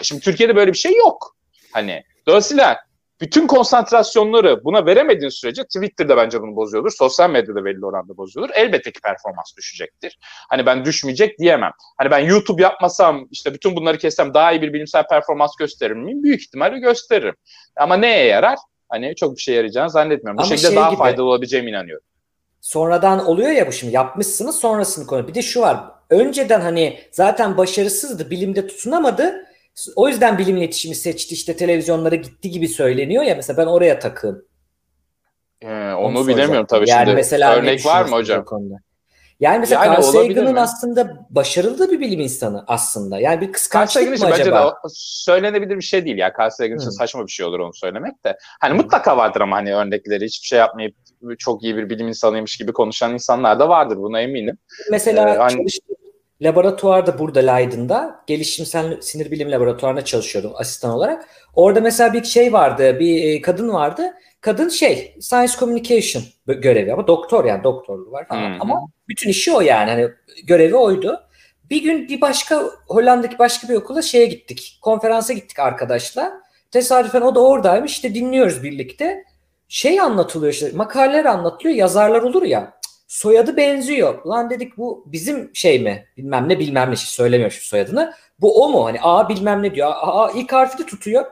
E 0.00 0.04
şimdi 0.04 0.20
Türkiye'de 0.20 0.56
böyle 0.56 0.72
bir 0.72 0.78
şey 0.78 0.96
yok. 0.96 1.36
Hani 1.72 2.02
dolayısıyla 2.26 2.89
bütün 3.20 3.46
konsantrasyonları 3.46 4.64
buna 4.64 4.86
veremediğin 4.86 5.30
sürece 5.30 5.64
Twitter'da 5.64 6.16
bence 6.16 6.42
bunu 6.42 6.56
bozuyordur. 6.56 6.90
Sosyal 6.90 7.30
medyada 7.30 7.64
belli 7.64 7.86
oranda 7.86 8.16
bozuyordur. 8.16 8.52
Elbette 8.54 8.92
ki 8.92 9.00
performans 9.00 9.56
düşecektir. 9.56 10.18
Hani 10.22 10.66
ben 10.66 10.84
düşmeyecek 10.84 11.38
diyemem. 11.38 11.72
Hani 11.98 12.10
ben 12.10 12.18
YouTube 12.18 12.62
yapmasam 12.62 13.28
işte 13.30 13.54
bütün 13.54 13.76
bunları 13.76 13.98
kessem 13.98 14.34
daha 14.34 14.52
iyi 14.52 14.62
bir 14.62 14.72
bilimsel 14.72 15.06
performans 15.06 15.56
gösterir 15.56 15.94
miyim? 15.94 16.22
Büyük 16.22 16.40
ihtimalle 16.40 16.78
gösteririm. 16.78 17.34
Ama 17.76 17.96
neye 17.96 18.24
yarar? 18.26 18.58
Hani 18.88 19.14
çok 19.16 19.36
bir 19.36 19.42
şey 19.42 19.54
yarayacağını 19.54 19.90
zannetmiyorum. 19.90 20.38
Bu 20.38 20.42
Ama 20.42 20.48
şekilde 20.48 20.68
şey 20.68 20.76
daha 20.76 20.90
gibi, 20.90 20.98
faydalı 20.98 21.24
olabileceğime 21.24 21.70
inanıyorum. 21.70 22.04
Sonradan 22.60 23.26
oluyor 23.26 23.50
ya 23.50 23.66
bu 23.66 23.72
şimdi 23.72 23.94
yapmışsınız 23.94 24.56
sonrasını 24.58 25.06
konu. 25.06 25.28
Bir 25.28 25.34
de 25.34 25.42
şu 25.42 25.60
var. 25.60 25.80
Önceden 26.10 26.60
hani 26.60 27.00
zaten 27.12 27.56
başarısızdı, 27.56 28.30
bilimde 28.30 28.66
tutunamadı 28.66 29.46
o 29.96 30.08
yüzden 30.08 30.38
bilim 30.38 30.56
iletişimi 30.56 30.94
seçti 30.94 31.34
işte 31.34 31.56
televizyonlara 31.56 32.14
gitti 32.14 32.50
gibi 32.50 32.68
söyleniyor 32.68 33.22
ya 33.22 33.34
mesela 33.34 33.56
ben 33.56 33.66
oraya 33.66 33.98
takığım. 33.98 34.44
Ee, 35.62 35.92
onu, 35.92 36.18
onu 36.18 36.28
bilemiyorum 36.28 36.66
tabii 36.66 36.90
yani 36.90 37.04
şimdi. 37.04 37.16
Mesela 37.16 37.56
Örnek 37.56 37.86
var 37.86 38.04
mı 38.04 38.10
hocam? 38.10 38.44
Konuda? 38.44 38.74
Yani 39.40 39.58
mesela 39.58 39.84
yani 39.84 39.94
Carl 39.94 40.02
Sagan'ın 40.02 40.56
aslında 40.56 41.26
başarılı 41.30 41.90
bir 41.90 42.00
bilim 42.00 42.20
insanı 42.20 42.64
aslında. 42.66 43.18
Yani 43.18 43.40
bir 43.40 43.52
kıskançlık 43.52 44.08
mı 44.08 44.12
acaba? 44.12 44.30
Bence 44.36 44.52
de 44.52 44.72
söylenebilir 44.94 45.76
bir 45.76 45.82
şey 45.82 46.04
değil 46.04 46.18
ya. 46.18 46.32
Carl 46.38 46.50
Sagan 46.50 46.78
için 46.78 46.90
saçma 46.90 47.26
bir 47.26 47.32
şey 47.32 47.46
olur 47.46 47.60
onu 47.60 47.74
söylemek 47.74 48.24
de. 48.24 48.38
Hani 48.60 48.72
hmm. 48.72 48.80
mutlaka 48.80 49.16
vardır 49.16 49.40
ama 49.40 49.56
hani 49.56 49.74
örnekleri 49.74 50.24
hiçbir 50.24 50.46
şey 50.46 50.58
yapmayıp 50.58 50.94
çok 51.38 51.62
iyi 51.62 51.76
bir 51.76 51.90
bilim 51.90 52.08
insanıymış 52.08 52.56
gibi 52.56 52.72
konuşan 52.72 53.12
insanlar 53.12 53.58
da 53.58 53.68
vardır 53.68 53.96
buna 53.96 54.20
eminim. 54.20 54.58
Mesela 54.90 55.34
ee, 55.34 55.38
hani... 55.38 55.52
çalıştığı 55.52 55.99
laboratuvarda 56.42 57.18
burada 57.18 57.40
Leiden'da 57.40 58.24
gelişimsel 58.26 59.00
sinir 59.00 59.30
bilim 59.30 59.50
laboratuvarında 59.50 60.04
çalışıyordum 60.04 60.52
asistan 60.54 60.90
olarak. 60.90 61.28
Orada 61.54 61.80
mesela 61.80 62.12
bir 62.12 62.24
şey 62.24 62.52
vardı, 62.52 63.00
bir 63.00 63.24
e, 63.24 63.40
kadın 63.40 63.72
vardı. 63.72 64.14
Kadın 64.40 64.68
şey, 64.68 65.16
science 65.20 65.52
communication 65.58 66.24
görevi 66.46 66.92
ama 66.92 67.06
doktor 67.06 67.44
yani 67.44 67.64
doktorluğu 67.64 68.12
var 68.12 68.28
falan. 68.28 68.54
Hmm. 68.54 68.62
Ama 68.62 68.86
bütün 69.08 69.30
işi 69.30 69.52
o 69.52 69.60
yani. 69.60 69.90
Hani 69.90 70.08
görevi 70.44 70.76
oydu. 70.76 71.20
Bir 71.70 71.82
gün 71.82 72.08
bir 72.08 72.20
başka 72.20 72.64
Hollanda'daki 72.88 73.38
başka 73.38 73.68
bir 73.68 73.74
okula 73.74 74.02
şeye 74.02 74.26
gittik. 74.26 74.78
Konferansa 74.82 75.32
gittik 75.32 75.58
arkadaşlar. 75.58 76.32
Tesadüfen 76.70 77.20
o 77.20 77.34
da 77.34 77.40
oradaymış. 77.40 77.92
İşte 77.92 78.14
dinliyoruz 78.14 78.62
birlikte. 78.62 79.24
Şey 79.68 80.00
anlatılıyor 80.00 80.52
işte 80.52 80.70
makaleler 80.74 81.24
anlatılıyor. 81.24 81.76
Yazarlar 81.76 82.22
olur 82.22 82.42
ya 82.42 82.79
soyadı 83.10 83.56
benziyor. 83.56 84.24
Lan 84.26 84.50
dedik 84.50 84.76
bu 84.76 85.04
bizim 85.06 85.50
şey 85.54 85.78
mi? 85.78 86.06
Bilmem 86.16 86.48
ne 86.48 86.58
bilmem 86.58 86.90
ne 86.90 86.96
şey 86.96 87.06
söylemiyor 87.06 87.50
şu 87.50 87.66
soyadını. 87.66 88.12
Bu 88.40 88.64
o 88.64 88.68
mu? 88.68 88.84
Hani 88.84 88.98
A 89.02 89.28
bilmem 89.28 89.62
ne 89.62 89.74
diyor. 89.74 89.88
A, 89.88 90.24
A 90.24 90.30
ilk 90.30 90.52
harfi 90.52 90.78
de 90.78 90.86
tutuyor. 90.86 91.26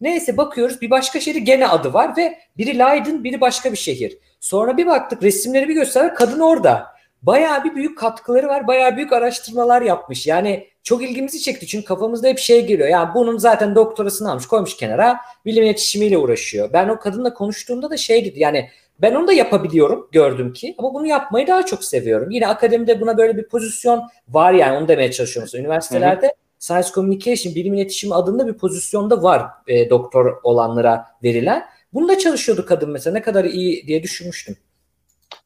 Neyse 0.00 0.36
bakıyoruz 0.36 0.80
bir 0.80 0.90
başka 0.90 1.20
şehri 1.20 1.44
gene 1.44 1.68
adı 1.68 1.92
var 1.92 2.16
ve 2.16 2.38
biri 2.56 2.78
Leiden 2.78 3.24
biri 3.24 3.40
başka 3.40 3.72
bir 3.72 3.76
şehir. 3.76 4.18
Sonra 4.40 4.76
bir 4.76 4.86
baktık 4.86 5.22
resimleri 5.22 5.68
bir 5.68 5.74
göster 5.74 6.14
kadın 6.14 6.40
orada. 6.40 6.86
Bayağı 7.22 7.64
bir 7.64 7.74
büyük 7.74 7.98
katkıları 7.98 8.48
var. 8.48 8.66
Bayağı 8.66 8.96
büyük 8.96 9.12
araştırmalar 9.12 9.82
yapmış. 9.82 10.26
Yani 10.26 10.68
çok 10.82 11.02
ilgimizi 11.02 11.40
çekti 11.40 11.66
çünkü 11.66 11.84
kafamızda 11.84 12.28
hep 12.28 12.38
şey 12.38 12.66
geliyor. 12.66 12.88
Yani 12.88 13.14
bunun 13.14 13.38
zaten 13.38 13.74
doktorasını 13.74 14.30
almış 14.30 14.46
koymuş 14.46 14.76
kenara 14.76 15.16
bilim 15.44 15.64
iletişimiyle 15.64 16.18
uğraşıyor. 16.18 16.72
Ben 16.72 16.88
o 16.88 16.98
kadınla 16.98 17.34
konuştuğumda 17.34 17.90
da 17.90 17.96
şey 17.96 18.24
dedi 18.24 18.40
yani 18.40 18.70
ben 19.02 19.14
onu 19.14 19.28
da 19.28 19.32
yapabiliyorum 19.32 20.08
gördüm 20.12 20.52
ki 20.52 20.74
ama 20.78 20.94
bunu 20.94 21.06
yapmayı 21.06 21.46
daha 21.46 21.66
çok 21.66 21.84
seviyorum. 21.84 22.30
Yine 22.30 22.46
akademide 22.46 23.00
buna 23.00 23.18
böyle 23.18 23.36
bir 23.36 23.48
pozisyon 23.48 24.02
var 24.28 24.52
yani 24.52 24.78
onu 24.78 24.88
demeye 24.88 25.12
çalışıyorum. 25.12 25.60
Üniversitelerde 25.60 26.26
hı 26.26 26.30
hı. 26.30 26.34
Science 26.58 26.88
Communication, 26.94 27.54
bilim 27.54 27.74
iletişimi 27.74 28.14
adında 28.14 28.46
bir 28.46 28.52
pozisyonda 28.52 29.22
var 29.22 29.42
e, 29.66 29.90
doktor 29.90 30.40
olanlara 30.42 31.06
verilen. 31.22 31.64
Bunda 31.92 32.18
çalışıyordu 32.18 32.66
kadın 32.66 32.90
mesela 32.90 33.14
ne 33.14 33.22
kadar 33.22 33.44
iyi 33.44 33.86
diye 33.86 34.02
düşünmüştüm. 34.02 34.56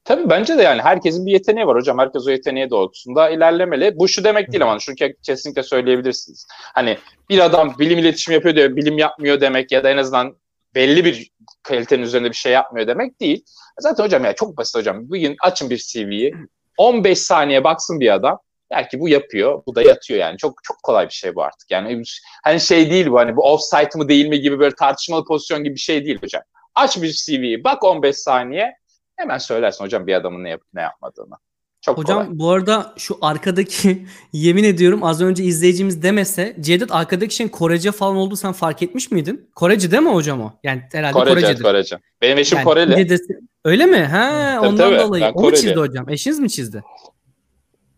Tabii 0.05 0.31
bence 0.31 0.59
de 0.59 0.63
yani 0.63 0.83
herkesin 0.83 1.27
bir 1.27 1.33
yeteneği 1.33 1.67
var 1.67 1.77
hocam. 1.77 1.99
Herkes 1.99 2.27
o 2.27 2.31
yeteneği 2.31 2.71
doğrultusunda 2.71 3.31
ilerlemeli. 3.31 3.99
Bu 3.99 4.09
şu 4.09 4.25
demek 4.25 4.53
değil 4.53 4.63
ama 4.63 4.79
şunu 4.79 4.97
kesinlikle 5.23 5.63
söyleyebilirsiniz. 5.63 6.47
Hani 6.75 6.99
bir 7.31 7.39
adam 7.39 7.75
bilim 7.79 7.99
iletişim 7.99 8.35
yapıyor 8.35 8.57
diye 8.57 8.77
bilim 8.77 8.99
yapmıyor 8.99 9.41
demek 9.41 9.73
ya 9.73 9.85
da 9.85 9.91
en 9.91 9.97
azından 9.97 10.37
belli 10.75 11.05
bir 11.05 11.31
kalitenin 11.69 12.03
üzerinde 12.03 12.31
bir 12.31 12.37
şey 12.37 12.53
yapmıyor 12.53 12.87
demek 12.87 13.21
değil. 13.21 13.45
Zaten 13.81 14.05
hocam 14.05 14.25
ya 14.25 14.33
çok 14.33 14.57
basit 14.57 14.75
hocam. 14.77 15.09
Bugün 15.11 15.37
açın 15.43 15.71
bir 15.71 15.77
CV'yi 15.77 16.35
15 16.77 17.19
saniye 17.19 17.65
baksın 17.65 18.01
bir 18.01 18.15
adam. 18.15 18.39
Belki 18.71 19.01
bu 19.01 19.09
yapıyor, 19.09 19.63
bu 19.67 19.75
da 19.75 19.83
yatıyor 19.83 20.21
yani. 20.21 20.39
Çok 20.39 20.65
çok 20.65 20.83
kolay 20.83 21.07
bir 21.07 21.15
şey 21.15 21.35
bu 21.35 21.43
artık. 21.43 21.71
Yani 21.71 22.03
hani 22.45 22.61
şey 22.61 22.91
değil 22.91 23.11
bu 23.11 23.19
hani 23.19 23.37
bu 23.37 23.43
offsite 23.43 23.99
mı 23.99 24.09
değil 24.09 24.29
mi 24.29 24.41
gibi 24.41 24.59
böyle 24.59 24.75
tartışmalı 24.75 25.25
pozisyon 25.25 25.65
gibi 25.65 25.75
bir 25.75 25.81
şey 25.81 26.05
değil 26.05 26.19
hocam. 26.23 26.43
Aç 26.75 27.03
bir 27.03 27.13
CV'yi, 27.13 27.65
bak 27.65 27.85
15 27.85 28.17
saniye 28.17 28.75
hemen 29.17 29.39
söylersin 29.39 29.85
hocam 29.85 30.07
bir 30.07 30.15
adamın 30.15 30.45
ne 30.45 30.51
yapıp 30.51 30.69
ne 30.75 30.83
yapmadığını. 30.83 31.35
Çok 31.81 31.99
Hocam 31.99 32.25
kolay. 32.25 32.39
bu 32.39 32.51
arada 32.51 32.95
şu 32.97 33.19
arkadaki 33.23 34.07
yemin 34.33 34.65
ediyorum 34.65 35.05
az 35.05 35.21
önce 35.21 35.45
izleyicimiz 35.45 36.03
demese 36.03 36.57
Cevdet 36.61 36.93
arkadaki 36.93 37.35
şeyin 37.35 37.51
Korece 37.51 37.93
falan 37.93 38.17
oldu 38.17 38.37
sen 38.37 38.53
fark 38.53 38.83
etmiş 38.83 39.11
miydin? 39.11 39.51
Korece 39.55 39.91
değil 39.91 40.03
mi 40.03 40.13
hocam 40.13 40.41
o? 40.41 40.53
Yani 40.63 40.83
herhalde 40.93 41.13
Korece, 41.13 41.35
Korecedir. 41.35 41.63
Korece. 41.63 41.99
Benim 42.23 42.39
eşim 42.39 42.59
yani, 42.59 42.65
Koreli. 42.65 42.97
Dedesi, 42.97 43.39
öyle 43.65 43.87
mi? 43.87 43.99
Ha 43.99 44.55
tabii, 44.57 44.69
ondan 44.69 44.91
tabii. 44.91 44.99
dolayı. 44.99 45.33
o 45.35 45.43
mu 45.43 45.55
çizdi 45.55 45.75
hocam? 45.77 46.09
Eşiniz 46.09 46.39
mi 46.39 46.51
çizdi? 46.51 46.83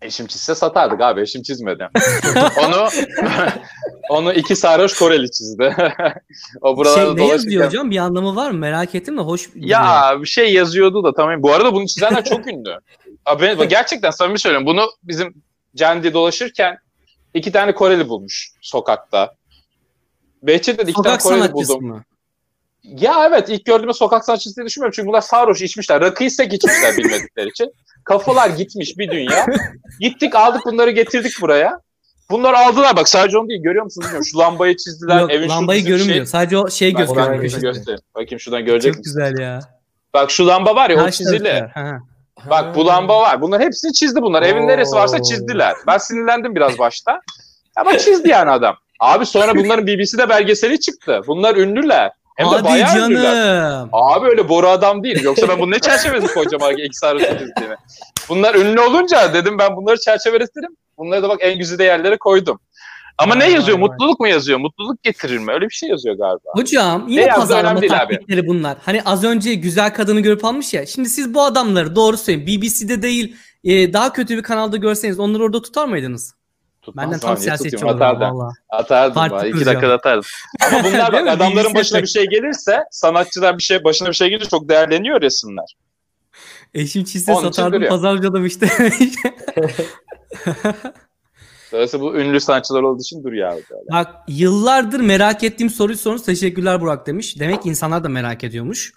Eşim 0.02 0.26
çizse 0.26 0.54
satardık 0.54 1.00
abi. 1.00 1.20
Eşim 1.20 1.42
çizmedi. 1.42 1.88
onu 2.66 2.88
onu 4.08 4.32
iki 4.32 4.56
sarhoş 4.56 4.98
Koreli 4.98 5.30
çizdi. 5.30 5.76
o 6.60 6.76
buralarda 6.76 7.18
şey, 7.18 7.26
ne 7.26 7.30
yazıyor 7.30 7.66
hocam? 7.66 7.90
Bir 7.90 7.96
anlamı 7.96 8.36
var 8.36 8.50
mı? 8.50 8.58
Merak 8.58 8.94
ettim 8.94 9.16
de 9.16 9.20
hoş. 9.20 9.50
Ya 9.54 10.16
bir 10.20 10.26
şey 10.26 10.52
yazıyordu 10.52 11.04
da 11.04 11.14
tamam. 11.14 11.42
Bu 11.42 11.52
arada 11.52 11.74
bunu 11.74 11.86
çizenler 11.86 12.24
çok 12.24 12.46
ünlü. 12.46 12.78
Abi 13.26 13.68
gerçekten 13.68 14.10
samimi 14.10 14.38
söylüyorum. 14.38 14.66
Bunu 14.66 14.86
bizim 15.02 15.34
Cendi 15.76 16.14
dolaşırken 16.14 16.78
iki 17.34 17.52
tane 17.52 17.74
Koreli 17.74 18.08
bulmuş 18.08 18.52
sokakta. 18.60 19.34
Behçet'te 20.42 20.82
iki 20.82 20.92
Sokak 20.92 21.20
tane 21.20 21.38
Koreli 21.40 21.52
buldum. 21.52 21.84
Mı? 21.84 22.04
Ya 22.84 23.26
evet 23.28 23.48
ilk 23.48 23.64
gördüğümde 23.64 23.92
sokak 23.92 24.24
sanatçısı 24.24 24.56
diye 24.56 24.66
düşünmüyorum. 24.66 24.92
Çünkü 24.96 25.08
bunlar 25.08 25.20
sarhoş 25.20 25.62
içmişler. 25.62 26.00
Rakıyı 26.00 26.30
sek 26.30 26.52
içmişler 26.52 26.96
bilmedikleri 26.96 27.48
için. 27.48 27.72
Kafalar 28.04 28.50
gitmiş 28.50 28.98
bir 28.98 29.10
dünya. 29.10 29.46
Gittik 30.00 30.34
aldık 30.34 30.60
bunları 30.66 30.90
getirdik 30.90 31.32
buraya. 31.40 31.80
Bunlar 32.30 32.54
aldılar 32.54 32.96
bak 32.96 33.08
sadece 33.08 33.38
onu 33.38 33.48
değil 33.48 33.62
görüyor 33.62 33.84
musunuz 33.84 34.06
bilmiyorum. 34.06 34.26
Şu 34.30 34.38
lambayı 34.38 34.76
çizdiler. 34.76 35.20
Yok, 35.20 35.30
evin 35.30 35.48
lambayı 35.48 35.84
görünmüyor. 35.84 36.16
Şey... 36.16 36.26
Sadece 36.26 36.58
o 36.58 36.70
şey 36.70 36.94
gözüküyor. 36.94 37.40
Göstereyim. 37.40 38.00
Bakayım 38.14 38.40
şuradan 38.40 38.64
görecek 38.64 38.94
Çok 38.94 39.04
güzel 39.04 39.38
ya. 39.38 39.60
Bak 40.14 40.30
şu 40.30 40.46
lamba 40.46 40.74
var 40.74 40.90
ya 40.90 41.02
ha, 41.02 41.06
o 41.06 41.10
çizili. 41.10 41.70
Bak 42.50 42.74
bu 42.74 42.86
lamba 42.86 43.20
var. 43.20 43.40
Bunlar 43.40 43.60
hepsini 43.62 43.92
çizdi 43.92 44.22
bunlar. 44.22 44.42
Evin 44.42 44.68
neresi 44.68 44.96
varsa 44.96 45.22
çizdiler. 45.22 45.74
Ben 45.86 45.98
sinirlendim 45.98 46.54
biraz 46.54 46.78
başta. 46.78 47.20
Ama 47.76 47.98
çizdi 47.98 48.28
yani 48.28 48.50
adam. 48.50 48.76
Abi 49.00 49.26
sonra 49.26 49.56
bunların 49.56 49.86
BBC'de 49.86 50.28
belgeseli 50.28 50.80
çıktı. 50.80 51.20
Bunlar 51.26 51.56
ünlüler. 51.56 52.10
Hem 52.36 52.46
de 52.46 52.50
Hadi 52.50 52.64
bayağı 52.64 52.94
canım. 52.94 53.10
ünlüler. 53.12 53.86
Abi 53.92 54.26
öyle 54.28 54.48
boru 54.48 54.68
adam 54.68 55.02
değil. 55.02 55.22
Yoksa 55.22 55.48
ben 55.48 55.58
bunu 55.60 55.70
ne 55.70 55.78
çerçevesi 55.80 56.34
koyacağım 56.34 56.62
abi 56.62 56.82
X 56.82 57.04
arası 57.04 57.26
çizdiğimi. 57.38 57.76
Bunlar 58.28 58.54
ünlü 58.54 58.80
olunca 58.80 59.34
dedim 59.34 59.58
ben 59.58 59.76
bunları 59.76 59.96
çerçeveletirim. 60.00 60.76
Bunları 60.98 61.22
da 61.22 61.28
bak 61.28 61.38
en 61.40 61.58
güzide 61.58 61.84
yerlere 61.84 62.16
koydum. 62.18 62.60
Ama 63.20 63.34
vay 63.34 63.40
ne 63.40 63.50
yazıyor? 63.50 63.78
Vay 63.78 63.88
Mutluluk 63.88 64.20
mu 64.20 64.28
yazıyor? 64.28 64.58
Mutluluk 64.58 65.02
getirir 65.02 65.38
mi? 65.38 65.52
Öyle 65.52 65.64
bir 65.64 65.74
şey 65.74 65.88
yazıyor 65.88 66.14
galiba. 66.14 66.50
Hocam 66.52 67.08
yine 67.08 67.26
ne 67.26 67.28
pazarlama 67.28 67.80
taktikleri 67.80 68.46
bunlar. 68.46 68.78
Hani 68.84 69.02
az 69.02 69.24
önce 69.24 69.54
güzel 69.54 69.94
kadını 69.94 70.20
görüp 70.20 70.44
almış 70.44 70.74
ya. 70.74 70.86
Şimdi 70.86 71.08
siz 71.08 71.34
bu 71.34 71.42
adamları 71.42 71.96
doğru 71.96 72.16
söyleyin. 72.16 72.46
BBC'de 72.46 73.02
değil 73.02 73.36
e, 73.64 73.92
daha 73.92 74.12
kötü 74.12 74.36
bir 74.36 74.42
kanalda 74.42 74.76
görseniz 74.76 75.18
onları 75.18 75.44
orada 75.44 75.62
tutar 75.62 75.88
mıydınız? 75.88 76.34
Tutmaz 76.82 77.06
Benden 77.06 77.18
tam 77.18 77.36
siyasetçi 77.36 77.84
olurum 77.84 78.00
valla. 78.00 78.52
Atardım. 78.68 79.14
Parti 79.14 79.48
iki 79.48 79.66
dakikada 79.66 79.94
atardım. 79.94 80.24
Ama 80.66 80.84
bunlar 80.84 81.12
bak 81.12 81.28
adamların 81.28 81.74
başına 81.74 82.02
bir 82.02 82.06
şey 82.06 82.26
gelirse 82.26 82.84
sanatçıdan 82.90 83.58
bir 83.58 83.62
şey 83.62 83.84
başına 83.84 84.08
bir 84.08 84.14
şey 84.14 84.28
gelir 84.28 84.44
çok 84.44 84.68
değerleniyor 84.68 85.20
resimler. 85.20 85.76
Eşim 86.74 87.04
çizse 87.04 87.34
satardım 87.34 87.88
pazarcıladım 87.88 88.46
işte. 88.46 88.68
Dolayısıyla 91.72 92.06
bu 92.06 92.16
ünlü 92.16 92.40
sanatçılar 92.40 92.82
olduğu 92.82 93.00
için 93.00 93.20
abi. 93.20 93.26
Böyle. 93.34 93.62
Bak 93.92 94.08
yıllardır 94.28 95.00
merak 95.00 95.44
ettiğim 95.44 95.70
soruyu 95.70 95.98
sorunuz. 95.98 96.22
Teşekkürler 96.22 96.80
Burak 96.80 97.06
demiş. 97.06 97.40
Demek 97.40 97.62
ki 97.62 97.68
insanlar 97.68 98.04
da 98.04 98.08
merak 98.08 98.44
ediyormuş. 98.44 98.92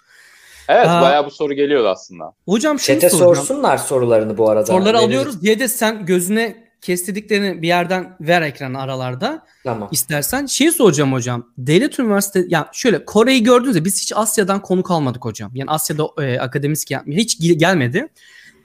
Evet 0.68 0.86
Aa, 0.88 1.02
bayağı 1.02 1.26
bu 1.26 1.30
soru 1.30 1.52
geliyordu 1.54 1.88
aslında. 1.88 2.24
Hocam 2.44 2.80
şey 2.80 2.94
Çete 2.94 3.10
soracağım. 3.10 3.34
sorsunlar 3.46 3.78
sorularını 3.78 4.38
bu 4.38 4.50
arada. 4.50 4.66
Soruları 4.66 4.94
Veririz. 4.94 5.06
alıyoruz. 5.06 5.42
Diye 5.42 5.58
de 5.58 5.68
sen 5.68 6.06
gözüne 6.06 6.64
kestirdiklerini 6.80 7.62
bir 7.62 7.68
yerden 7.68 8.16
ver 8.20 8.42
ekrana 8.42 8.80
aralarda. 8.82 9.46
Tamam. 9.64 9.88
İstersen 9.92 10.46
şey 10.46 10.70
soracağım 10.70 11.12
hocam. 11.12 11.46
Devlet 11.58 11.98
üniversite 11.98 12.44
ya 12.48 12.68
şöyle 12.72 13.04
Kore'yi 13.04 13.42
gördüğünüzde 13.42 13.84
biz 13.84 14.02
hiç 14.02 14.12
Asya'dan 14.16 14.62
konuk 14.62 14.90
almadık 14.90 15.24
hocam. 15.24 15.50
Yani 15.54 15.70
Asya'da 15.70 16.22
e, 16.22 16.38
akademisyen 16.38 16.98
yapmıyor. 16.98 17.20
Hiç 17.20 17.40
gel- 17.40 17.58
gelmedi. 17.58 18.08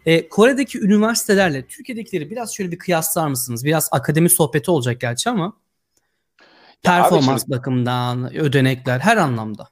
E, 0.05 0.29
Kore'deki 0.29 0.79
üniversitelerle 0.79 1.65
Türkiye'dekileri 1.65 2.31
biraz 2.31 2.55
şöyle 2.55 2.71
bir 2.71 2.77
kıyaslar 2.77 3.27
mısınız? 3.27 3.65
Biraz 3.65 3.89
akademi 3.91 4.29
sohbeti 4.29 4.71
olacak 4.71 5.01
gerçi 5.01 5.29
ama 5.29 5.53
performans 6.83 7.41
şimdi- 7.41 7.57
bakımından, 7.57 8.35
ödenekler 8.35 8.99
her 8.99 9.17
anlamda. 9.17 9.67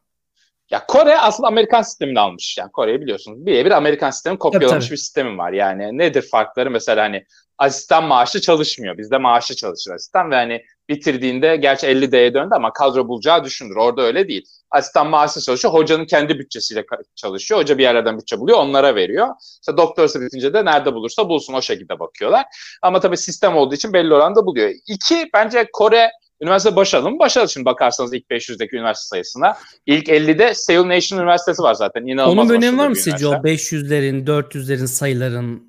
Ya 0.69 0.85
Kore 0.85 1.17
aslında 1.17 1.47
Amerikan 1.47 1.81
sistemini 1.81 2.19
almış. 2.19 2.57
Yani 2.57 2.71
Kore'yi 2.71 3.01
biliyorsunuz. 3.01 3.45
Birebir 3.45 3.71
Amerikan 3.71 4.11
sistemi 4.11 4.37
kopyalamış 4.39 4.85
tabii. 4.85 4.91
bir 4.91 4.97
sistemim 4.97 5.37
var. 5.37 5.51
Yani 5.51 5.97
nedir 5.97 6.21
farkları? 6.21 6.71
Mesela 6.71 7.03
hani 7.03 7.25
asistan 7.57 8.03
maaşlı 8.03 8.41
çalışmıyor. 8.41 8.97
Bizde 8.97 9.17
maaşlı 9.17 9.55
çalışır 9.55 9.91
asistan 9.91 10.31
ve 10.31 10.35
hani 10.35 10.61
bitirdiğinde 10.89 11.55
gerçi 11.55 11.87
50 11.87 12.11
D'ye 12.11 12.33
döndü 12.33 12.53
ama 12.55 12.73
kadro 12.73 13.07
bulacağı 13.07 13.43
düşünür. 13.43 13.75
Orada 13.75 14.01
öyle 14.01 14.27
değil. 14.27 14.45
Asistan 14.71 15.07
maaşlı 15.07 15.41
çalışıyor. 15.41 15.73
Hocanın 15.73 16.05
kendi 16.05 16.39
bütçesiyle 16.39 16.85
çalışıyor. 17.15 17.59
Hoca 17.59 17.77
bir 17.77 17.83
yerlerden 17.83 18.17
bütçe 18.17 18.39
buluyor. 18.39 18.57
Onlara 18.57 18.95
veriyor. 18.95 19.27
İşte 19.61 19.77
doktorası 19.77 20.21
bitince 20.21 20.53
de 20.53 20.65
nerede 20.65 20.93
bulursa 20.93 21.29
bulsun 21.29 21.53
o 21.53 21.61
şekilde 21.61 21.99
bakıyorlar. 21.99 22.45
Ama 22.81 22.99
tabii 22.99 23.17
sistem 23.17 23.55
olduğu 23.55 23.75
için 23.75 23.93
belli 23.93 24.13
oranda 24.13 24.45
buluyor. 24.45 24.69
İki, 24.87 25.29
bence 25.33 25.67
Kore 25.73 26.11
üniversite 26.41 26.75
başarılı 26.75 27.11
mı? 27.11 27.19
Başarılı. 27.19 27.49
Şimdi 27.49 27.65
bakarsanız 27.65 28.13
ilk 28.13 28.25
500'deki 28.29 28.75
üniversite 28.75 29.07
sayısına. 29.07 29.57
İlk 29.85 30.07
50'de 30.07 30.53
Seoul 30.53 30.87
Nation 30.87 31.19
Üniversitesi 31.19 31.61
var 31.61 31.73
zaten. 31.73 32.07
İnanılmaz 32.07 32.49
Onun 32.49 32.55
önemi 32.55 32.77
var 32.77 32.87
mı 32.87 32.95
sizce 32.95 33.27
o 33.27 33.33
üniversite. 33.33 33.77
500'lerin, 33.77 34.25
400'lerin 34.25 34.87
sayıların? 34.87 35.66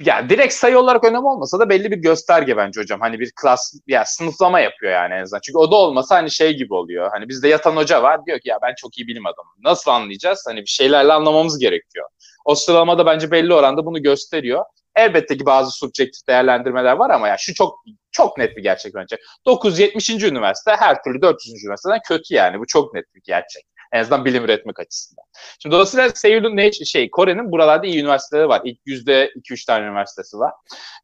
Ya 0.00 0.28
direkt 0.28 0.54
sayı 0.54 0.78
olarak 0.78 1.04
önemi 1.04 1.26
olmasa 1.26 1.58
da 1.58 1.68
belli 1.68 1.90
bir 1.90 1.96
gösterge 1.96 2.56
bence 2.56 2.80
hocam. 2.80 3.00
Hani 3.00 3.20
bir 3.20 3.32
klas, 3.42 3.74
ya 3.86 4.04
sınıflama 4.04 4.60
yapıyor 4.60 4.92
yani 4.92 5.14
en 5.14 5.22
azından. 5.22 5.40
Çünkü 5.40 5.58
o 5.58 5.70
da 5.70 5.76
olmasa 5.76 6.16
hani 6.16 6.30
şey 6.30 6.56
gibi 6.56 6.74
oluyor. 6.74 7.10
Hani 7.12 7.28
bizde 7.28 7.48
yatan 7.48 7.76
hoca 7.76 8.02
var 8.02 8.26
diyor 8.26 8.40
ki 8.40 8.48
ya 8.48 8.58
ben 8.62 8.74
çok 8.76 8.98
iyi 8.98 9.06
bilim 9.06 9.26
adamım. 9.26 9.52
Nasıl 9.64 9.90
anlayacağız? 9.90 10.44
Hani 10.48 10.60
bir 10.60 10.66
şeylerle 10.66 11.12
anlamamız 11.12 11.58
gerekiyor. 11.58 12.08
O 12.44 12.54
sıralamada 12.54 13.06
bence 13.06 13.30
belli 13.30 13.54
oranda 13.54 13.86
bunu 13.86 14.02
gösteriyor. 14.02 14.64
Elbette 14.96 15.36
ki 15.36 15.46
bazı 15.46 15.70
subjektif 15.70 16.28
değerlendirmeler 16.28 16.92
var 16.92 17.10
ama 17.10 17.28
ya 17.28 17.36
şu 17.38 17.54
çok 17.54 17.84
çok 18.10 18.38
net 18.38 18.56
bir 18.56 18.62
gerçek 18.62 18.94
bence. 18.94 19.18
970. 19.46 20.10
üniversite 20.10 20.76
her 20.78 21.02
türlü 21.02 21.22
400. 21.22 21.64
üniversiteden 21.64 22.00
kötü 22.08 22.34
yani. 22.34 22.58
Bu 22.58 22.66
çok 22.66 22.94
net 22.94 23.14
bir 23.14 23.20
gerçek. 23.24 23.75
En 23.96 24.00
azından 24.00 24.24
bilim 24.24 24.44
üretmek 24.44 24.80
açısından. 24.80 25.24
Şimdi 25.58 25.72
dolayısıyla 25.72 26.10
Seul'ün 26.10 26.56
ne 26.56 26.72
şey 26.72 27.10
Kore'nin 27.10 27.52
buralarda 27.52 27.86
iyi 27.86 28.00
üniversiteleri 28.00 28.48
var. 28.48 28.60
İlk 28.64 28.78
yüzde 28.86 29.32
2-3 29.36 29.66
tane 29.66 29.86
üniversitesi 29.86 30.38
var. 30.38 30.52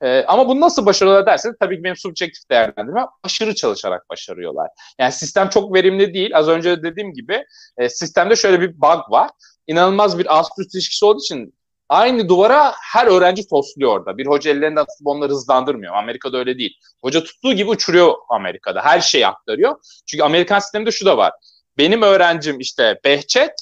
Ee, 0.02 0.24
ama 0.24 0.48
bunu 0.48 0.60
nasıl 0.60 0.86
başarıyorlar 0.86 1.26
derseniz 1.26 1.56
tabii 1.60 1.76
ki 1.76 1.84
benim 1.84 1.96
subjektif 1.96 2.50
değerlendirme 2.50 3.06
aşırı 3.22 3.54
çalışarak 3.54 4.10
başarıyorlar. 4.10 4.70
Yani 4.98 5.12
sistem 5.12 5.48
çok 5.48 5.74
verimli 5.74 6.14
değil. 6.14 6.36
Az 6.36 6.48
önce 6.48 6.70
de 6.70 6.82
dediğim 6.82 7.12
gibi 7.12 7.44
e, 7.78 7.88
sistemde 7.88 8.36
şöyle 8.36 8.60
bir 8.60 8.80
bug 8.80 9.10
var. 9.10 9.30
İnanılmaz 9.66 10.18
bir 10.18 10.38
ast 10.38 10.58
üst 10.58 10.74
ilişkisi 10.74 11.04
olduğu 11.04 11.20
için 11.20 11.54
aynı 11.88 12.28
duvara 12.28 12.74
her 12.92 13.06
öğrenci 13.06 13.48
tosluyor 13.48 13.92
orada. 13.98 14.18
Bir 14.18 14.26
hoca 14.26 14.50
ellerinden 14.50 14.84
tutup 14.84 15.06
onları 15.06 15.32
hızlandırmıyor. 15.32 15.94
Amerika'da 15.94 16.38
öyle 16.38 16.58
değil. 16.58 16.76
Hoca 17.02 17.24
tuttuğu 17.24 17.52
gibi 17.52 17.70
uçuruyor 17.70 18.14
Amerika'da. 18.28 18.84
Her 18.84 19.00
şeyi 19.00 19.26
aktarıyor. 19.26 19.76
Çünkü 20.06 20.24
Amerikan 20.24 20.58
sisteminde 20.58 20.90
şu 20.90 21.06
da 21.06 21.16
var. 21.16 21.32
Benim 21.78 22.02
öğrencim 22.02 22.60
işte 22.60 23.00
Behçet 23.04 23.52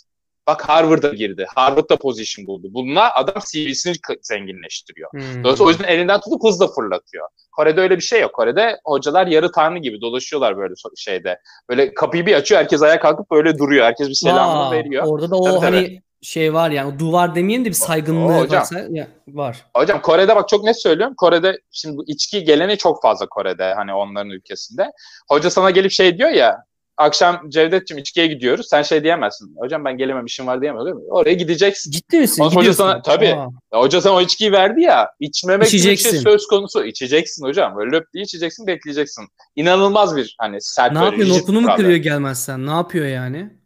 bak 0.47 0.69
Harvard'a 0.69 1.09
girdi. 1.09 1.47
Harvard'da 1.55 1.97
position 1.97 2.47
buldu. 2.47 2.67
Bununla 2.71 3.15
adam 3.15 3.43
CV'sini 3.53 3.95
zenginleştiriyor. 4.23 5.13
Hmm. 5.13 5.45
Dolayısıyla 5.45 5.67
o 5.67 5.71
yüzden 5.71 5.89
elinden 5.89 6.21
tutup 6.21 6.45
hızla 6.45 6.69
fırlatıyor. 6.69 7.29
Kore'de 7.53 7.81
öyle 7.81 7.97
bir 7.97 8.03
şey 8.03 8.21
yok. 8.21 8.35
Kore'de 8.35 8.77
hocalar 8.85 9.27
yarı 9.27 9.53
tanrı 9.53 9.79
gibi 9.79 10.01
dolaşıyorlar 10.01 10.57
böyle 10.57 10.75
şeyde. 10.97 11.39
Böyle 11.69 11.95
kapıyı 11.95 12.27
bir 12.27 12.35
açıyor 12.35 12.61
herkes 12.61 12.83
ayağa 12.83 13.01
kalkıp 13.01 13.31
böyle 13.31 13.59
duruyor. 13.59 13.87
Herkes 13.87 14.09
bir 14.09 14.15
selamını 14.15 14.67
Aa, 14.67 14.73
veriyor. 14.73 15.05
Orada 15.07 15.31
da 15.31 15.37
o 15.37 15.45
Tabii, 15.45 15.61
hani 15.61 16.03
şey 16.23 16.55
var 16.55 16.71
yani 16.71 16.99
duvar 16.99 17.35
demeyelim 17.35 17.65
de 17.65 17.69
bir 17.69 17.75
saygınlığı 17.75 18.33
O 18.33 18.41
hocam. 18.41 18.61
varsa 18.61 18.81
ya, 18.91 19.09
var. 19.29 19.65
Hocam 19.77 20.03
Kore'de 20.03 20.37
bak 20.37 20.49
çok 20.49 20.65
net 20.65 20.83
söylüyorum. 20.83 21.15
Kore'de 21.17 21.59
şimdi 21.71 21.97
bu 21.97 22.05
içki 22.07 22.45
geleni 22.45 22.77
çok 22.77 23.03
fazla 23.03 23.27
Kore'de 23.27 23.75
hani 23.75 23.95
onların 23.95 24.31
ülkesinde. 24.31 24.91
Hoca 25.29 25.51
sana 25.51 25.71
gelip 25.71 25.91
şey 25.93 26.19
diyor 26.19 26.31
ya 26.31 26.65
akşam 27.01 27.48
Cevdet'ciğim 27.48 27.98
içkiye 28.01 28.26
gidiyoruz. 28.26 28.66
Sen 28.70 28.82
şey 28.82 29.03
diyemezsin. 29.05 29.55
Hocam 29.57 29.84
ben 29.84 29.96
gelemem 29.98 30.26
işim 30.26 30.46
var 30.46 30.61
diyemez 30.61 30.84
değil 30.84 30.96
mi? 30.96 31.03
Oraya 31.11 31.34
gideceksin. 31.34 31.90
Ciddi 31.90 32.20
misin? 32.20 32.42
Ondan 32.42 32.57
hoca 32.57 32.74
sana- 32.74 33.03
tabii. 33.03 33.34
Aa. 33.34 33.48
Ya 33.72 33.80
hoca 33.80 34.01
sana 34.01 34.14
o 34.14 34.20
içkiyi 34.20 34.53
verdi 34.53 34.80
ya 34.80 35.11
içmemek 35.20 35.68
gibi 35.68 35.78
bir 35.78 35.82
şey 35.82 35.92
İçeceksin. 35.94 36.22
söz 36.30 36.46
konusu. 36.46 36.84
İçeceksin 36.84 37.46
hocam. 37.46 37.76
Böyle 37.76 37.96
löp 37.96 38.12
diye 38.12 38.24
içeceksin 38.24 38.66
bekleyeceksin. 38.66 39.24
İnanılmaz 39.57 40.16
bir 40.16 40.36
hani 40.38 40.61
sert 40.61 40.92
Ne 40.92 41.05
yapıyor? 41.05 41.28
Notunu 41.28 41.61
mu 41.61 41.68
kırıyor 41.76 41.96
gelmezsen? 41.96 42.66
Ne 42.66 42.70
yapıyor 42.70 43.07
yani? 43.07 43.60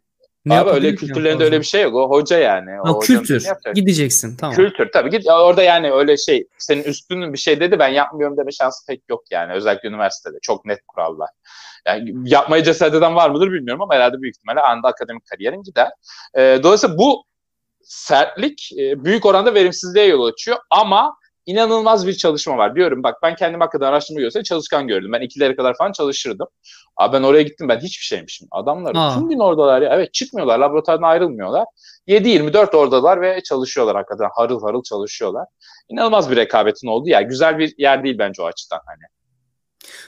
Ne 0.45 0.59
Abi 0.59 0.69
öyle 0.69 0.95
kültürlerinde 0.95 1.43
öyle 1.43 1.59
bir 1.59 1.65
şey 1.65 1.83
yok. 1.83 1.95
O 1.95 2.09
hoca 2.09 2.37
yani. 2.37 2.81
O 2.81 2.95
Ha, 2.95 2.99
kültür. 2.99 3.45
Gideceksin. 3.75 4.37
Tamam. 4.37 4.55
Kültür 4.55 4.89
tabii 4.93 5.09
git 5.09 5.25
ya 5.25 5.41
orada 5.41 5.63
yani 5.63 5.91
öyle 5.91 6.17
şey 6.17 6.47
senin 6.57 6.83
üstünün 6.83 7.33
bir 7.33 7.37
şey 7.37 7.59
dedi 7.59 7.79
ben 7.79 7.87
yapmıyorum 7.87 8.37
deme 8.37 8.51
şansı 8.51 8.85
pek 8.87 9.01
yok 9.09 9.23
yani 9.31 9.53
özellikle 9.53 9.89
üniversitede 9.89 10.37
çok 10.41 10.65
net 10.65 10.79
kurallar. 10.87 11.29
Yani 11.87 12.13
yapmaya 12.23 12.63
cesaret 12.63 12.93
eden 12.93 13.15
var 13.15 13.29
mıdır 13.29 13.51
bilmiyorum 13.51 13.81
ama 13.81 13.95
herhalde 13.95 14.21
büyük 14.21 14.35
ihtimalle 14.35 14.61
anda 14.61 14.87
akademik 14.87 15.25
kariyerin 15.25 15.63
gider. 15.63 15.89
Ee, 16.37 16.59
dolayısıyla 16.63 16.97
bu 16.97 17.23
sertlik 17.81 18.69
e, 18.79 19.03
büyük 19.03 19.25
oranda 19.25 19.53
verimsizliğe 19.53 20.05
yol 20.05 20.25
açıyor 20.25 20.57
ama 20.69 21.17
inanılmaz 21.45 22.07
bir 22.07 22.13
çalışma 22.13 22.57
var. 22.57 22.75
Diyorum 22.75 23.03
bak 23.03 23.17
ben 23.23 23.35
kendim 23.35 23.61
hakkında 23.61 23.87
araştırma 23.87 24.21
görsem 24.21 24.43
çalışkan 24.43 24.87
gördüm. 24.87 25.11
Ben 25.13 25.21
ikilere 25.21 25.55
kadar 25.55 25.77
falan 25.77 25.91
çalışırdım. 25.91 26.47
Abi 26.97 27.13
ben 27.17 27.23
oraya 27.23 27.41
gittim 27.43 27.69
ben 27.69 27.79
hiçbir 27.79 28.05
şeymişim. 28.05 28.47
Adamlar 28.51 28.95
Aa. 28.95 29.13
tüm 29.13 29.29
gün 29.29 29.39
oradalar 29.39 29.81
ya. 29.81 29.95
Evet 29.95 30.13
çıkmıyorlar 30.13 30.59
laboratuvardan 30.59 31.07
ayrılmıyorlar. 31.07 31.65
7-24 32.07 32.77
oradalar 32.77 33.21
ve 33.21 33.41
çalışıyorlar 33.43 33.95
hakikaten 33.95 34.29
harıl 34.35 34.61
harıl 34.61 34.83
çalışıyorlar. 34.83 35.47
İnanılmaz 35.89 36.31
bir 36.31 36.35
rekabetin 36.35 36.87
olduğu 36.87 37.09
yer. 37.09 37.21
Güzel 37.21 37.59
bir 37.59 37.73
yer 37.77 38.03
değil 38.03 38.17
bence 38.19 38.41
o 38.41 38.45
açıdan 38.45 38.79
hani. 38.85 39.03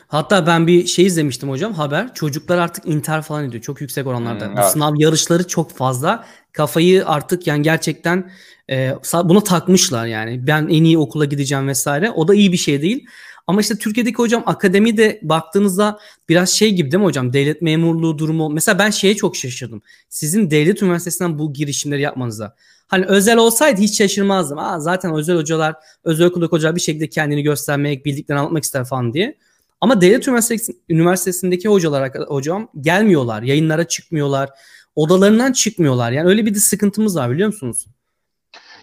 Hatta 0.08 0.48
ben 0.48 0.68
bir 0.68 0.88
şey 0.88 1.06
izlemiştim 1.06 1.50
hocam 1.50 1.74
haber. 1.74 2.14
Çocuklar 2.14 2.58
artık 2.58 2.86
intihar 2.86 3.22
falan 3.22 3.46
ediyor. 3.46 3.64
Çok 3.64 3.82
yüksek 3.82 4.08
oranlarda. 4.08 4.46
Hmm, 4.46 4.56
Bu 4.56 4.60
evet. 4.60 4.72
Sınav 4.72 4.94
yarışları 4.98 5.48
çok 5.48 5.72
fazla. 5.72 6.26
Kafayı 6.52 7.08
artık 7.08 7.48
yani 7.48 7.62
gerçekten 7.62 8.32
e, 8.70 8.94
buna 9.24 9.44
takmışlar 9.44 10.06
yani. 10.06 10.48
Ben 10.48 10.64
en 10.64 10.84
iyi 10.84 10.98
okula 10.98 11.26
gideceğim 11.26 11.68
vesaire. 11.68 12.12
O 12.12 12.28
da 12.28 12.36
iyi 12.36 12.52
bir 12.52 12.58
şey 12.58 12.82
değil. 12.82 13.08
Ama 13.48 13.62
işte 13.62 13.76
Türkiye'deki 13.76 14.18
hocam 14.18 14.44
akademi 14.46 14.98
de 14.98 15.20
baktığınızda 15.24 16.00
biraz 16.30 16.50
şey 16.50 16.74
gibi 16.74 16.92
değil 16.92 17.02
mi 17.02 17.06
hocam? 17.06 17.34
Devlet 17.34 17.62
memurluğu 17.62 18.18
durumu. 18.18 18.50
Mesela 18.50 18.80
ben 18.80 18.90
şeye 18.90 19.16
çok 19.16 19.36
şaşırdım. 19.36 19.82
Sizin 20.10 20.52
devlet 20.52 20.82
üniversitesinden 20.82 21.40
bu 21.40 21.54
girişimleri 21.54 22.02
yapmanıza. 22.02 22.56
Hani 22.88 23.06
özel 23.06 23.38
olsaydı 23.38 23.82
hiç 23.82 23.98
şaşırmazdım. 23.98 24.58
Aa, 24.58 24.80
zaten 24.80 25.14
özel 25.16 25.36
hocalar, 25.36 25.76
özel 26.04 26.28
okuldaki 26.28 26.52
hocalar 26.52 26.76
bir 26.76 26.82
şekilde 26.82 27.10
kendini 27.10 27.44
göstermek, 27.44 28.06
bildiklerini 28.06 28.40
anlatmak 28.40 28.64
ister 28.64 28.86
falan 28.86 29.14
diye. 29.14 29.38
Ama 29.82 30.02
devlet 30.02 30.28
üniversitesi, 30.28 30.74
üniversitesindeki 30.90 31.70
hocalar 31.70 32.12
hocam 32.28 32.70
gelmiyorlar. 32.82 33.42
Yayınlara 33.42 33.88
çıkmıyorlar. 33.88 34.50
Odalarından 34.96 35.52
çıkmıyorlar. 35.52 36.12
Yani 36.12 36.30
öyle 36.30 36.46
bir 36.46 36.56
de 36.56 36.60
sıkıntımız 36.60 37.18
var 37.18 37.32
biliyor 37.32 37.48
musunuz? 37.48 37.86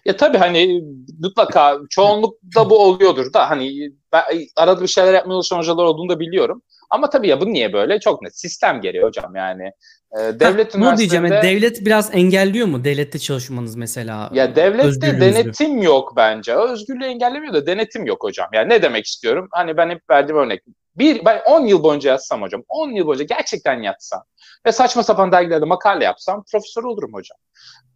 Ya 0.05 0.17
tabii 0.17 0.39
hani 0.39 0.83
mutlaka 1.21 1.79
çoğunlukta 1.91 2.71
bu 2.71 2.79
oluyordur 2.79 3.33
da 3.33 3.51
hani 3.51 3.93
ben 4.13 4.23
arada 4.57 4.83
bir 4.83 4.87
şeyler 4.87 5.15
yapmaya 5.15 5.35
çalışan 5.35 5.59
hocalar 5.59 5.85
olduğunu 5.85 6.09
da 6.09 6.21
biliyorum. 6.21 6.63
Ama 6.91 7.11
tabii 7.11 7.29
ya 7.29 7.41
bu 7.41 7.53
niye 7.53 7.73
böyle? 7.73 8.01
Çok 8.01 8.23
net. 8.23 8.39
Sistem 8.39 8.81
gereği 8.81 9.03
hocam 9.03 9.37
yani. 9.37 9.71
Ee, 10.19 10.41
devlet 10.41 10.75
Ha, 10.75 10.81
bunu 10.81 10.97
diyeceğim. 10.97 11.27
Yani 11.27 11.43
devlet 11.43 11.85
biraz 11.87 12.11
engelliyor 12.15 12.67
mu? 12.67 12.85
Devlette 12.85 13.19
çalışmanız 13.19 13.77
mesela. 13.77 14.31
Ya 14.33 14.57
devlette 14.57 15.21
denetim 15.21 15.83
yok 15.83 16.13
bence. 16.17 16.55
Özgürlüğü 16.55 17.05
engellemiyor 17.05 17.55
da 17.55 17.67
denetim 17.67 18.07
yok 18.07 18.23
hocam. 18.25 18.49
Yani 18.53 18.69
ne 18.69 18.83
demek 18.83 19.07
istiyorum? 19.07 19.49
Hani 19.51 19.77
ben 19.77 19.91
hep 19.91 20.11
verdiğim 20.11 20.37
örnek. 20.39 20.63
Bir, 20.97 21.25
ben 21.25 21.43
10 21.47 21.67
yıl 21.67 21.83
boyunca 21.83 22.11
yatsam 22.11 22.43
hocam. 22.43 22.63
10 22.69 22.91
yıl 22.91 23.07
boyunca 23.07 23.25
gerçekten 23.25 23.83
yatsam. 23.83 24.23
Ve 24.67 24.73
saçma 24.73 25.03
sapan 25.03 25.33
dergilerde 25.33 25.65
makale 25.65 26.05
yapsam 26.05 26.45
profesör 26.53 26.85
olurum 26.85 27.13
hocam. 27.13 27.39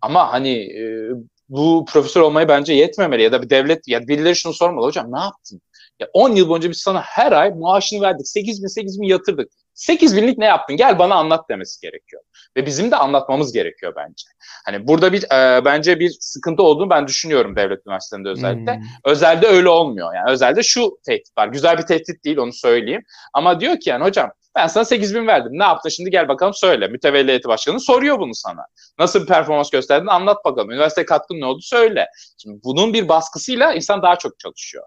Ama 0.01 0.33
hani 0.33 0.59
e, 0.59 1.11
bu 1.49 1.85
profesör 1.89 2.21
olmayı 2.21 2.49
bence 2.49 2.73
yetmemeli. 2.73 3.23
Ya 3.23 3.33
da 3.33 3.43
bir 3.43 3.51
devlet, 3.51 3.89
ya 3.89 4.09
birileri 4.09 4.37
şunu 4.37 4.53
sormalı. 4.53 4.87
Hocam 4.87 5.13
ne 5.13 5.21
yaptın? 5.21 5.61
Ya 6.01 6.09
10 6.13 6.31
yıl 6.31 6.49
boyunca 6.49 6.71
biz 6.71 6.79
sana 6.79 7.01
her 7.03 7.33
ay 7.33 7.51
maaşını 7.51 8.01
verdik. 8.01 8.29
8 8.29 8.63
bin 8.63 8.67
8 8.67 9.01
bin 9.01 9.07
yatırdık. 9.07 9.53
8 9.79 10.17
binlik 10.17 10.39
ne 10.39 10.45
yaptın? 10.45 10.77
Gel 10.77 10.99
bana 10.99 11.15
anlat 11.15 11.49
demesi 11.49 11.81
gerekiyor. 11.81 12.23
Ve 12.57 12.67
bizim 12.67 12.91
de 12.91 12.97
anlatmamız 12.97 13.53
gerekiyor 13.53 13.93
bence. 13.97 14.25
Hani 14.65 14.87
burada 14.87 15.13
bir 15.13 15.23
e, 15.23 15.65
bence 15.65 16.01
bir 16.01 16.17
sıkıntı 16.21 16.63
olduğunu 16.63 16.91
ben 16.91 17.07
düşünüyorum 17.07 17.57
devlet 17.57 17.87
üniversitelerinde 17.87 18.29
özellikle. 18.29 18.75
Hmm. 18.75 18.83
Özelde 19.05 19.47
öyle 19.47 19.69
olmuyor. 19.69 20.15
Yani 20.15 20.31
özelde 20.31 20.63
şu 20.63 20.99
tehdit 21.07 21.39
var. 21.39 21.49
Güzel 21.49 21.79
bir 21.79 21.83
tehdit 21.83 22.25
değil 22.25 22.37
onu 22.37 22.53
söyleyeyim. 22.53 23.03
Ama 23.35 23.61
diyor 23.61 23.81
ki 23.81 23.91
yani 23.91 24.05
hocam 24.05 24.33
ben 24.57 24.67
sana 24.67 24.85
8 24.85 25.15
bin 25.15 25.27
verdim. 25.27 25.53
Ne 25.55 25.65
yaptın 25.65 25.91
şimdi 25.91 26.11
gel 26.11 26.29
bakalım 26.29 26.55
söyle. 26.55 26.89
Mütevelli 26.89 27.29
heyeti 27.29 27.49
başkanı 27.49 27.81
soruyor 27.81 28.19
bunu 28.19 28.35
sana. 28.35 28.67
Nasıl 28.99 29.23
bir 29.23 29.27
performans 29.27 29.71
gösterdin 29.71 30.07
anlat 30.07 30.45
bakalım. 30.45 30.71
Üniversite 30.71 31.05
katkın 31.05 31.41
ne 31.41 31.47
oldu 31.47 31.61
söyle. 31.63 32.07
Şimdi 32.43 32.61
bunun 32.65 32.93
bir 32.93 33.09
baskısıyla 33.09 33.73
insan 33.75 34.03
daha 34.03 34.17
çok 34.17 34.39
çalışıyor. 34.39 34.85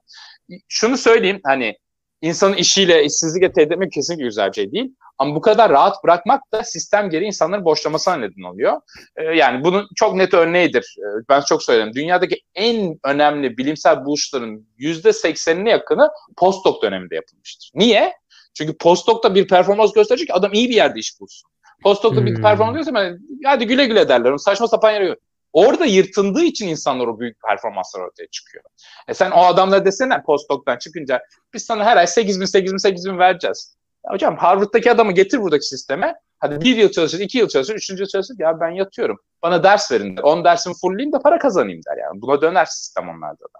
Şunu 0.67 0.97
söyleyeyim 0.97 1.41
hani 1.45 1.77
insanın 2.21 2.55
işiyle, 2.55 3.03
işsizlikle 3.03 3.51
tehdit 3.51 3.71
etmek 3.71 3.91
kesinlikle 3.91 4.23
güzel 4.25 4.47
bir 4.47 4.53
şey 4.53 4.71
değil. 4.71 4.95
Ama 5.17 5.35
bu 5.35 5.41
kadar 5.41 5.71
rahat 5.71 6.03
bırakmak 6.03 6.51
da 6.53 6.63
sistem 6.63 7.09
geri 7.09 7.25
insanların 7.25 7.65
boşlamasına 7.65 8.15
neden 8.15 8.51
oluyor. 8.51 8.81
Ee, 9.15 9.23
yani 9.23 9.63
bunun 9.63 9.87
çok 9.95 10.15
net 10.15 10.33
örneğidir. 10.33 10.95
Ee, 10.99 11.23
ben 11.29 11.41
çok 11.41 11.63
söyledim. 11.63 11.93
Dünyadaki 11.93 12.41
en 12.55 12.99
önemli 13.05 13.57
bilimsel 13.57 14.05
buluşların 14.05 14.65
%80'ine 14.79 15.69
yakını 15.69 16.09
postdoc 16.37 16.81
döneminde 16.81 17.15
yapılmıştır. 17.15 17.71
Niye? 17.75 18.13
Çünkü 18.53 18.77
postdoc'ta 18.77 19.35
bir 19.35 19.47
performans 19.47 19.93
gösterecek 19.93 20.29
adam 20.31 20.53
iyi 20.53 20.69
bir 20.69 20.75
yerde 20.75 20.99
iş 20.99 21.19
bulsun. 21.19 21.49
Postdoc'ta 21.83 22.21
hmm. 22.21 22.25
bir 22.25 22.41
performans 22.41 22.75
gösterse 22.75 23.17
hadi 23.45 23.67
güle 23.67 23.85
güle 23.85 24.09
derler. 24.09 24.37
Saçma 24.37 24.67
sapan 24.67 24.91
yere 24.91 25.15
Orada 25.53 25.85
yırtındığı 25.85 26.43
için 26.43 26.67
insanlar 26.67 27.07
o 27.07 27.19
büyük 27.19 27.41
performanslar 27.41 28.01
ortaya 28.01 28.27
çıkıyor. 28.27 28.63
E 29.07 29.13
sen 29.13 29.31
o 29.31 29.45
adamlara 29.45 29.85
desene 29.85 30.23
postdoc'tan 30.23 30.77
çıkınca 30.77 31.21
biz 31.53 31.65
sana 31.65 31.85
her 31.85 31.97
ay 31.97 32.07
8 32.07 32.39
bin 32.39 32.45
8 32.45 32.73
bin 32.73 32.77
8 32.77 33.05
bin 33.05 33.17
vereceğiz. 33.17 33.75
Ya 34.05 34.13
hocam 34.13 34.37
Harvard'daki 34.37 34.91
adamı 34.91 35.11
getir 35.11 35.41
buradaki 35.41 35.65
sisteme. 35.65 36.15
Hadi 36.39 36.61
bir 36.61 36.77
yıl 36.77 36.91
çalışır, 36.91 37.19
iki 37.19 37.37
yıl 37.37 37.47
çalışır, 37.47 37.75
üçüncü 37.75 38.03
yıl 38.03 38.09
çalışır. 38.09 38.35
Ya 38.39 38.59
ben 38.59 38.69
yatıyorum. 38.69 39.19
Bana 39.41 39.63
ders 39.63 39.91
verin 39.91 40.17
der. 40.17 40.23
On 40.23 40.43
dersin 40.43 40.73
fulleyim 40.81 41.13
de 41.13 41.19
para 41.23 41.39
kazanayım 41.39 41.81
der 41.87 41.97
yani. 41.97 42.21
Buna 42.21 42.41
döner 42.41 42.65
sistem 42.65 43.09
onlarda 43.09 43.43
da. 43.43 43.59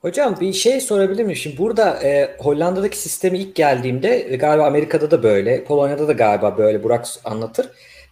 Hocam 0.00 0.40
bir 0.40 0.52
şey 0.52 0.80
sorabilir 0.80 1.24
miyim? 1.24 1.36
Şimdi 1.36 1.58
burada 1.58 2.02
e, 2.02 2.36
Hollanda'daki 2.38 2.98
sistemi 2.98 3.38
ilk 3.38 3.54
geldiğimde 3.54 4.32
e, 4.32 4.36
galiba 4.36 4.66
Amerika'da 4.66 5.10
da 5.10 5.22
böyle, 5.22 5.64
Polonya'da 5.64 6.08
da 6.08 6.12
galiba 6.12 6.58
böyle 6.58 6.82
Burak 6.82 7.06
anlatır. 7.24 7.68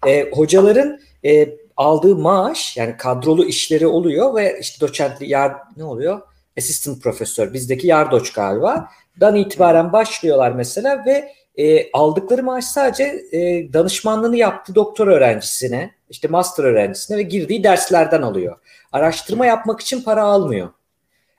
E, 0.07 0.31
hocaların 0.31 1.01
e, 1.25 1.49
aldığı 1.81 2.17
maaş 2.17 2.77
yani 2.77 2.97
kadrolu 2.97 3.45
işleri 3.45 3.87
oluyor 3.87 4.35
ve 4.35 4.59
işte 4.61 4.81
doçentli 4.81 5.31
yar 5.31 5.53
ne 5.77 5.85
oluyor? 5.85 6.21
Assistant 6.59 7.03
profesör 7.03 7.53
bizdeki 7.53 7.87
yardoç 7.87 8.33
galiba. 8.33 8.89
Dan 9.21 9.37
itibaren 9.37 9.93
başlıyorlar 9.93 10.53
mesela 10.53 11.05
ve 11.07 11.33
e, 11.57 11.93
aldıkları 11.93 12.43
maaş 12.43 12.65
sadece 12.65 13.05
e, 13.33 13.73
danışmanlığını 13.73 14.37
yaptığı 14.37 14.75
doktor 14.75 15.07
öğrencisine, 15.07 15.91
işte 16.11 16.29
master 16.29 16.65
öğrencisine 16.65 17.17
ve 17.17 17.23
girdiği 17.23 17.65
derslerden 17.65 18.23
alıyor. 18.23 18.57
Araştırma 18.93 19.47
yapmak 19.47 19.81
için 19.81 20.03
para 20.03 20.23
almıyor. 20.23 20.69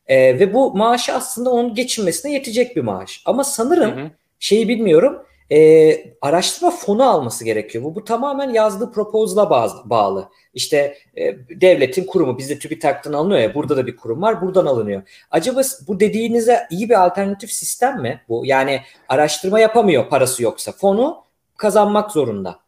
E, 0.07 0.39
ve 0.39 0.53
bu 0.53 0.73
maaşı 0.73 1.13
aslında 1.13 1.49
onun 1.49 1.75
geçinmesine 1.75 2.33
yetecek 2.33 2.75
bir 2.75 2.81
maaş. 2.81 3.21
Ama 3.25 3.43
sanırım 3.43 3.91
hı 3.91 4.01
hı. 4.01 4.11
şeyi 4.39 4.67
bilmiyorum 4.67 5.23
e, 5.51 6.15
araştırma 6.21 6.71
fonu 6.71 7.09
alması 7.09 7.45
gerekiyor. 7.45 7.83
Bu, 7.83 7.95
bu 7.95 8.03
tamamen 8.03 8.49
yazdığı 8.49 8.91
proposal'a 8.91 9.49
bağlı. 9.89 10.29
İşte 10.53 10.97
e, 11.17 11.35
devletin 11.61 12.05
kurumu 12.05 12.37
bizde 12.37 12.59
TÜBİTAK'tan 12.59 13.13
alınıyor 13.13 13.39
ya 13.39 13.55
burada 13.55 13.77
da 13.77 13.87
bir 13.87 13.95
kurum 13.95 14.21
var 14.21 14.41
buradan 14.41 14.65
alınıyor. 14.65 15.01
Acaba 15.31 15.61
bu 15.87 15.99
dediğinize 15.99 16.67
iyi 16.69 16.89
bir 16.89 17.03
alternatif 17.03 17.51
sistem 17.51 18.01
mi 18.01 18.21
bu? 18.29 18.45
Yani 18.45 18.81
araştırma 19.09 19.59
yapamıyor 19.59 20.09
parası 20.09 20.43
yoksa 20.43 20.71
fonu 20.71 21.23
kazanmak 21.57 22.11
zorunda. 22.11 22.59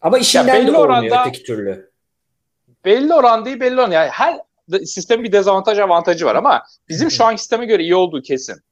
Ama 0.00 0.18
işinden 0.18 0.66
de 0.66 0.70
olmuyor 0.70 0.84
oranda, 0.84 1.22
öteki 1.22 1.42
türlü. 1.42 1.90
Belli 2.84 3.14
oran 3.14 3.44
değil 3.44 3.60
belli 3.60 3.80
oran. 3.80 3.90
Yani 3.90 4.08
her 4.08 4.40
sistemin 4.84 5.24
bir 5.24 5.32
dezavantaj 5.32 5.78
avantajı 5.78 6.26
var 6.26 6.34
ama 6.34 6.62
bizim 6.88 7.10
şu 7.10 7.24
anki 7.24 7.40
sisteme 7.40 7.66
göre 7.66 7.82
iyi 7.82 7.94
olduğu 7.94 8.22
kesin. 8.22 8.62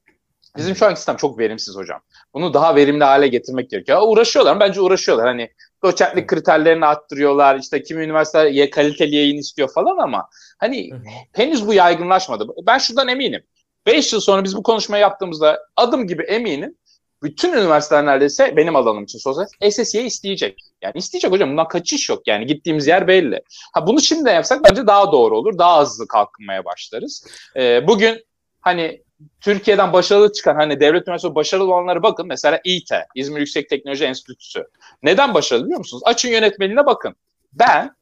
Bizim 0.56 0.76
şu 0.76 0.86
anki 0.86 0.96
sistem 0.96 1.16
çok 1.16 1.38
verimsiz 1.38 1.76
hocam. 1.76 2.00
Bunu 2.34 2.54
daha 2.54 2.76
verimli 2.76 3.04
hale 3.04 3.28
getirmek 3.28 3.70
gerekiyor. 3.70 4.00
Uğraşıyorlar. 4.04 4.60
Bence 4.60 4.80
uğraşıyorlar. 4.80 5.26
Hani 5.26 5.50
doçentlik 5.84 6.28
kriterlerini 6.28 6.86
arttırıyorlar. 6.86 7.58
İşte 7.58 7.82
kimi 7.82 8.04
üniversiteler 8.04 8.70
kaliteli 8.70 9.16
yayın 9.16 9.38
istiyor 9.38 9.68
falan 9.74 9.96
ama 9.98 10.28
hani 10.58 10.90
henüz 11.32 11.66
bu 11.66 11.74
yaygınlaşmadı. 11.74 12.46
Ben 12.66 12.78
şuradan 12.78 13.08
eminim. 13.08 13.42
5 13.86 14.12
yıl 14.12 14.20
sonra 14.20 14.44
biz 14.44 14.56
bu 14.56 14.62
konuşmayı 14.62 15.02
yaptığımızda 15.02 15.60
adım 15.76 16.06
gibi 16.06 16.22
eminim 16.22 16.76
bütün 17.22 17.52
üniversiteler 17.52 18.06
neredeyse 18.06 18.56
benim 18.56 18.76
alanım 18.76 19.04
için 19.04 19.18
sosyal 19.18 19.70
SSY'yi 19.70 20.06
isteyecek. 20.06 20.60
Yani 20.82 20.92
isteyecek 20.94 21.32
hocam 21.32 21.50
bundan 21.50 21.68
kaçış 21.68 22.08
yok 22.08 22.22
yani 22.26 22.46
gittiğimiz 22.46 22.86
yer 22.86 23.08
belli. 23.08 23.42
Ha 23.72 23.86
bunu 23.86 24.00
şimdi 24.00 24.24
de 24.24 24.30
yapsak 24.30 24.64
bence 24.70 24.86
daha 24.86 25.12
doğru 25.12 25.38
olur. 25.38 25.58
Daha 25.58 25.82
hızlı 25.82 26.08
kalkınmaya 26.08 26.64
başlarız. 26.64 27.26
Ee, 27.56 27.86
bugün 27.86 28.24
hani 28.60 29.02
Türkiye'den 29.40 29.92
başarılı 29.92 30.32
çıkan 30.32 30.54
hani 30.54 30.80
devlet 30.80 31.08
üniversitesi 31.08 31.34
başarılı 31.34 31.74
olanlara 31.74 32.02
bakın. 32.02 32.26
Mesela 32.26 32.60
İTE, 32.64 33.06
İzmir 33.14 33.40
Yüksek 33.40 33.68
Teknoloji 33.68 34.04
Enstitüsü. 34.04 34.66
Neden 35.02 35.34
başarılı 35.34 35.64
biliyor 35.64 35.78
musunuz? 35.78 36.02
Açın 36.06 36.28
yönetmenine 36.28 36.86
bakın. 36.86 37.16
Ben 37.52 37.96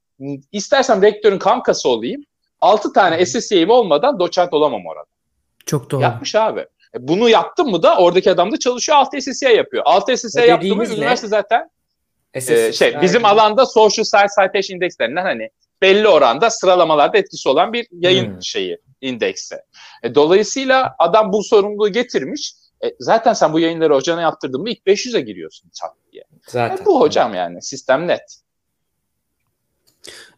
istersem 0.52 1.02
rektörün 1.02 1.38
kankası 1.38 1.88
olayım. 1.88 2.24
6 2.60 2.92
tane 2.92 3.26
SSY'im 3.26 3.70
olmadan 3.70 4.18
doçent 4.18 4.54
olamam 4.54 4.86
orada. 4.86 5.04
Çok 5.66 5.90
doğru. 5.90 6.02
Yapmış 6.02 6.34
abi. 6.34 6.60
E, 6.60 7.08
bunu 7.08 7.28
yaptım 7.28 7.70
mı 7.70 7.82
da 7.82 7.96
oradaki 7.96 8.30
adam 8.30 8.52
da 8.52 8.58
çalışıyor 8.58 8.98
6 8.98 9.20
SSY 9.22 9.46
yapıyor. 9.46 9.82
6 9.86 10.16
SSY 10.16 10.40
yaptı 10.40 10.76
mı 10.76 10.84
üniversite 10.86 11.28
zaten 11.28 11.70
e, 12.34 12.72
şey 12.72 13.00
bizim 13.02 13.24
alanda 13.24 13.66
Social 13.66 14.04
Science 14.04 14.32
Citation 14.38 14.76
Index'lerinden 14.76 15.22
hani 15.22 15.50
belli 15.82 16.08
oranda 16.08 16.50
sıralamalarda 16.50 17.18
etkisi 17.18 17.48
olan 17.48 17.72
bir 17.72 17.86
yayın 17.92 18.34
hmm. 18.34 18.42
şeyi 18.42 18.78
indekse. 19.00 19.64
E, 20.02 20.14
dolayısıyla 20.14 20.94
adam 20.98 21.32
bu 21.32 21.42
sorumluluğu 21.42 21.92
getirmiş. 21.92 22.54
E, 22.84 22.86
zaten 22.98 23.32
sen 23.32 23.52
bu 23.52 23.60
yayınları 23.60 23.94
hocana 23.94 24.20
yaptırdın 24.20 24.60
mı 24.60 24.70
ilk 24.70 24.86
500'e 24.86 25.20
giriyorsun 25.20 25.70
çat 25.80 25.90
diye. 26.12 26.24
Zaten. 26.48 26.82
E, 26.82 26.86
bu 26.86 27.00
hocam 27.00 27.34
yani 27.34 27.62
sistem 27.62 28.06
net. 28.08 28.40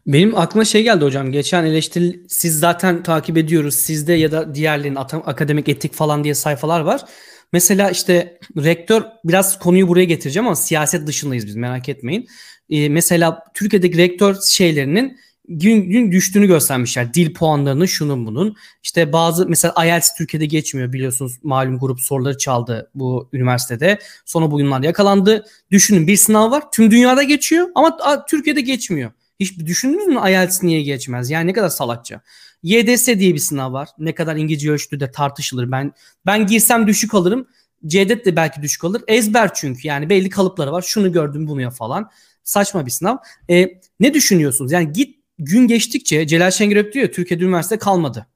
Benim 0.07 0.37
aklıma 0.37 0.65
şey 0.65 0.83
geldi 0.83 1.05
hocam. 1.05 1.31
Geçen 1.31 1.65
eleştiri 1.65 2.19
siz 2.27 2.59
zaten 2.59 3.03
takip 3.03 3.37
ediyoruz. 3.37 3.75
Sizde 3.75 4.13
ya 4.13 4.31
da 4.31 4.55
diğerlerinin 4.55 4.99
akademik 5.25 5.69
etik 5.69 5.93
falan 5.93 6.23
diye 6.23 6.35
sayfalar 6.35 6.79
var. 6.79 7.05
Mesela 7.53 7.89
işte 7.89 8.39
rektör 8.57 9.03
biraz 9.23 9.59
konuyu 9.59 9.87
buraya 9.87 10.05
getireceğim 10.05 10.47
ama 10.47 10.55
siyaset 10.55 11.07
dışındayız 11.07 11.47
biz 11.47 11.55
merak 11.55 11.89
etmeyin. 11.89 12.27
Ee, 12.69 12.89
mesela 12.89 13.43
Türkiye'deki 13.53 13.97
rektör 13.97 14.41
şeylerinin 14.41 15.17
gün 15.59 15.89
gün 15.89 16.11
düştüğünü 16.11 16.47
göstermişler. 16.47 17.13
Dil 17.13 17.33
puanlarını 17.33 17.87
şunun 17.87 18.25
bunun. 18.25 18.55
İşte 18.83 19.13
bazı 19.13 19.47
mesela 19.47 19.85
IELTS 19.85 20.15
Türkiye'de 20.17 20.45
geçmiyor 20.45 20.93
biliyorsunuz. 20.93 21.39
Malum 21.43 21.79
grup 21.79 22.01
soruları 22.01 22.37
çaldı 22.37 22.89
bu 22.95 23.29
üniversitede. 23.33 23.99
Sonra 24.25 24.51
bu 24.51 24.59
yıllar 24.59 24.83
yakalandı. 24.83 25.45
Düşünün 25.71 26.07
bir 26.07 26.17
sınav 26.17 26.51
var. 26.51 26.71
Tüm 26.71 26.91
dünyada 26.91 27.23
geçiyor 27.23 27.67
ama 27.75 27.97
Türkiye'de 28.29 28.61
geçmiyor. 28.61 29.11
Hiç 29.39 29.59
düşündünüz 29.59 30.07
mü 30.07 30.19
IELTS 30.29 30.63
niye 30.63 30.81
geçmez? 30.81 31.29
Yani 31.29 31.47
ne 31.47 31.53
kadar 31.53 31.69
salakça. 31.69 32.21
YDS 32.63 33.07
diye 33.07 33.33
bir 33.33 33.39
sınav 33.39 33.73
var. 33.73 33.89
Ne 33.97 34.15
kadar 34.15 34.35
İngilizce 34.35 34.71
ölçtüğü 34.71 34.99
de 34.99 35.11
tartışılır. 35.11 35.71
Ben 35.71 35.93
ben 36.25 36.47
girsem 36.47 36.87
düşük 36.87 37.13
alırım. 37.13 37.47
CEDET 37.87 38.25
de 38.25 38.35
belki 38.35 38.61
düşük 38.61 38.83
alır. 38.83 39.03
Ezber 39.07 39.53
çünkü 39.53 39.87
yani 39.87 40.09
belli 40.09 40.29
kalıpları 40.29 40.71
var. 40.71 40.81
Şunu 40.81 41.11
gördüm 41.11 41.47
bunu 41.47 41.61
ya 41.61 41.69
falan. 41.69 42.09
Saçma 42.43 42.85
bir 42.85 42.91
sınav. 42.91 43.17
E, 43.49 43.79
ne 43.99 44.13
düşünüyorsunuz? 44.13 44.71
Yani 44.71 44.93
git 44.93 45.20
gün 45.45 45.67
geçtikçe 45.67 46.27
Celal 46.27 46.51
Şengörök 46.51 46.93
diyor 46.93 47.11
Türkiye'de 47.11 47.43
üniversite 47.43 47.77
kalmadı. 47.77 48.27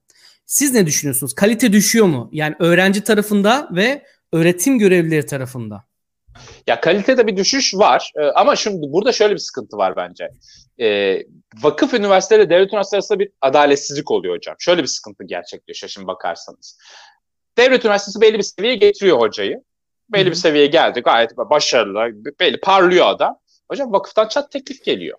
Siz 0.45 0.74
ne 0.74 0.86
düşünüyorsunuz? 0.86 1.34
Kalite 1.34 1.74
düşüyor 1.74 2.06
mu? 2.06 2.30
Yani 2.32 2.56
öğrenci 2.60 3.03
tarafında 3.03 3.70
ve 3.72 4.06
öğretim 4.34 4.80
görevlileri 4.80 5.26
tarafında. 5.26 5.84
Ya 6.68 6.82
kalitede 6.82 7.28
bir 7.28 7.38
düşüş 7.38 7.74
var 7.74 8.12
ee, 8.16 8.24
ama 8.26 8.56
şimdi 8.56 8.91
burada 8.91 9.12
şöyle 9.12 9.34
bir 9.34 9.39
sıkıntı 9.39 9.78
var 9.78 9.95
bence. 9.95 10.30
Ee, 10.80 11.24
vakıf 11.62 11.93
üniversiteleri 11.93 12.49
devlet 12.49 12.70
üniversiteleri 12.70 12.99
arasında 12.99 13.20
bir 13.20 13.30
adaletsizlik 13.41 14.12
oluyor 14.12 14.36
hocam. 14.36 14.56
Şöyle 14.60 14.82
bir 14.82 14.88
sıkıntı 14.88 15.24
gerçekleşiyor 15.24 15.89
şimdi 15.89 16.08
bakarsanız. 16.08 16.78
Devlet 17.58 17.86
üniversitesi 17.86 18.22
belli 18.22 18.38
bir 18.38 18.43
seviyeye 18.43 18.78
getiriyor 18.78 19.20
hocayı. 19.20 19.64
Belli 20.10 20.24
Hı-hı. 20.24 20.32
bir 20.32 20.36
seviyeye 20.36 20.68
geldi 20.68 20.99
gayet 20.99 21.38
başarılı, 21.38 21.99
belli 22.39 22.60
parlıyor 22.60 23.08
adam. 23.08 23.39
Hocam 23.72 23.91
vakıftan 23.91 24.28
çat 24.28 24.51
teklif 24.51 24.84
geliyor. 24.84 25.18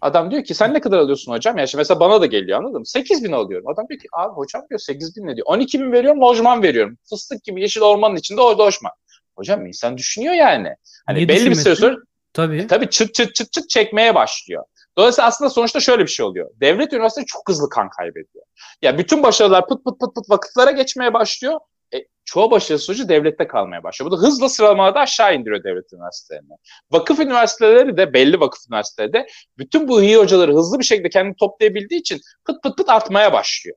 Adam 0.00 0.30
diyor 0.30 0.44
ki 0.44 0.54
sen 0.54 0.74
ne 0.74 0.80
kadar 0.80 0.98
alıyorsun 0.98 1.32
hocam? 1.32 1.58
Ya 1.58 1.66
şimdi 1.66 1.80
mesela 1.80 2.00
bana 2.00 2.20
da 2.20 2.26
geliyor 2.26 2.58
anladın 2.58 2.78
mı? 2.78 2.86
8 2.86 3.24
bin 3.24 3.32
alıyorum. 3.32 3.68
Adam 3.68 3.88
diyor 3.88 4.00
ki 4.00 4.08
abi 4.12 4.34
hocam 4.34 4.62
diyor 4.70 4.80
8 4.80 5.16
bin 5.16 5.26
ne 5.26 5.36
diyor? 5.36 5.46
12 5.46 5.80
bin 5.80 5.92
veriyorum 5.92 6.20
lojman 6.20 6.62
veriyorum. 6.62 6.98
Fıstık 7.10 7.44
gibi 7.44 7.60
yeşil 7.60 7.80
ormanın 7.80 8.16
içinde 8.16 8.40
orada 8.40 8.62
lojman. 8.62 8.92
Hocam 9.36 9.66
insan 9.66 9.98
düşünüyor 9.98 10.34
yani. 10.34 10.74
Hani 11.06 11.16
Niye 11.16 11.28
belli 11.28 11.50
bir 11.50 11.54
süre 11.54 11.76
sonra 11.76 11.96
tabii. 12.32 12.58
E, 12.58 12.66
tabii 12.66 12.90
çıt 12.90 13.14
çıt 13.14 13.34
çıt 13.34 13.52
çıt 13.52 13.68
çekmeye 13.70 14.14
başlıyor. 14.14 14.64
Dolayısıyla 14.98 15.28
aslında 15.28 15.50
sonuçta 15.50 15.80
şöyle 15.80 16.02
bir 16.02 16.10
şey 16.10 16.26
oluyor. 16.26 16.50
Devlet 16.60 16.92
üniversitesi 16.92 17.26
çok 17.26 17.48
hızlı 17.48 17.68
kan 17.68 17.90
kaybediyor. 17.90 18.44
Ya 18.82 18.98
bütün 18.98 19.22
başarılar 19.22 19.68
pıt 19.68 19.84
pıt 19.84 20.00
pıt 20.00 20.14
pıt 20.14 20.30
vakıflara 20.30 20.70
geçmeye 20.70 21.14
başlıyor. 21.14 21.60
E, 21.94 21.98
çoğu 22.24 22.50
başarısız 22.50 22.88
hoca 22.88 23.08
devlette 23.08 23.46
kalmaya 23.46 23.82
başlıyor. 23.82 24.10
Bu 24.10 24.16
da 24.16 24.22
hızla 24.22 24.48
sıralamada 24.48 25.00
aşağı 25.00 25.34
indiriyor 25.34 25.64
devlet 25.64 25.92
üniversitelerini. 25.92 26.52
Vakıf 26.90 27.18
üniversiteleri 27.20 27.96
de 27.96 28.12
belli 28.12 28.40
vakıf 28.40 28.60
üniversiteleri 28.70 29.12
de 29.12 29.26
bütün 29.58 29.88
bu 29.88 30.02
iyi 30.02 30.16
hocaları 30.16 30.54
hızlı 30.54 30.78
bir 30.78 30.84
şekilde 30.84 31.08
kendini 31.08 31.36
toplayabildiği 31.36 32.00
için 32.00 32.20
pıt 32.44 32.62
pıt 32.62 32.76
pıt 32.76 32.88
artmaya 32.88 33.32
başlıyor. 33.32 33.76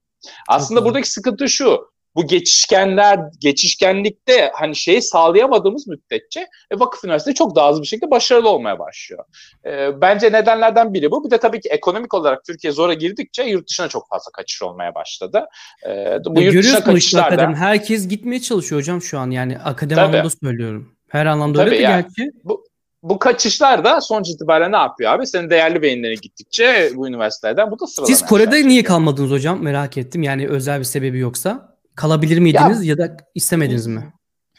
Aslında 0.50 0.86
buradaki 0.86 1.12
sıkıntı 1.12 1.50
şu 1.50 1.95
bu 2.16 2.28
geçişkenler, 2.28 3.20
geçişkenlikte 3.40 4.52
hani 4.54 4.76
şeyi 4.76 5.02
sağlayamadığımız 5.02 5.88
müddetçe 5.88 6.40
e, 6.72 6.80
vakıf 6.80 7.04
üniversitesi 7.04 7.36
çok 7.36 7.56
daha 7.56 7.70
hızlı 7.70 7.82
bir 7.82 7.88
şekilde 7.88 8.12
başarılı 8.12 8.50
olmaya 8.50 8.80
başlıyor. 8.80 9.26
E, 9.66 10.02
bence 10.02 10.32
nedenlerden 10.32 10.94
biri 10.94 11.12
bu. 11.12 11.26
Bir 11.26 11.32
de 11.32 11.38
tabii 11.38 11.62
ki 11.62 11.70
ekonomik 11.70 12.14
olarak 12.14 12.44
Türkiye 12.44 12.74
zora 12.74 12.94
girdikçe 12.94 13.44
yurt 13.44 13.70
dışına 13.70 13.88
çok 13.88 14.10
fazla 14.10 14.32
kaçış 14.32 14.62
olmaya 14.62 14.96
başladı. 14.96 15.46
E, 15.88 16.18
bu 16.26 16.42
yurt 16.42 16.56
dışına 16.56 16.84
kaçışlar 16.84 17.38
da... 17.38 17.54
Herkes 17.56 18.08
gitmeye 18.08 18.42
çalışıyor 18.42 18.82
hocam 18.82 19.02
şu 19.02 19.20
an 19.20 19.32
yani 19.32 19.60
akademi 19.60 19.96
tabii. 19.96 20.18
anlamda 20.18 20.30
söylüyorum. 20.44 20.96
Her 21.10 21.26
anlamda 21.26 21.58
tabii 21.58 21.70
öyle 21.70 21.80
de 21.80 21.84
yani, 21.84 22.02
gerçi. 22.02 22.32
Bu, 22.44 22.66
bu 23.04 23.20
kaçışlar 23.20 23.86
da 23.86 24.02
sonuç 24.02 24.30
itibariyle 24.30 24.72
ne 24.72 24.78
yapıyor 24.78 25.12
abi? 25.12 25.28
Senin 25.28 25.50
değerli 25.50 25.82
beyinlerin 25.82 26.20
gittikçe 26.22 26.92
bu 26.96 27.08
üniversitelerden 27.08 27.72
bu 27.72 27.80
da 27.80 27.88
sıralamaya 27.88 28.16
Siz 28.16 28.26
Kore'de 28.26 28.68
niye 28.68 28.84
kalmadınız 28.84 29.32
hocam? 29.32 29.64
Merak 29.64 29.98
ettim. 29.98 30.24
Yani 30.24 30.48
özel 30.48 30.80
bir 30.80 30.84
sebebi 30.84 31.20
yoksa. 31.20 31.75
Kalabilir 31.96 32.38
miydiniz 32.38 32.86
ya, 32.86 32.90
ya 32.90 32.98
da 32.98 33.18
istemediniz 33.36 33.88
mi? 33.88 34.14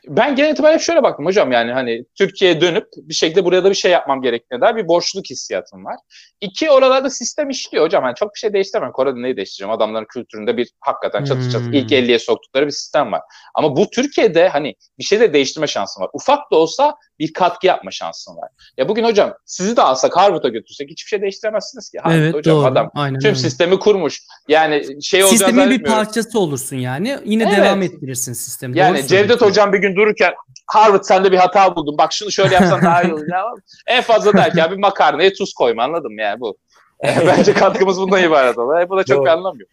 Ben 0.09 0.37
genel 0.37 0.53
itibariyle 0.53 0.79
şöyle 0.79 1.03
baktım 1.03 1.27
hocam 1.27 1.53
yani 1.53 1.73
hani 1.73 2.05
Türkiye'ye 2.19 2.61
dönüp 2.61 2.87
bir 2.97 3.15
şekilde 3.15 3.45
buraya 3.45 3.65
da 3.65 3.71
bir 3.71 3.75
şey 3.75 3.91
yapmam 3.91 4.23
gerektiğine 4.23 4.61
dair 4.61 4.77
bir 4.77 4.89
borçluluk 4.89 5.31
hissiyatım 5.31 5.85
var. 5.85 5.97
İki 6.41 6.71
oralarda 6.71 7.11
sistem 7.11 7.51
işliyor 7.51 7.85
hocam. 7.85 8.05
Yani 8.05 8.15
çok 8.15 8.35
bir 8.35 8.39
şey 8.39 8.53
değiştiremem. 8.53 8.93
Kore'de 8.93 9.23
neyi 9.23 9.37
değiştireceğim? 9.37 9.71
Adamların 9.71 10.07
kültüründe 10.09 10.57
bir 10.57 10.71
hakikaten 10.81 11.25
çatı 11.25 11.51
çatı 11.51 11.65
hmm. 11.65 11.73
ilk 11.73 11.93
50'ye 11.93 12.19
soktukları 12.19 12.67
bir 12.67 12.71
sistem 12.71 13.13
var. 13.13 13.21
Ama 13.55 13.77
bu 13.77 13.91
Türkiye'de 13.91 14.49
hani 14.49 14.75
bir 14.99 15.05
şey 15.05 15.21
de 15.21 15.33
değiştirme 15.33 15.67
şansın 15.67 16.03
var. 16.03 16.11
Ufak 16.13 16.51
da 16.53 16.57
olsa 16.57 16.95
bir 17.19 17.33
katkı 17.33 17.67
yapma 17.67 17.91
şansın 17.91 18.37
var. 18.37 18.49
Ya 18.77 18.89
bugün 18.89 19.05
hocam 19.05 19.35
sizi 19.45 19.77
de 19.77 19.83
alsak 19.83 20.17
Harvard'a 20.17 20.49
götürsek 20.49 20.91
hiçbir 20.91 21.09
şey 21.09 21.23
değiştiremezsiniz 21.23 21.91
ki. 21.91 21.99
Harvard 21.99 22.19
evet, 22.19 22.35
hocam 22.35 22.57
doğru. 22.57 22.67
adam 22.67 22.91
Aynen 22.95 23.19
tüm 23.19 23.29
öyle. 23.29 23.39
sistemi 23.39 23.79
kurmuş. 23.79 24.23
Yani 24.49 25.03
şey 25.03 25.23
Sistemin 25.23 25.71
bir 25.71 25.83
parçası 25.85 26.41
olursun 26.41 26.77
yani. 26.77 27.19
Yine 27.25 27.43
evet. 27.43 27.57
devam 27.57 27.83
ettirirsin 27.83 28.33
sistemi. 28.33 28.79
Yani 28.79 28.99
Doğru 28.99 29.07
Cevdet 29.07 29.41
hocam 29.41 29.73
bir 29.73 29.79
gün 29.79 29.96
dururken 29.97 30.35
Harvard 30.67 31.03
sende 31.03 31.33
bir 31.33 31.37
hata 31.37 31.77
buldum. 31.77 31.95
Bak 31.99 32.13
şunu 32.13 32.33
şöyle 32.33 32.55
yapsan 32.55 32.83
daha 32.83 33.03
iyi 33.03 33.15
olur. 33.15 33.29
Ya, 33.33 33.45
en 33.87 34.03
fazla 34.03 34.33
der 34.33 34.53
ki 34.53 34.63
abi 34.63 34.77
makarnaya 34.77 35.33
tuz 35.33 35.55
koyma 35.55 35.85
anladım 35.85 36.19
yani 36.19 36.41
bu. 36.41 36.57
Bence 37.27 37.55
katkımız 37.55 38.01
bundan 38.01 38.23
ibaret 38.23 38.59
olur. 38.59 38.89
Bu 38.89 38.97
da 38.97 39.05
çok 39.05 39.17
Doğru. 39.17 39.25
bir 39.25 39.31
anlam 39.31 39.59
yok. 39.61 39.69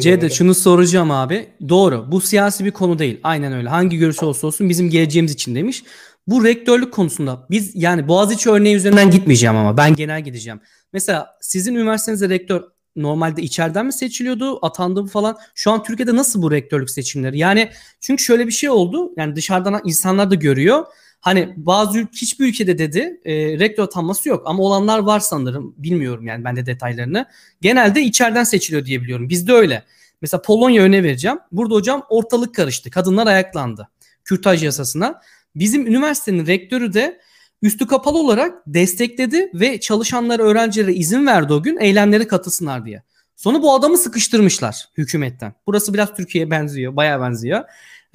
Cede 0.00 0.30
şunu 0.30 0.54
soracağım 0.54 1.10
abi. 1.10 1.48
Doğru. 1.68 2.04
Bu 2.12 2.20
siyasi 2.20 2.64
bir 2.64 2.70
konu 2.70 2.98
değil. 2.98 3.20
Aynen 3.22 3.52
öyle. 3.52 3.68
Hangi 3.68 3.98
görüş 3.98 4.22
olursa 4.22 4.46
olsun 4.46 4.68
bizim 4.68 4.90
geleceğimiz 4.90 5.32
için 5.32 5.54
demiş. 5.54 5.84
Bu 6.26 6.44
rektörlük 6.44 6.92
konusunda 6.92 7.46
biz 7.50 7.72
yani 7.74 8.08
Boğaziçi 8.08 8.50
örneği 8.50 8.76
üzerinden 8.76 9.10
gitmeyeceğim 9.10 9.56
ama 9.56 9.76
ben 9.76 9.94
genel 9.94 10.20
gideceğim. 10.20 10.60
Mesela 10.92 11.36
sizin 11.40 11.74
üniversitenizde 11.74 12.28
rektör 12.28 12.62
normalde 12.96 13.42
içeriden 13.42 13.86
mi 13.86 13.92
seçiliyordu, 13.92 14.66
atandı 14.66 15.02
mı 15.02 15.08
falan? 15.08 15.36
Şu 15.54 15.70
an 15.70 15.82
Türkiye'de 15.82 16.16
nasıl 16.16 16.42
bu 16.42 16.50
rektörlük 16.50 16.90
seçimleri? 16.90 17.38
Yani 17.38 17.70
çünkü 18.00 18.22
şöyle 18.24 18.46
bir 18.46 18.52
şey 18.52 18.70
oldu. 18.70 19.12
Yani 19.16 19.36
dışarıdan 19.36 19.80
insanlar 19.84 20.30
da 20.30 20.34
görüyor. 20.34 20.84
Hani 21.20 21.54
bazı 21.56 21.98
hiçbir 22.12 22.48
ülkede 22.48 22.78
dedi 22.78 23.20
e, 23.24 23.34
rektör 23.34 23.84
atanması 23.84 24.28
yok 24.28 24.42
ama 24.46 24.62
olanlar 24.62 24.98
var 24.98 25.20
sanırım. 25.20 25.74
Bilmiyorum 25.76 26.26
yani 26.26 26.44
ben 26.44 26.56
de 26.56 26.66
detaylarını. 26.66 27.26
Genelde 27.60 28.02
içeriden 28.02 28.44
seçiliyor 28.44 28.86
diye 28.86 29.02
biliyorum. 29.02 29.28
Bizde 29.28 29.52
öyle. 29.52 29.84
Mesela 30.22 30.42
Polonya 30.42 30.82
öne 30.82 31.02
vereceğim. 31.02 31.38
Burada 31.52 31.74
hocam 31.74 32.02
ortalık 32.08 32.54
karıştı. 32.54 32.90
Kadınlar 32.90 33.26
ayaklandı. 33.26 33.88
Kürtaj 34.24 34.64
yasasına. 34.64 35.20
Bizim 35.56 35.86
üniversitenin 35.86 36.46
rektörü 36.46 36.92
de 36.92 37.20
üstü 37.62 37.86
kapalı 37.86 38.18
olarak 38.18 38.62
destekledi 38.66 39.50
ve 39.54 39.80
çalışanlara, 39.80 40.42
öğrencilere 40.42 40.94
izin 40.94 41.26
verdi 41.26 41.52
o 41.52 41.62
gün 41.62 41.76
eylemlere 41.76 42.26
katılsınlar 42.26 42.84
diye. 42.84 43.02
Sonra 43.36 43.62
bu 43.62 43.74
adamı 43.74 43.98
sıkıştırmışlar 43.98 44.84
hükümetten. 44.96 45.54
Burası 45.66 45.94
biraz 45.94 46.14
Türkiye'ye 46.14 46.50
benziyor, 46.50 46.96
bayağı 46.96 47.20
benziyor. 47.20 47.64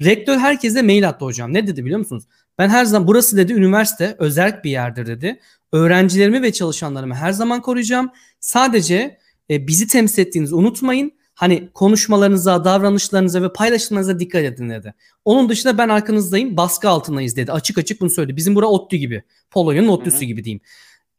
Rektör 0.02 0.38
herkese 0.38 0.82
mail 0.82 1.08
attı 1.08 1.24
hocam. 1.24 1.54
Ne 1.54 1.66
dedi 1.66 1.84
biliyor 1.84 1.98
musunuz? 1.98 2.24
Ben 2.58 2.68
her 2.68 2.84
zaman 2.84 3.08
burası 3.08 3.36
dedi 3.36 3.52
üniversite 3.52 4.16
özel 4.18 4.60
bir 4.64 4.70
yerdir 4.70 5.06
dedi. 5.06 5.40
Öğrencilerimi 5.72 6.42
ve 6.42 6.52
çalışanlarımı 6.52 7.14
her 7.14 7.32
zaman 7.32 7.62
koruyacağım. 7.62 8.10
Sadece 8.40 9.18
e, 9.50 9.66
bizi 9.66 9.86
temsil 9.86 10.22
ettiğinizi 10.22 10.54
unutmayın. 10.54 11.12
Hani 11.36 11.68
konuşmalarınıza, 11.74 12.64
davranışlarınıza 12.64 13.42
ve 13.42 13.52
paylaşımlarınıza 13.52 14.18
dikkat 14.18 14.44
edin 14.44 14.70
dedi. 14.70 14.94
Onun 15.24 15.48
dışında 15.48 15.78
ben 15.78 15.88
arkanızdayım, 15.88 16.56
baskı 16.56 16.88
altındayız 16.88 17.36
dedi. 17.36 17.52
Açık 17.52 17.78
açık 17.78 18.00
bunu 18.00 18.10
söyledi. 18.10 18.36
Bizim 18.36 18.54
bura 18.54 18.66
ODTÜ 18.66 18.96
gibi. 18.96 19.22
Polonya'nın 19.50 19.88
ODTÜ'sü 19.88 20.24
gibi 20.24 20.44
diyeyim. 20.44 20.60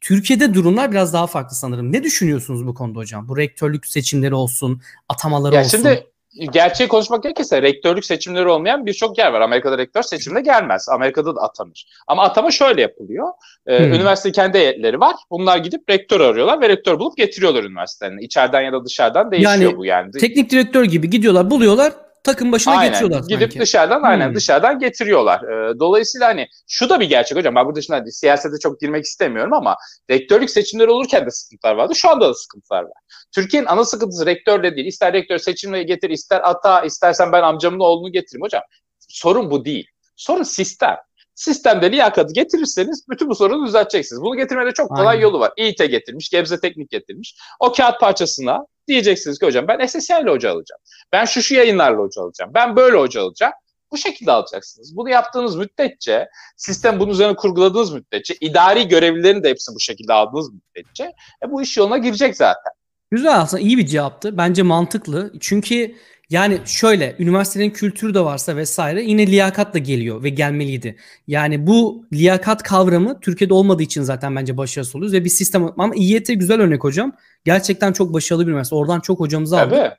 Türkiye'de 0.01 0.53
durumlar 0.53 0.91
biraz 0.91 1.13
daha 1.13 1.28
farklı 1.28 1.55
sanırım. 1.55 1.91
Ne 1.91 2.03
düşünüyorsunuz 2.03 2.68
bu 2.68 2.74
konuda 2.74 2.99
hocam? 2.99 3.28
Bu 3.28 3.38
rektörlük 3.38 3.88
seçimleri 3.88 4.36
olsun, 4.36 4.82
atamaları 5.09 5.55
ya 5.55 5.61
olsun. 5.61 5.78
Şimdi 5.78 6.07
gerçeği 6.46 6.88
konuşmak 6.88 7.24
gerekirse 7.24 7.62
rektörlük 7.62 8.06
seçimleri 8.06 8.48
olmayan 8.48 8.86
birçok 8.86 9.18
yer 9.18 9.32
var. 9.32 9.42
Amerika'da 9.42 9.78
rektör 9.78 10.02
seçimle 10.02 10.42
gelmez. 10.42 10.90
Amerika'da 10.90 11.36
da 11.36 11.42
atanır. 11.42 11.86
Ama 12.08 12.24
atama 12.24 12.52
şöyle 12.52 12.82
yapılıyor. 12.82 13.28
Ee, 13.68 13.80
hmm. 13.80 13.94
Üniversite 13.94 14.32
kendi 14.32 14.58
heyetleri 14.58 15.00
var. 15.00 15.16
Bunlar 15.32 15.58
gidip 15.58 15.90
rektör 15.90 16.20
arıyorlar 16.20 16.62
ve 16.62 16.70
rektör 16.70 17.00
bulup 17.00 17.18
getiriyorlar 17.18 17.64
üniversitelerine. 17.64 18.22
İçeriden 18.22 18.62
ya 18.62 18.74
da 18.74 18.86
dışarıdan 18.86 19.32
değişiyor 19.32 19.56
yani, 19.56 19.78
bu 19.78 19.86
yani. 19.86 20.12
Teknik 20.12 20.50
direktör 20.50 20.84
gibi 20.84 21.10
gidiyorlar, 21.10 21.52
buluyorlar, 21.52 21.94
takım 22.28 22.52
başına 22.52 22.74
aynen. 22.74 22.92
getiriyorlar 22.92 23.20
sanki. 23.20 23.34
Gidip 23.34 23.62
dışarıdan 23.62 23.98
hmm. 23.98 24.06
aynen 24.06 24.36
dışarıdan 24.36 24.80
getiriyorlar. 24.80 25.42
Ee, 25.42 25.80
dolayısıyla 25.80 26.28
hani 26.28 26.48
şu 26.68 26.90
da 26.90 27.00
bir 27.00 27.10
gerçek 27.10 27.38
hocam. 27.38 27.56
Ben 27.56 27.66
burada 27.66 27.82
şimdi 27.82 28.00
hani, 28.00 28.12
siyasete 28.12 28.56
çok 28.60 28.80
girmek 28.80 29.06
istemiyorum 29.06 29.54
ama 29.54 29.76
rektörlük 30.10 30.50
seçimleri 30.50 30.90
olurken 30.90 31.26
de 31.26 31.32
sıkıntılar 31.32 31.76
vardı. 31.76 31.96
Şu 31.96 32.10
anda 32.10 32.30
da 32.30 32.34
sıkıntılar 32.34 32.84
var. 32.84 32.98
Türkiye'nin 33.36 33.68
ana 33.68 33.86
sıkıntısı 33.86 34.26
rektörle 34.26 34.76
değil. 34.76 34.88
İster 34.88 35.14
rektör 35.14 35.38
seçimle 35.38 35.84
getir, 35.84 36.10
ister 36.10 36.42
ata, 36.44 36.82
istersen 36.82 37.32
ben 37.32 37.44
amcamın 37.44 37.80
oğlunu 37.80 38.12
getireyim 38.12 38.44
hocam. 38.44 38.62
Sorun 39.00 39.52
bu 39.52 39.66
değil. 39.66 39.88
Sorun 40.16 40.44
sistem. 40.44 40.96
Sistemde 41.36 41.92
liyakatı 41.92 42.34
getirirseniz 42.34 43.06
bütün 43.10 43.30
bu 43.30 43.36
sorunu 43.36 43.68
düzelteceksiniz. 43.68 44.22
Bunu 44.22 44.36
getirmede 44.36 44.72
çok 44.72 44.90
kolay 44.90 45.08
Aynen. 45.08 45.22
yolu 45.22 45.40
var. 45.40 45.52
İİT 45.58 45.78
getirmiş, 45.78 46.30
Gebze 46.30 46.60
Teknik 46.60 46.90
getirmiş. 46.90 47.36
O 47.60 47.72
kağıt 47.72 48.00
parçasına 48.00 48.66
diyeceksiniz 48.88 49.40
ki 49.40 49.46
hocam 49.46 49.68
ben 49.68 49.86
SSL 49.86 50.24
ile 50.24 50.30
hoca 50.30 50.52
alacağım. 50.52 50.82
Ben 51.12 51.26
şu 51.26 51.42
şu 51.42 51.56
yayınlarla 51.56 51.98
hoca 51.98 52.22
alacağım. 52.22 52.52
Ben 52.54 52.76
böyle 52.76 52.98
hoca 52.98 53.22
alacağım. 53.22 53.54
Bu 53.92 53.98
şekilde 53.98 54.32
alacaksınız. 54.32 54.96
Bunu 54.96 55.10
yaptığınız 55.10 55.56
müddetçe, 55.56 56.28
sistem 56.58 57.00
bunun 57.00 57.12
üzerine 57.12 57.36
kurguladığınız 57.36 57.94
müddetçe, 57.94 58.36
idari 58.42 58.88
görevlilerin 58.88 59.44
de 59.44 59.50
hepsini 59.50 59.76
bu 59.76 59.80
şekilde 59.80 60.14
aldığınız 60.14 60.50
müddetçe 60.54 61.04
e, 61.44 61.52
bu 61.52 61.62
iş 61.62 61.78
yoluna 61.78 61.98
girecek 61.98 62.36
zaten. 62.38 62.72
Güzel 63.12 63.42
aslında 63.42 63.64
iyi 63.64 63.78
bir 63.78 63.86
cevaptı. 63.86 64.38
Bence 64.38 64.64
mantıklı. 64.64 65.34
Çünkü 65.40 65.96
yani 66.30 66.60
şöyle 66.66 67.16
üniversitenin 67.20 67.70
kültürü 67.70 68.14
de 68.14 68.20
varsa 68.20 68.56
vesaire 68.56 69.04
yine 69.04 69.28
liyakatla 69.28 69.80
geliyor 69.80 70.24
ve 70.24 70.30
gelmeliydi. 70.30 70.98
Yani 71.28 71.68
bu 71.68 72.06
liyakat 72.14 72.64
kavramı 72.64 73.20
Türkiye'de 73.20 73.54
olmadığı 73.54 73.84
için 73.84 74.02
zaten 74.02 74.36
bence 74.36 74.58
başarısız 74.58 74.96
oluyoruz 74.96 75.14
ve 75.14 75.24
bir 75.24 75.30
sistem 75.30 75.74
ama 75.78 75.96
İYT 75.96 76.28
güzel 76.28 76.62
örnek 76.62 76.84
hocam. 76.84 77.12
Gerçekten 77.46 77.94
çok 77.94 78.14
başarılı 78.14 78.48
bir 78.48 78.52
üniversite. 78.52 78.76
Oradan 78.76 79.00
çok 79.00 79.20
hocamızı 79.20 79.60
aldık. 79.60 79.72
Tabii. 79.72 79.96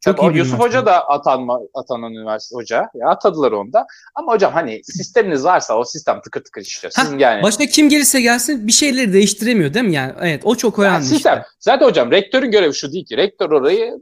Çok 0.00 0.16
Tabii, 0.16 0.36
iyi 0.36 0.38
Yusuf 0.38 0.60
Hoca 0.60 0.86
da 0.86 1.08
atanma, 1.08 1.60
atanan 1.74 2.12
üniversite 2.12 2.56
hoca. 2.56 2.88
Ya 2.94 3.08
atadılar 3.08 3.52
onda. 3.52 3.86
Ama 4.14 4.32
hocam 4.32 4.52
hani 4.52 4.80
sisteminiz 4.84 5.44
varsa 5.44 5.78
o 5.78 5.84
sistem 5.84 6.20
tıkır 6.20 6.44
tıkır 6.44 6.60
işliyor. 6.60 6.92
Sizin 6.92 7.18
yani 7.18 7.42
başka 7.42 7.66
kim 7.66 7.88
gelirse 7.88 8.20
gelsin 8.20 8.66
bir 8.66 8.72
şeyleri 8.72 9.12
değiştiremiyor 9.12 9.74
değil 9.74 9.84
mi 9.84 9.94
yani? 9.94 10.12
Evet 10.20 10.42
o 10.44 10.54
çok 10.56 10.78
önemli. 10.78 10.94
Yani 10.94 11.04
sistem. 11.04 11.38
Işte. 11.38 11.48
Zaten 11.60 11.86
hocam 11.86 12.10
rektörün 12.10 12.50
görevi 12.50 12.74
şu 12.74 12.92
değil 12.92 13.06
ki. 13.06 13.16
Rektör 13.16 13.50
orayı 13.50 13.92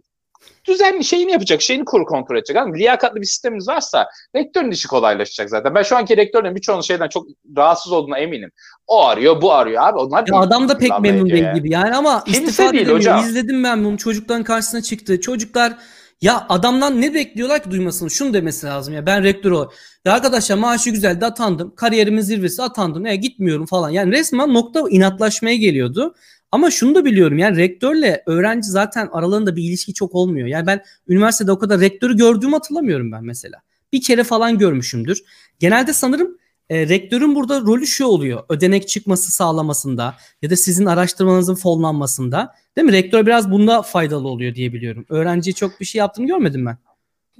düzenli 0.65 1.05
şeyini 1.05 1.33
yapacak, 1.33 1.63
şeyini 1.63 1.85
kur 1.85 2.05
kontrol 2.05 2.37
edecek. 2.37 2.57
Yani 2.57 2.79
liyakatlı 2.79 3.21
bir 3.21 3.27
sistemimiz 3.27 3.69
varsa 3.69 4.09
rektörün 4.37 4.71
işi 4.71 4.89
kolaylaşacak 4.89 5.51
zaten. 5.51 5.75
Ben 5.75 5.83
şu 5.83 5.97
anki 5.97 6.17
rektörün 6.17 6.55
birçoğunun 6.55 6.83
şeyden 6.83 7.09
çok 7.09 7.27
rahatsız 7.57 7.93
olduğuna 7.93 8.19
eminim. 8.19 8.51
O 8.87 9.05
arıyor, 9.05 9.43
bu 9.43 9.53
arıyor 9.53 9.83
abi. 9.83 9.99
Onlar 9.99 10.25
ya 10.29 10.39
adam 10.39 10.69
da 10.69 10.79
pek 10.79 11.01
memnun 11.01 11.31
değil 11.31 11.55
gibi 11.55 11.73
yani 11.73 11.97
ama 11.97 12.25
Kimse 12.25 12.41
istifa 12.41 12.73
değil 12.73 12.89
hocam. 12.89 13.21
İzledim 13.21 13.65
ben 13.65 13.85
bunu. 13.85 13.99
Çocukların 13.99 14.45
karşısına 14.45 14.83
çıktı. 14.83 15.21
Çocuklar 15.21 15.73
ya 16.21 16.47
adamdan 16.49 17.01
ne 17.01 17.15
bekliyorlar 17.15 17.63
ki 17.63 17.71
duymasını? 17.71 18.11
Şunu 18.11 18.35
demesi 18.35 18.67
lazım 18.67 18.95
ya 18.95 19.07
ben 19.07 19.23
rektör 19.23 19.51
ol. 19.51 19.71
Ya 20.05 20.13
arkadaşlar 20.13 20.57
maaşı 20.57 20.91
güzel 20.91 21.21
de 21.21 21.27
atandım. 21.27 21.75
Kariyerimin 21.75 22.21
zirvesi 22.21 22.63
atandım. 22.63 23.05
Ne 23.05 23.17
gitmiyorum 23.17 23.67
falan. 23.67 23.91
Yani 23.91 24.13
resmen 24.13 24.55
nokta 24.55 24.81
inatlaşmaya 24.91 25.57
geliyordu. 25.57 26.15
Ama 26.55 26.71
şunu 26.71 26.95
da 26.95 27.05
biliyorum 27.05 27.39
yani 27.39 27.57
rektörle 27.57 28.23
öğrenci 28.27 28.71
zaten 28.71 29.09
aralarında 29.13 29.57
bir 29.57 29.63
ilişki 29.63 29.95
çok 29.95 30.15
olmuyor. 30.15 30.47
Yani 30.47 30.67
ben 30.67 30.83
üniversitede 31.09 31.53
o 31.53 31.59
kadar 31.59 31.81
rektörü 31.81 32.17
gördüğümü 32.17 32.53
hatırlamıyorum 32.53 33.13
ben 33.13 33.25
mesela. 33.25 33.61
Bir 33.93 34.03
kere 34.03 34.25
falan 34.25 34.59
görmüşümdür. 34.59 35.23
Genelde 35.59 35.93
sanırım 35.93 36.39
e, 36.71 36.89
rektörün 36.89 37.35
burada 37.35 37.61
rolü 37.61 37.87
şu 37.87 38.05
oluyor. 38.05 38.43
Ödenek 38.49 38.89
çıkması 38.89 39.31
sağlamasında 39.31 40.15
ya 40.43 40.51
da 40.51 40.57
sizin 40.57 40.87
araştırmanızın 40.87 41.55
fonlanmasında. 41.55 42.55
Değil 42.77 42.87
mi? 42.87 42.93
Rektör 42.93 43.27
biraz 43.27 43.51
bunda 43.51 43.83
faydalı 43.83 44.29
oluyor 44.29 44.55
diye 44.55 44.73
biliyorum. 44.73 45.07
Öğrenciye 45.09 45.55
çok 45.55 45.81
bir 45.81 45.85
şey 45.85 45.99
yaptığını 45.99 46.27
görmedim 46.27 46.67
ben. 46.67 46.79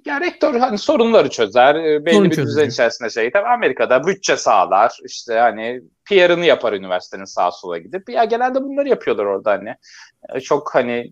Ya 0.05 0.21
rektör 0.21 0.55
hani 0.55 0.79
sorunları 0.79 1.31
çözer. 1.31 1.75
E, 1.75 2.05
belli 2.05 2.15
Sorun 2.15 2.31
bir 2.31 2.37
düzen 2.37 2.69
içerisinde 2.69 3.11
şey. 3.11 3.31
Tabii 3.31 3.49
Amerika'da 3.49 4.07
bütçe 4.07 4.37
sağlar. 4.37 4.99
işte 5.05 5.35
hani 5.35 5.83
PR'ını 6.05 6.45
yapar 6.45 6.73
üniversitenin 6.73 7.25
sağa 7.25 7.51
sola 7.51 7.79
gidip. 7.79 8.09
Ya 8.09 8.25
genelde 8.25 8.63
bunları 8.63 8.89
yapıyorlar 8.89 9.25
orada 9.25 9.51
hani. 9.51 9.75
E, 10.35 10.41
çok 10.41 10.75
hani 10.75 11.11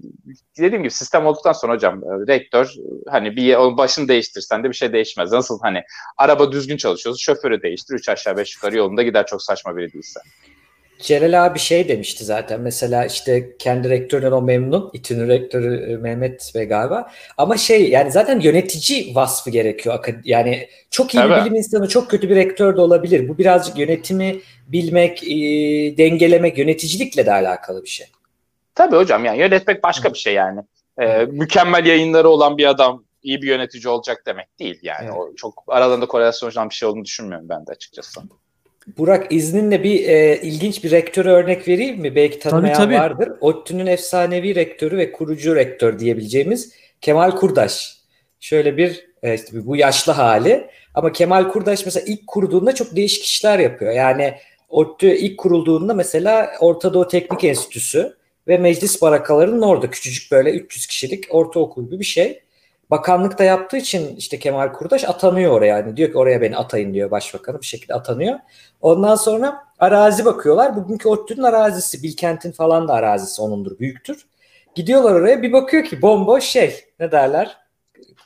dediğim 0.58 0.82
gibi 0.82 0.90
sistem 0.90 1.26
olduktan 1.26 1.52
sonra 1.52 1.72
hocam 1.72 2.04
e, 2.04 2.32
rektör 2.32 2.74
hani 3.08 3.36
bir 3.36 3.56
başını 3.76 4.08
değiştirsen 4.08 4.64
de 4.64 4.68
bir 4.68 4.74
şey 4.74 4.92
değişmez. 4.92 5.32
Nasıl 5.32 5.60
hani 5.62 5.82
araba 6.18 6.52
düzgün 6.52 6.76
çalışıyorsa 6.76 7.18
şoförü 7.18 7.62
değiştir. 7.62 7.94
Üç 7.94 8.08
aşağı 8.08 8.36
beş 8.36 8.54
yukarı 8.56 8.76
yolunda 8.76 9.02
gider 9.02 9.26
çok 9.26 9.42
saçma 9.42 9.76
biri 9.76 9.92
değilse. 9.92 10.20
Celal 11.02 11.46
abi 11.46 11.58
şey 11.58 11.88
demişti 11.88 12.24
zaten 12.24 12.60
mesela 12.60 13.06
işte 13.06 13.56
kendi 13.58 13.90
rektöründen 13.90 14.32
o 14.32 14.42
memnun. 14.42 14.90
İTÜ'nün 14.92 15.28
rektörü 15.28 15.92
e, 15.92 15.96
Mehmet 15.96 16.52
Bey 16.54 16.64
galiba. 16.64 17.10
Ama 17.38 17.56
şey 17.56 17.90
yani 17.90 18.12
zaten 18.12 18.40
yönetici 18.40 19.14
vasfı 19.14 19.50
gerekiyor. 19.50 20.04
Yani 20.24 20.68
çok 20.90 21.14
iyi 21.14 21.22
evet. 21.22 21.36
bir 21.36 21.44
bilim 21.44 21.54
insanı 21.54 21.88
çok 21.88 22.10
kötü 22.10 22.30
bir 22.30 22.36
rektör 22.36 22.76
de 22.76 22.80
olabilir. 22.80 23.28
Bu 23.28 23.38
birazcık 23.38 23.78
yönetimi 23.78 24.40
bilmek, 24.68 25.24
e, 25.24 25.36
dengelemek, 25.96 26.58
yöneticilikle 26.58 27.26
de 27.26 27.32
alakalı 27.32 27.84
bir 27.84 27.88
şey. 27.88 28.06
Tabii 28.74 28.96
hocam 28.96 29.24
yani 29.24 29.38
yönetmek 29.38 29.82
başka 29.82 30.12
bir 30.12 30.18
şey 30.18 30.34
yani. 30.34 30.60
Ee, 31.00 31.24
mükemmel 31.24 31.86
yayınları 31.86 32.28
olan 32.28 32.58
bir 32.58 32.66
adam 32.66 33.04
iyi 33.22 33.42
bir 33.42 33.46
yönetici 33.46 33.88
olacak 33.88 34.22
demek 34.26 34.58
değil 34.58 34.78
yani. 34.82 35.04
Evet. 35.04 35.14
O 35.16 35.34
çok 35.36 35.64
aralarında 35.66 36.06
korelasyon 36.06 36.70
bir 36.70 36.74
şey 36.74 36.88
olduğunu 36.88 37.04
düşünmüyorum 37.04 37.48
ben 37.48 37.66
de 37.66 37.70
açıkçası. 37.70 38.20
Burak 38.98 39.32
izninle 39.32 39.84
bir 39.84 40.08
e, 40.08 40.40
ilginç 40.42 40.84
bir 40.84 40.90
rektör 40.90 41.24
örnek 41.24 41.68
vereyim 41.68 42.00
mi? 42.00 42.14
Belki 42.14 42.38
tanımayan 42.38 42.74
tabii, 42.74 42.94
tabii. 42.94 42.94
vardır. 42.94 43.32
ODTÜ'nün 43.40 43.86
efsanevi 43.86 44.54
rektörü 44.54 44.96
ve 44.96 45.12
kurucu 45.12 45.56
rektör 45.56 45.98
diyebileceğimiz 45.98 46.72
Kemal 47.00 47.30
Kurdaş. 47.30 47.96
Şöyle 48.40 48.76
bir 48.76 49.06
e, 49.22 49.34
işte 49.34 49.66
bu 49.66 49.76
yaşlı 49.76 50.12
hali. 50.12 50.66
Ama 50.94 51.12
Kemal 51.12 51.48
Kurdaş 51.48 51.84
mesela 51.84 52.04
ilk 52.06 52.26
kurduğunda 52.26 52.74
çok 52.74 52.96
değişik 52.96 53.24
işler 53.24 53.58
yapıyor. 53.58 53.92
Yani 53.92 54.34
ODTÜ 54.68 55.14
ilk 55.14 55.38
kurulduğunda 55.38 55.94
mesela 55.94 56.52
Orta 56.60 56.94
Doğu 56.94 57.08
Teknik 57.08 57.44
Enstitüsü 57.44 58.16
ve 58.48 58.58
meclis 58.58 59.02
barakalarının 59.02 59.62
orada 59.62 59.90
küçücük 59.90 60.32
böyle 60.32 60.50
300 60.50 60.86
kişilik 60.86 61.24
ortaokul 61.30 61.86
gibi 61.86 61.98
bir 61.98 62.04
şey 62.04 62.42
bakanlıkta 62.92 63.44
yaptığı 63.44 63.76
için 63.76 64.16
işte 64.16 64.38
Kemal 64.38 64.72
Kurdaş 64.72 65.04
atanıyor 65.04 65.52
oraya. 65.52 65.66
Yani 65.66 65.96
diyor 65.96 66.12
ki 66.12 66.18
oraya 66.18 66.40
beni 66.40 66.56
atayın 66.56 66.94
diyor 66.94 67.10
başbakanı 67.10 67.60
bir 67.60 67.66
şekilde 67.66 67.94
atanıyor. 67.94 68.38
Ondan 68.80 69.14
sonra 69.14 69.64
arazi 69.78 70.24
bakıyorlar. 70.24 70.76
Bugünkü 70.76 71.08
ODTÜ'nün 71.08 71.42
arazisi, 71.42 72.02
Bilkent'in 72.02 72.52
falan 72.52 72.88
da 72.88 72.92
arazisi 72.92 73.42
onundur, 73.42 73.78
büyüktür. 73.78 74.26
Gidiyorlar 74.74 75.12
oraya 75.12 75.42
bir 75.42 75.52
bakıyor 75.52 75.84
ki 75.84 76.02
bomboş 76.02 76.44
şey 76.44 76.84
ne 77.00 77.12
derler? 77.12 77.56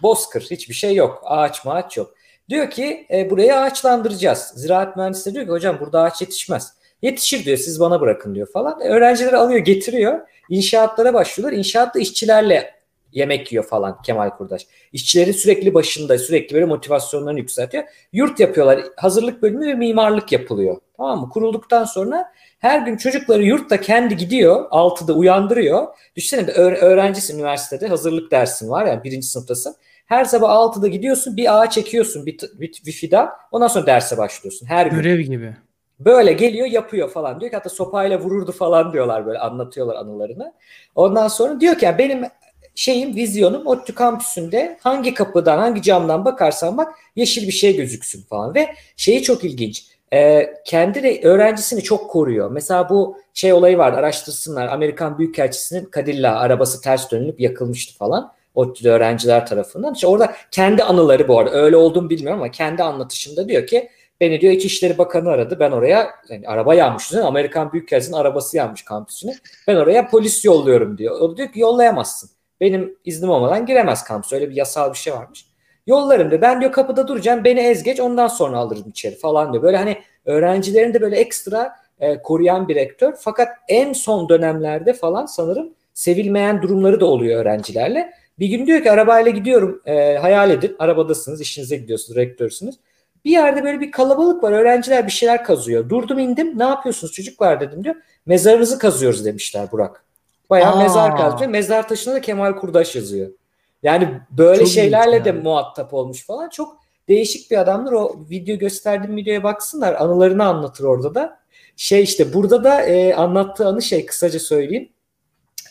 Bozkır 0.03 0.41
hiçbir 0.51 0.75
şey 0.75 0.95
yok. 0.95 1.23
Ağaç 1.25 1.65
mağaç 1.65 1.97
yok. 1.97 2.15
Diyor 2.49 2.71
ki 2.71 3.07
e, 3.11 3.31
burayı 3.31 3.57
ağaçlandıracağız. 3.57 4.53
Ziraat 4.57 4.97
mühendisleri 4.97 5.35
diyor 5.35 5.47
ki 5.47 5.53
hocam 5.53 5.81
burada 5.81 6.03
ağaç 6.03 6.21
yetişmez. 6.21 6.75
Yetişir 7.03 7.45
diyor 7.45 7.57
siz 7.57 7.81
bana 7.81 8.01
bırakın 8.01 8.35
diyor 8.35 8.49
falan. 8.53 8.81
E, 8.81 8.85
öğrencileri 8.85 9.37
alıyor 9.37 9.61
getiriyor. 9.61 10.21
İnşaatlara 10.51 11.15
başlıyorlar. 11.15 11.59
İnşaatta 11.59 11.99
işçilerle 11.99 12.77
yemek 13.13 13.53
yiyor 13.53 13.65
falan 13.65 14.03
Kemal 14.03 14.31
Kurdaş. 14.31 14.67
İşçilerin 14.93 15.33
sürekli 15.33 15.75
başında 15.75 16.19
sürekli 16.19 16.55
böyle 16.55 16.67
motivasyonlarını 16.67 17.39
yükseltiyor. 17.39 17.85
Yurt 18.13 18.41
yapıyorlar. 18.41 18.81
Hazırlık 18.97 19.43
bölümü 19.43 19.67
ve 19.67 19.75
mimarlık 19.75 20.33
yapılıyor. 20.33 20.77
Tamam 20.97 21.21
mı? 21.21 21.29
Kurulduktan 21.29 21.85
sonra 21.85 22.33
her 22.59 22.81
gün 22.81 22.97
çocukları 22.97 23.43
yurtta 23.43 23.81
kendi 23.81 24.17
gidiyor. 24.17 24.71
6'da 24.71 25.13
uyandırıyor. 25.13 25.87
Düşünsene 26.17 26.51
öğrencisin 26.51 27.39
üniversitede. 27.39 27.87
Hazırlık 27.87 28.31
dersin 28.31 28.71
var 28.71 28.87
yani 28.87 29.05
birinci 29.05 29.27
sınıftasın. 29.27 29.77
Her 30.07 30.25
sabah 30.25 30.51
6'da 30.51 30.89
gidiyorsun 30.89 31.37
bir 31.37 31.61
ağaç 31.61 31.73
çekiyorsun 31.73 32.27
bir, 32.27 32.39
bir, 32.55 32.83
bir 32.87 32.93
fidan. 32.93 33.31
Ondan 33.53 33.69
sonra 33.69 33.87
derse 33.87 34.19
başlıyorsun. 34.19 34.67
Her 34.67 34.87
gün. 34.87 34.97
Görev 34.97 35.21
gibi. 35.21 35.57
Böyle 36.01 36.33
geliyor 36.33 36.67
yapıyor 36.67 37.11
falan 37.11 37.41
diyor 37.41 37.51
ki 37.51 37.57
hatta 37.57 37.69
sopayla 37.69 38.21
vururdu 38.21 38.53
falan 38.53 38.93
diyorlar 38.93 39.27
böyle 39.27 39.39
anlatıyorlar 39.39 39.97
anılarını. 39.97 40.53
Ondan 40.95 41.29
sonra 41.29 41.61
diyor 41.61 41.79
ki 41.79 41.85
yani 41.85 41.99
benim 41.99 42.25
şeyim 42.77 43.17
vizyonum 43.17 43.67
ODTÜ 43.67 43.95
kampüsünde 43.95 44.79
hangi 44.81 45.15
kapıdan 45.15 45.59
hangi 45.59 45.83
camdan 45.83 46.25
bakarsan 46.25 46.77
bak 46.77 46.95
yeşil 47.17 47.47
bir 47.47 47.53
şey 47.53 47.77
gözüksün 47.77 48.23
falan 48.23 48.55
ve 48.55 48.69
şeyi 48.97 49.23
çok 49.23 49.45
ilginç 49.45 49.85
e, 50.13 50.51
kendi 50.65 51.03
de 51.03 51.21
öğrencisini 51.23 51.83
çok 51.83 52.11
koruyor. 52.11 52.51
Mesela 52.51 52.89
bu 52.89 53.19
şey 53.35 53.53
olayı 53.53 53.79
vardı 53.79 53.97
araştırsınlar 53.97 54.67
Amerikan 54.69 55.19
Büyükelçisi'nin 55.19 55.91
Cadillac 55.97 56.39
arabası 56.39 56.81
ters 56.81 57.11
dönülüp 57.11 57.41
yakılmıştı 57.41 57.99
falan. 57.99 58.33
ODTÜ'de 58.55 58.91
öğrenciler 58.91 59.47
tarafından. 59.47 59.95
İşte 59.95 60.07
orada 60.07 60.35
kendi 60.51 60.83
anıları 60.83 61.29
bu 61.29 61.39
arada 61.39 61.57
öyle 61.57 61.77
olduğunu 61.77 62.11
bilmiyorum 62.11 62.41
ama 62.41 62.51
kendi 62.51 62.83
anlatışında 62.83 63.49
diyor 63.49 63.67
ki 63.67 63.91
Beni 64.21 64.41
diyor 64.41 64.53
İçişleri 64.53 64.99
Bakanı 64.99 65.31
aradı. 65.31 65.57
Ben 65.61 65.71
oraya 65.71 66.11
yani 66.29 66.49
araba 66.49 66.75
yağmış. 66.75 67.13
Amerikan 67.13 67.73
Büyükelçisi'nin 67.73 68.17
arabası 68.17 68.57
yanmış 68.57 68.83
kampüsüne. 68.83 69.35
Ben 69.67 69.77
oraya 69.77 70.09
polis 70.09 70.45
yolluyorum 70.45 70.99
diyor. 70.99 71.21
O 71.21 71.37
diyor 71.37 71.53
ki 71.53 71.61
yollayamazsın. 71.61 72.31
Benim 72.61 72.99
iznim 73.05 73.31
olmadan 73.31 73.67
giremez 73.67 74.05
kampüs. 74.05 74.33
Öyle 74.33 74.51
bir 74.51 74.55
yasal 74.57 74.93
bir 74.93 74.99
şey 74.99 75.13
varmış. 75.13 75.47
Yollarım 75.87 76.31
diyor. 76.31 76.43
Ben 76.43 76.61
diyor 76.61 76.73
kapıda 76.73 77.09
duracağım. 77.09 77.45
Beni 77.45 77.61
ez 77.61 77.83
geç 77.83 78.01
ondan 78.01 78.29
sonra 78.29 78.59
alırım 78.59 78.89
içeri 78.89 79.17
falan 79.17 79.53
diyor. 79.53 79.63
Böyle 79.63 79.77
hani 79.77 79.99
öğrencilerin 80.25 80.95
de 80.95 81.01
böyle 81.01 81.17
ekstra 81.17 81.77
e, 82.01 82.23
koruyan 82.23 82.69
bir 82.69 82.75
rektör. 82.75 83.15
Fakat 83.19 83.49
en 83.69 83.93
son 83.93 84.29
dönemlerde 84.29 84.93
falan 84.93 85.27
sanırım 85.27 85.75
sevilmeyen 85.95 86.63
durumları 86.63 87.01
da 87.01 87.07
oluyor 87.07 87.41
öğrencilerle. 87.41 88.13
Bir 88.39 88.49
gün 88.49 88.67
diyor 88.67 88.83
ki 88.83 88.91
arabayla 88.91 89.31
gidiyorum. 89.31 89.83
E, 89.87 90.17
hayal 90.17 90.51
edin. 90.51 90.77
Arabadasınız. 90.79 91.41
işinize 91.41 91.77
gidiyorsunuz. 91.77 92.17
Rektörsünüz. 92.17 92.75
Bir 93.25 93.31
yerde 93.31 93.65
böyle 93.65 93.81
bir 93.81 93.91
kalabalık 93.91 94.43
var. 94.43 94.53
Öğrenciler 94.53 95.07
bir 95.07 95.13
şeyler 95.13 95.45
kazıyor. 95.45 95.89
Durdum 95.89 96.19
indim. 96.19 96.59
Ne 96.59 96.65
yapıyorsunuz 96.65 97.13
çocuklar 97.13 97.61
dedim 97.61 97.85
diyor. 97.85 97.95
Mezarınızı 98.27 98.79
kazıyoruz 98.79 99.25
demişler 99.25 99.73
Burak. 99.73 100.06
Bayağı 100.51 100.73
Aa. 100.73 100.83
mezar 100.83 101.17
kazıyor. 101.17 101.51
Mezar 101.51 101.89
taşına 101.89 102.15
da 102.15 102.21
Kemal 102.21 102.53
Kurdaş 102.53 102.97
yazıyor. 102.97 103.31
Yani 103.83 104.21
böyle 104.31 104.59
çok 104.59 104.69
şeylerle 104.69 105.25
de 105.25 105.33
muhatap 105.33 105.95
olmuş 105.95 106.27
falan. 106.27 106.49
Çok 106.49 106.79
değişik 107.09 107.51
bir 107.51 107.57
adamdır. 107.57 107.93
O 107.93 108.17
video 108.31 108.59
gösterdiğim 108.59 109.17
videoya 109.17 109.43
baksınlar. 109.45 109.95
Anılarını 109.95 110.45
anlatır 110.45 110.85
orada 110.85 111.15
da. 111.15 111.39
Şey 111.77 112.03
işte 112.03 112.33
burada 112.33 112.65
da 112.65 112.83
e, 112.83 113.15
anlattığı 113.15 113.67
anı 113.67 113.83
şey 113.83 114.07
kısaca 114.07 114.41
söyleyeyim. 114.41 114.89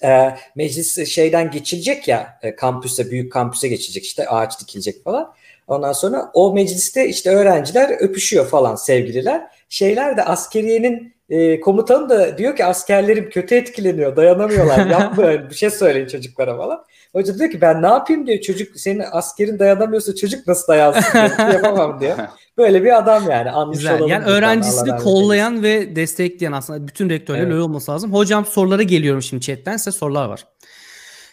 E, 0.04 0.36
meclis 0.56 1.08
şeyden 1.08 1.52
geçilecek 1.52 2.08
ya 2.08 2.40
e, 2.42 2.56
kampüse 2.56 3.12
büyük 3.12 3.32
kampüse 3.32 3.68
geçilecek 3.68 4.06
işte 4.06 4.28
ağaç 4.28 4.62
dikilecek 4.62 5.04
falan. 5.04 5.34
Ondan 5.68 5.94
sonra 5.94 6.32
o 6.34 6.54
mecliste 6.54 7.10
işte 7.10 7.30
öğrenciler 7.30 7.90
öpüşüyor 8.00 8.48
falan 8.48 8.76
sevgililer. 8.76 9.48
Şeyler 9.70 10.18
de 10.18 10.24
askeriyenin 10.24 11.15
e, 11.30 11.60
komutanı 11.60 12.10
da 12.10 12.38
diyor 12.38 12.56
ki 12.56 12.66
askerlerim 12.66 13.30
kötü 13.30 13.56
etkileniyor 13.56 14.16
dayanamıyorlar 14.16 14.86
yapmayın 14.90 15.50
bir 15.50 15.56
şey 15.56 15.70
söyleyin 15.70 16.08
çocuklara 16.08 16.58
falan. 16.58 16.84
Hoca 17.12 17.40
diyor 17.40 17.52
ki 17.52 17.62
ben 17.62 17.82
ne 17.82 17.88
yapayım 17.88 18.28
diyor 18.28 18.42
çocuk 18.42 18.80
senin 18.80 19.04
askerin 19.12 19.60
dayanamıyorsa 19.60 20.16
çocuk 20.16 20.48
nasıl 20.48 20.68
dayansın 20.68 21.14
diyor. 21.14 21.54
Yapamam 21.54 22.00
diyor. 22.00 22.18
Böyle 22.58 22.84
bir 22.84 22.98
adam 22.98 23.30
yani 23.30 23.52
anmış 23.52 23.78
Güzel. 23.78 24.08
Yani 24.08 24.26
öğrencisini 24.26 24.98
kollayan 24.98 25.64
ve 25.64 25.96
destekleyen 25.96 26.52
aslında 26.52 26.88
bütün 26.88 27.10
rektörler 27.10 27.40
evet. 27.40 27.52
öyle 27.52 27.62
olması 27.62 27.92
lazım. 27.92 28.14
Hocam 28.14 28.46
sorulara 28.46 28.84
geliyorum 28.84 29.22
şimdi 29.22 29.42
chatten 29.44 29.78
size 29.78 29.92
sorular 29.92 30.30
var. 30.30 30.46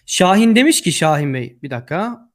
Şahin 0.07 0.57
demiş 0.57 0.83
ki 0.83 0.93
Şahin 0.93 1.35
Bey 1.35 1.59
bir 1.63 1.71
dakika 1.71 2.32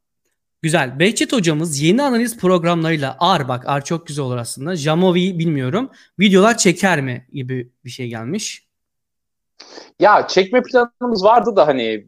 Güzel. 0.62 1.00
Behçet 1.00 1.34
hocamız 1.34 1.82
yeni 1.82 2.04
analiz 2.04 2.38
programlarıyla 2.38 3.16
AR 3.20 3.48
bak 3.48 3.64
AR 3.68 3.86
çok 3.86 4.08
güzel 4.08 4.26
olur 4.26 4.38
aslında. 4.38 4.76
Jamovi 4.76 5.40
bilmiyorum. 5.40 5.90
Videolar 6.20 6.58
çeker 6.58 7.02
mi 7.02 7.28
gibi 7.34 7.72
bir 7.86 7.90
şey 7.90 8.08
gelmiş. 8.08 8.68
Ya 10.00 10.28
çekme 10.28 10.62
planımız 10.64 11.24
vardı 11.24 11.56
da 11.56 11.68
hani 11.68 12.08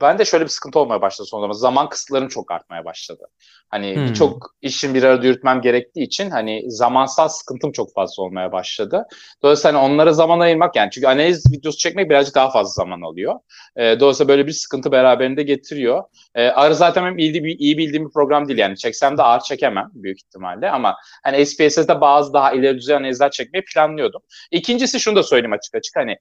ben 0.00 0.18
de 0.18 0.24
şöyle 0.24 0.44
bir 0.44 0.50
sıkıntı 0.50 0.78
olmaya 0.78 1.02
başladı 1.02 1.28
son 1.28 1.38
zamanlarda. 1.38 1.58
Zaman 1.58 1.88
kısıtlarım 1.88 2.28
çok 2.28 2.50
artmaya 2.50 2.84
başladı. 2.84 3.24
Hani 3.68 3.96
hmm. 3.96 4.08
birçok 4.08 4.54
işin 4.62 4.94
bir 4.94 5.02
arada 5.02 5.26
yürütmem 5.26 5.60
gerektiği 5.60 6.02
için 6.02 6.30
hani 6.30 6.70
zamansal 6.70 7.28
sıkıntım 7.28 7.72
çok 7.72 7.94
fazla 7.94 8.22
olmaya 8.22 8.52
başladı. 8.52 9.06
Dolayısıyla 9.42 9.82
hani 9.82 9.92
onlara 9.92 10.12
zaman 10.12 10.40
ayırmak 10.40 10.76
yani 10.76 10.90
çünkü 10.90 11.06
analiz 11.06 11.52
videosu 11.52 11.78
çekmek 11.78 12.10
birazcık 12.10 12.34
daha 12.34 12.50
fazla 12.50 12.70
zaman 12.70 13.00
alıyor. 13.00 13.34
E, 13.76 14.00
dolayısıyla 14.00 14.28
böyle 14.28 14.46
bir 14.46 14.52
sıkıntı 14.52 14.92
beraberinde 14.92 15.42
getiriyor. 15.42 16.02
E, 16.34 16.46
Arı 16.48 16.74
zaten 16.74 17.04
benim 17.04 17.18
iyi, 17.18 17.56
iyi 17.56 17.78
bildiğim 17.78 18.06
bir 18.06 18.12
program 18.12 18.48
değil 18.48 18.58
yani 18.58 18.76
çeksem 18.76 19.18
de 19.18 19.22
ağır 19.22 19.40
çekemem 19.40 19.90
büyük 19.94 20.18
ihtimalle 20.18 20.70
ama 20.70 20.96
hani 21.22 21.46
SPSS'de 21.46 22.00
bazı 22.00 22.32
daha 22.32 22.52
ileri 22.52 22.76
düzey 22.76 22.96
analizler 22.96 23.30
çekmeyi 23.30 23.64
planlıyordum. 23.64 24.20
İkincisi 24.50 25.00
şunu 25.00 25.16
da 25.16 25.22
söyleyeyim 25.22 25.52
açık 25.52 25.74
açık 25.74 25.96
hani 25.96 26.16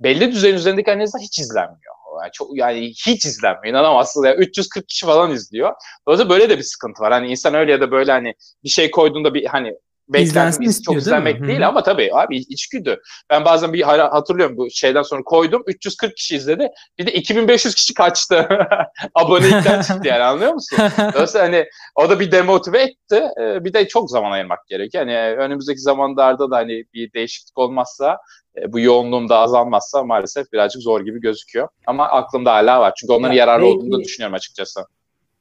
belli 0.00 0.32
düzeyin 0.32 0.54
üzerindeki 0.54 0.92
analizler 0.92 1.20
hiç 1.20 1.38
izlenmiyor. 1.38 1.94
Yani 2.22 2.32
çok 2.32 2.56
yani 2.56 2.80
hiç 3.06 3.24
izlenmiyor. 3.26 3.74
İnanamazsınız. 3.74 4.26
Yani 4.26 4.36
340 4.36 4.88
kişi 4.88 5.06
falan 5.06 5.30
izliyor. 5.30 5.72
Dolayısıyla 6.06 6.30
böyle 6.30 6.50
de 6.50 6.58
bir 6.58 6.62
sıkıntı 6.62 7.02
var. 7.02 7.12
Hani 7.12 7.30
insan 7.30 7.54
öyle 7.54 7.72
ya 7.72 7.80
da 7.80 7.90
böyle 7.90 8.12
hani 8.12 8.34
bir 8.64 8.68
şey 8.68 8.90
koyduğunda 8.90 9.34
bir 9.34 9.44
hani 9.46 9.74
beklentimiz 10.08 10.82
çok 10.82 10.96
izlenmek 10.96 11.34
değil, 11.34 11.48
değil 11.48 11.68
ama 11.68 11.82
tabii 11.82 12.10
abi 12.14 12.36
içgüdü. 12.36 13.00
Ben 13.30 13.44
bazen 13.44 13.72
bir 13.72 13.82
hatırlıyorum 13.82 14.56
bu 14.56 14.70
şeyden 14.70 15.02
sonra 15.02 15.22
koydum 15.22 15.62
340 15.66 16.16
kişi 16.16 16.36
izledi. 16.36 16.68
Bir 16.98 17.06
de 17.06 17.12
2500 17.12 17.74
kişi 17.74 17.94
kaçtı. 17.94 18.48
Abonelikten 19.14 19.82
çıktı 19.82 20.08
yani 20.08 20.22
anlıyor 20.22 20.52
musun? 20.52 20.78
Dolayısıyla 21.14 21.46
hani 21.46 21.64
o 21.96 22.10
da 22.10 22.20
bir 22.20 22.32
demotive 22.32 22.82
etti. 22.82 23.22
Ee, 23.40 23.64
bir 23.64 23.72
de 23.72 23.88
çok 23.88 24.10
zaman 24.10 24.30
ayırmak 24.30 24.66
gerekiyor. 24.68 25.06
Yani 25.06 25.36
önümüzdeki 25.36 25.80
zamanlarda 25.80 26.50
da 26.50 26.56
hani 26.56 26.84
bir 26.94 27.12
değişiklik 27.12 27.58
olmazsa 27.58 28.18
e, 28.56 28.72
bu 28.72 28.80
yoğunluğum 28.80 29.28
da 29.28 29.38
azalmazsa 29.38 30.04
maalesef 30.04 30.52
birazcık 30.52 30.82
zor 30.82 31.00
gibi 31.00 31.20
gözüküyor. 31.20 31.68
Ama 31.86 32.08
aklımda 32.08 32.52
hala 32.52 32.80
var. 32.80 32.92
Çünkü 32.96 33.12
onların 33.12 33.34
ya, 33.34 33.38
yararlı 33.38 33.64
belki... 33.64 33.76
olduğunu 33.76 33.92
da 33.92 34.04
düşünüyorum 34.04 34.34
açıkçası. 34.34 34.80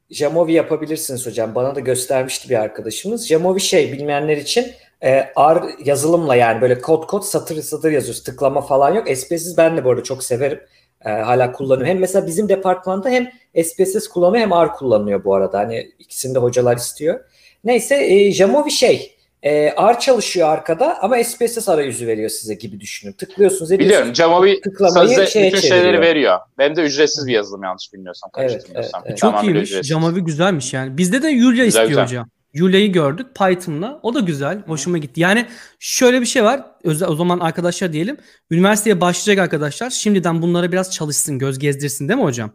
Jamovi 0.10 0.54
yapabilirsiniz 0.54 1.26
hocam. 1.26 1.56
Bana 1.56 1.76
da 1.76 1.80
göstermişti 1.80 2.50
bir 2.50 2.56
arkadaşımız. 2.56 3.28
Jamovi 3.28 3.60
şey 3.60 3.92
bilmeyenler 3.92 4.38
için 4.38 4.66
e, 5.04 5.12
R 5.38 5.62
yazılımla 5.86 6.36
yani 6.36 6.62
böyle 6.62 6.82
kod 6.82 7.08
kod 7.08 7.22
satır 7.22 7.62
satır 7.62 7.92
yazıyoruz. 7.92 8.24
Tıklama 8.24 8.62
falan 8.62 8.94
yok. 8.94 9.08
SPSS 9.08 9.58
ben 9.58 9.78
de 9.78 9.86
bu 9.86 9.90
arada 9.90 10.04
çok 10.04 10.24
severim. 10.24 10.60
E, 11.06 11.10
hala 11.10 11.52
kullanıyorum. 11.52 11.88
Hem 11.88 12.00
mesela 12.00 12.28
bizim 12.28 12.50
departmanda 12.50 13.10
hem 13.10 13.30
SPSS 13.64 14.08
kullanıyor 14.08 14.42
hem 14.42 14.52
R 14.52 14.72
kullanıyor 14.72 15.24
bu 15.24 15.36
arada. 15.36 15.60
Hani 15.60 15.92
ikisini 16.00 16.36
de 16.36 16.40
hocalar 16.40 16.78
istiyor. 16.78 17.20
Neyse 17.64 17.96
e, 17.96 18.32
Jamovi 18.32 18.72
şey 18.72 19.17
e, 19.44 19.52
R 19.72 20.00
çalışıyor 20.00 20.50
arkada 20.50 20.98
ama 21.02 21.24
SPSS 21.24 21.70
arayüzü 21.70 22.08
veriyor 22.08 22.30
size 22.30 22.54
gibi 22.54 22.80
düşünün. 22.80 23.14
Tıklıyorsunuz. 23.14 23.72
Biliyorum 23.72 24.16
Jamovi 24.16 24.62
sözde 24.94 25.22
bütün 25.22 25.60
şeyleri 25.60 26.02
veriyor. 26.02 26.40
Benim 26.58 26.76
de 26.76 26.82
ücretsiz 26.82 27.28
bir 27.28 27.34
yazılım 27.34 27.64
yanlış 27.64 27.94
bilmiyorsam. 27.94 28.32
Evet, 28.38 28.66
evet, 28.76 28.92
evet. 29.06 29.18
Çok 29.18 29.44
iyiymiş. 29.44 29.72
Jamovi 29.72 30.22
güzelmiş 30.22 30.74
yani. 30.74 30.98
Bizde 30.98 31.22
de 31.22 31.38
Julia 31.38 31.52
güzel, 31.52 31.68
istiyor 31.68 31.88
güzel. 31.88 32.04
hocam. 32.04 32.30
Julia'yı 32.54 32.92
gördük 32.92 33.28
Python'la. 33.36 34.00
O 34.04 34.14
da 34.14 34.20
güzel. 34.20 34.62
Hoşuma 34.68 34.98
gitti. 34.98 35.22
Yani 35.22 35.46
şöyle 35.80 36.22
bir 36.22 36.26
şey 36.26 36.44
var. 36.44 36.66
O 37.08 37.16
zaman 37.16 37.40
arkadaşlar 37.40 37.94
diyelim. 37.94 38.18
Üniversiteye 38.52 39.02
başlayacak 39.02 39.44
arkadaşlar 39.44 39.90
şimdiden 39.90 40.42
bunlara 40.42 40.72
biraz 40.72 40.92
çalışsın, 40.92 41.40
göz 41.40 41.60
gezdirsin 41.60 42.10
değil 42.10 42.20
mi 42.20 42.24
hocam? 42.24 42.52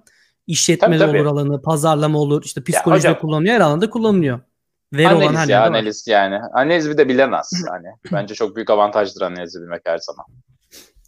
İşletme 0.47 0.99
tabii, 0.99 1.19
olur 1.19 1.27
alanı, 1.27 1.63
pazarlama 1.63 2.19
olur, 2.19 2.43
işte 2.45 2.63
psikoloji 2.65 3.19
kullanılıyor, 3.21 3.55
her 3.55 3.61
alanda 3.61 3.91
kullanılıyor. 3.91 4.41
Veri 4.93 5.09
analiz 5.09 5.31
olan 5.31 5.49
ya 5.49 5.65
analiz 5.65 6.07
yani. 6.07 6.39
Analiz 6.53 6.91
bir 6.91 6.97
de 6.99 7.09
bilemez 7.09 7.53
yani. 7.69 7.89
Bence 8.13 8.35
çok 8.35 8.57
büyük 8.57 8.71
avantajdır 8.71 9.23
analizi 9.23 9.61
bilmek 9.61 9.83
her 9.85 9.99
zaman. 9.99 10.27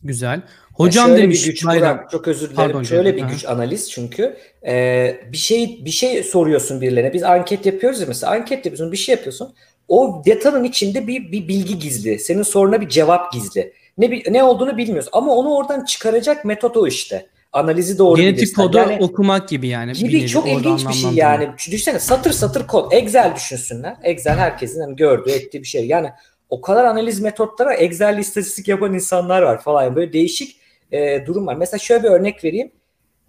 Güzel. 0.03 0.43
Hocam 0.75 1.07
şöyle 1.07 1.23
demiş 1.23 1.45
bir 1.45 1.51
güç 1.51 1.65
Burak, 1.65 2.11
çok 2.11 2.29
özür 2.29 2.51
dilerim. 2.51 2.57
Pardon, 2.57 2.83
şöyle 2.83 3.17
canım. 3.17 3.29
bir 3.29 3.35
güç 3.35 3.45
analiz 3.45 3.91
çünkü 3.91 4.37
e, 4.67 5.17
bir 5.33 5.37
şey 5.37 5.85
bir 5.85 5.91
şey 5.91 6.23
soruyorsun 6.23 6.81
birilerine. 6.81 7.13
Biz 7.13 7.23
anket 7.23 7.67
yapıyoruz 7.67 8.01
ya 8.01 8.07
mesela 8.09 8.33
anket 8.33 8.67
yapıyorsun, 8.67 8.93
bir 8.93 8.97
şey 8.97 9.15
yapıyorsun. 9.15 9.55
O 9.89 10.23
datanın 10.27 10.65
içinde 10.65 11.07
bir 11.07 11.33
bir 11.33 11.49
bilgi 11.49 11.79
gizli. 11.79 12.19
Senin 12.19 12.43
soruna 12.43 12.81
bir 12.81 12.89
cevap 12.89 13.33
gizli. 13.33 13.73
Ne 13.99 14.23
ne 14.31 14.43
olduğunu 14.43 14.77
bilmiyorsun 14.77 15.11
ama 15.13 15.33
onu 15.33 15.55
oradan 15.55 15.85
çıkaracak 15.85 16.45
metot 16.45 16.77
o 16.77 16.87
işte 16.87 17.27
analizi 17.55 17.99
doğru 17.99 18.21
Genetik 18.21 18.39
bilirsen. 18.39 18.63
kodu 18.63 18.77
yani, 18.77 18.99
okumak 19.01 19.49
gibi 19.49 19.69
yani. 19.69 19.93
Gibi 19.93 20.29
çok 20.29 20.49
ilginç 20.49 20.89
bir 20.89 20.93
şey 20.93 21.11
yani. 21.11 21.49
Düşünsene 21.59 21.99
satır 21.99 22.33
satır 22.33 22.67
kod. 22.67 22.93
Excel 22.93 23.33
düşünsünler. 23.37 23.97
Excel 24.03 24.37
herkesin 24.37 24.81
hani 24.81 24.97
gördüğü 24.97 25.31
ettiği 25.31 25.59
bir 25.59 25.67
şey. 25.67 25.87
Yani 25.87 26.11
o 26.51 26.61
kadar 26.61 26.85
analiz 26.85 27.21
metotları 27.21 27.69
var. 27.69 27.77
Excel 27.79 28.19
istatistik 28.19 28.69
yapan 28.69 28.95
insanlar 28.95 29.43
var 29.43 29.61
falan. 29.61 29.97
Böyle 29.97 30.13
değişik 30.13 30.57
e, 30.93 31.27
durum 31.27 31.47
var. 31.47 31.55
Mesela 31.55 31.79
şöyle 31.79 32.03
bir 32.03 32.09
örnek 32.09 32.45
vereyim. 32.45 32.71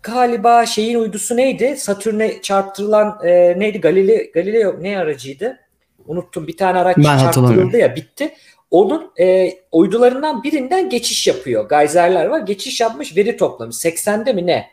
Galiba 0.04 0.66
şeyin 0.66 1.00
uydusu 1.00 1.38
neydi? 1.38 1.76
Satürn'e 1.78 2.42
çarptırılan 2.42 3.20
e, 3.24 3.60
neydi? 3.60 3.82
Galileo, 3.82 4.32
Galileo 4.34 4.84
ne 4.84 4.98
aracıydı? 4.98 5.60
Unuttum. 6.08 6.48
Bir 6.48 6.58
tane 6.58 6.80
araç 6.80 6.98
ben 6.98 7.04
çarptırıldı 7.04 7.78
ya 7.78 7.96
bitti. 7.96 8.34
Onun 8.76 9.12
e, 9.20 9.54
uydularından 9.72 10.44
birinden 10.44 10.90
geçiş 10.90 11.28
yapıyor. 11.28 11.70
Geyserler 11.70 12.26
var. 12.26 12.40
Geçiş 12.40 12.82
yapmış 12.82 13.18
veri 13.18 13.38
toplamış. 13.38 13.76
80'de 13.76 14.34
mi 14.34 14.48
ne? 14.48 14.68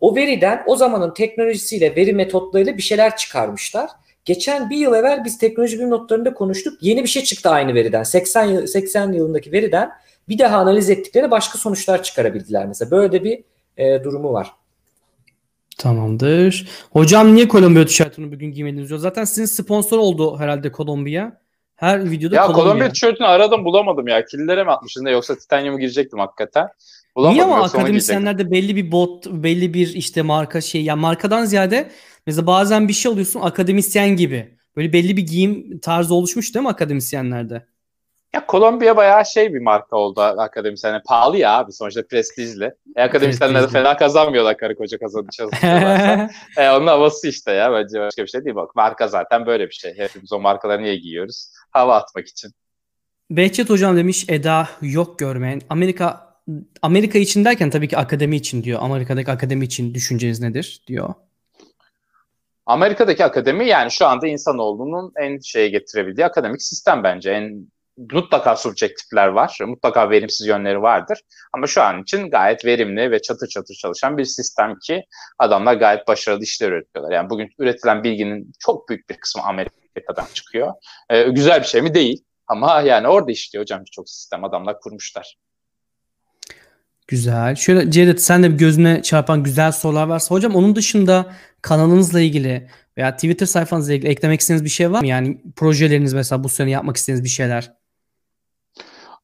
O 0.00 0.16
veriden 0.16 0.62
o 0.66 0.76
zamanın 0.76 1.14
teknolojisiyle 1.14 1.96
veri 1.96 2.12
metotlarıyla 2.12 2.76
bir 2.76 2.82
şeyler 2.82 3.16
çıkarmışlar. 3.16 3.90
Geçen 4.24 4.70
bir 4.70 4.76
yıl 4.76 4.94
evvel 4.94 5.24
biz 5.24 5.38
teknoloji 5.38 5.80
bir 5.80 5.90
notlarında 5.90 6.34
konuştuk. 6.34 6.82
Yeni 6.82 7.02
bir 7.02 7.08
şey 7.08 7.22
çıktı 7.22 7.50
aynı 7.50 7.74
veriden. 7.74 8.02
80 8.02 8.44
yıl, 8.44 8.66
80 8.66 9.12
yılındaki 9.12 9.52
veriden 9.52 9.90
bir 10.28 10.38
daha 10.38 10.56
analiz 10.56 10.90
ettikleri 10.90 11.30
başka 11.30 11.58
sonuçlar 11.58 12.02
çıkarabildiler 12.02 12.66
mesela. 12.66 12.90
Böyle 12.90 13.12
de 13.12 13.24
bir 13.24 13.44
e, 13.76 14.04
durumu 14.04 14.32
var. 14.32 14.52
Tamamdır. 15.78 16.68
Hocam 16.90 17.34
niye 17.34 17.48
Kolombiya 17.48 17.86
tişörtünü 17.86 18.32
bugün 18.32 18.52
giymediniz? 18.52 18.88
Zaten 18.88 19.24
sizin 19.24 19.44
sponsor 19.44 19.98
oldu 19.98 20.38
herhalde 20.38 20.72
Kolombiya. 20.72 21.43
Her 21.84 22.10
videoda 22.10 22.36
Ya 22.36 22.46
Kolombiya 22.46 22.92
tişörtünü 22.92 23.26
aradım 23.26 23.64
bulamadım 23.64 24.08
ya. 24.08 24.24
Killere 24.24 24.64
mi 24.64 24.70
atmışsın 24.70 25.04
da 25.04 25.10
yoksa 25.10 25.38
titanyumu 25.38 25.78
girecektim 25.78 26.18
hakikaten. 26.18 26.68
Bulamadım, 27.16 27.34
Niye 27.34 27.44
ama 27.44 27.64
akademisyenlerde 27.64 28.50
belli 28.50 28.76
bir 28.76 28.92
bot, 28.92 29.26
belli 29.26 29.74
bir 29.74 29.94
işte 29.94 30.22
marka 30.22 30.60
şey 30.60 30.80
ya 30.80 30.86
yani 30.86 31.00
markadan 31.00 31.44
ziyade 31.44 31.90
mesela 32.26 32.46
bazen 32.46 32.88
bir 32.88 32.92
şey 32.92 33.12
alıyorsun 33.12 33.40
akademisyen 33.40 34.16
gibi. 34.16 34.58
Böyle 34.76 34.92
belli 34.92 35.16
bir 35.16 35.26
giyim 35.26 35.78
tarzı 35.78 36.14
oluşmuş 36.14 36.54
değil 36.54 36.62
mi 36.62 36.68
akademisyenlerde? 36.68 37.66
Ya 38.34 38.46
Kolombiya 38.46 38.96
bayağı 38.96 39.26
şey 39.26 39.54
bir 39.54 39.60
marka 39.60 39.96
oldu 39.96 40.20
akademisyenler. 40.20 41.02
Pahalı 41.02 41.38
ya 41.38 41.58
abi 41.58 41.72
sonuçta 41.72 42.06
prestijli. 42.06 42.74
E, 42.96 43.02
akademisyenler 43.02 43.62
de 43.62 43.68
fena 43.68 43.96
kazanmıyorlar 43.96 44.56
karı 44.56 44.76
koca 44.76 44.98
kazanacağız. 44.98 45.50
e, 46.58 46.70
onun 46.70 46.86
havası 46.86 47.28
işte 47.28 47.52
ya 47.52 47.72
bence 47.72 48.00
başka 48.00 48.22
bir 48.22 48.28
şey 48.28 48.44
değil. 48.44 48.56
Bak 48.56 48.76
marka 48.76 49.08
zaten 49.08 49.46
böyle 49.46 49.66
bir 49.66 49.74
şey. 49.74 49.94
Hepimiz 49.98 50.32
o 50.32 50.40
markaları 50.40 50.82
niye 50.82 50.96
giyiyoruz? 50.96 51.48
Hava 51.74 51.96
atmak 51.96 52.28
için. 52.28 52.50
Behçet 53.30 53.70
hocam 53.70 53.96
demiş 53.96 54.24
Eda 54.28 54.68
yok 54.82 55.18
görmeyen. 55.18 55.60
Amerika 55.70 56.34
Amerika 56.82 57.18
için 57.18 57.44
derken 57.44 57.70
tabii 57.70 57.88
ki 57.88 57.96
akademi 57.96 58.36
için 58.36 58.62
diyor. 58.62 58.78
Amerika'daki 58.82 59.30
akademi 59.30 59.64
için 59.64 59.94
düşünceniz 59.94 60.40
nedir 60.40 60.82
diyor. 60.86 61.14
Amerika'daki 62.66 63.24
akademi 63.24 63.68
yani 63.68 63.90
şu 63.90 64.06
anda 64.06 64.26
insanoğlunun 64.26 65.12
en 65.16 65.38
şeye 65.38 65.68
getirebildiği 65.68 66.26
akademik 66.26 66.62
sistem 66.62 67.02
bence. 67.04 67.30
En 67.30 67.66
mutlaka 68.12 68.56
subjektifler 68.56 69.28
var. 69.28 69.58
Mutlaka 69.66 70.10
verimsiz 70.10 70.46
yönleri 70.46 70.82
vardır. 70.82 71.20
Ama 71.52 71.66
şu 71.66 71.82
an 71.82 72.02
için 72.02 72.30
gayet 72.30 72.64
verimli 72.64 73.10
ve 73.10 73.22
çatır 73.22 73.46
çatır 73.46 73.74
çalışan 73.74 74.18
bir 74.18 74.24
sistem 74.24 74.74
ki 74.78 75.04
adamlar 75.38 75.74
gayet 75.74 76.08
başarılı 76.08 76.42
işler 76.42 76.72
üretiyorlar. 76.72 77.12
Yani 77.12 77.30
bugün 77.30 77.50
üretilen 77.58 78.04
bilginin 78.04 78.52
çok 78.58 78.88
büyük 78.88 79.10
bir 79.10 79.16
kısmı 79.16 79.42
Amerika'dan 79.96 80.26
çıkıyor. 80.34 80.72
Ee, 81.10 81.22
güzel 81.22 81.60
bir 81.60 81.66
şey 81.66 81.82
mi? 81.82 81.94
Değil. 81.94 82.24
Ama 82.46 82.80
yani 82.80 83.08
orada 83.08 83.32
işliyor 83.32 83.62
hocam 83.62 83.80
birçok 83.80 84.10
sistem 84.10 84.44
adamlar 84.44 84.80
kurmuşlar. 84.80 85.38
Güzel. 87.08 87.54
Şöyle 87.54 87.90
Cevdet 87.90 88.22
sen 88.22 88.42
de 88.42 88.48
gözüne 88.48 89.02
çarpan 89.02 89.42
güzel 89.42 89.72
sorular 89.72 90.06
varsa 90.06 90.34
hocam 90.34 90.54
onun 90.54 90.76
dışında 90.76 91.32
kanalınızla 91.62 92.20
ilgili 92.20 92.68
veya 92.98 93.14
Twitter 93.14 93.46
sayfanızla 93.46 93.94
ilgili 93.94 94.10
eklemek 94.10 94.40
istediğiniz 94.40 94.64
bir 94.64 94.70
şey 94.70 94.92
var 94.92 95.00
mı? 95.00 95.06
Yani 95.06 95.40
projeleriniz 95.56 96.12
mesela 96.14 96.44
bu 96.44 96.48
sene 96.48 96.70
yapmak 96.70 96.96
istediğiniz 96.96 97.24
bir 97.24 97.28
şeyler. 97.28 97.72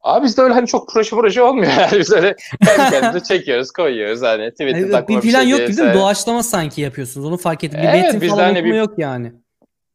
Abi 0.03 0.25
bizde 0.25 0.43
öyle 0.43 0.55
hani 0.55 0.67
çok 0.67 0.89
proje 0.93 1.11
proje 1.11 1.43
olmuyor 1.43 1.73
yani 1.79 1.99
biz 1.99 2.13
öyle 2.13 2.37
kendi 2.65 2.91
kendimize 2.91 3.25
çekiyoruz 3.25 3.71
koyuyoruz 3.71 4.23
hani 4.23 4.51
Twitter'da 4.51 4.97
yani, 4.97 5.09
bir 5.09 5.21
plan 5.21 5.41
şey 5.41 5.51
yok 5.51 5.61
değil 5.61 5.81
mi? 5.81 5.95
Doğaçlama 5.95 6.43
sanki 6.43 6.81
yapıyorsunuz 6.81 7.27
onu 7.27 7.37
fark 7.37 7.65
ettim. 7.65 7.81
Bir 7.83 7.89
evet, 7.89 8.15
metin 8.15 8.29
falan 8.29 8.45
hani 8.45 8.65
bir... 8.65 8.75
yok 8.75 8.99
yani. 8.99 9.33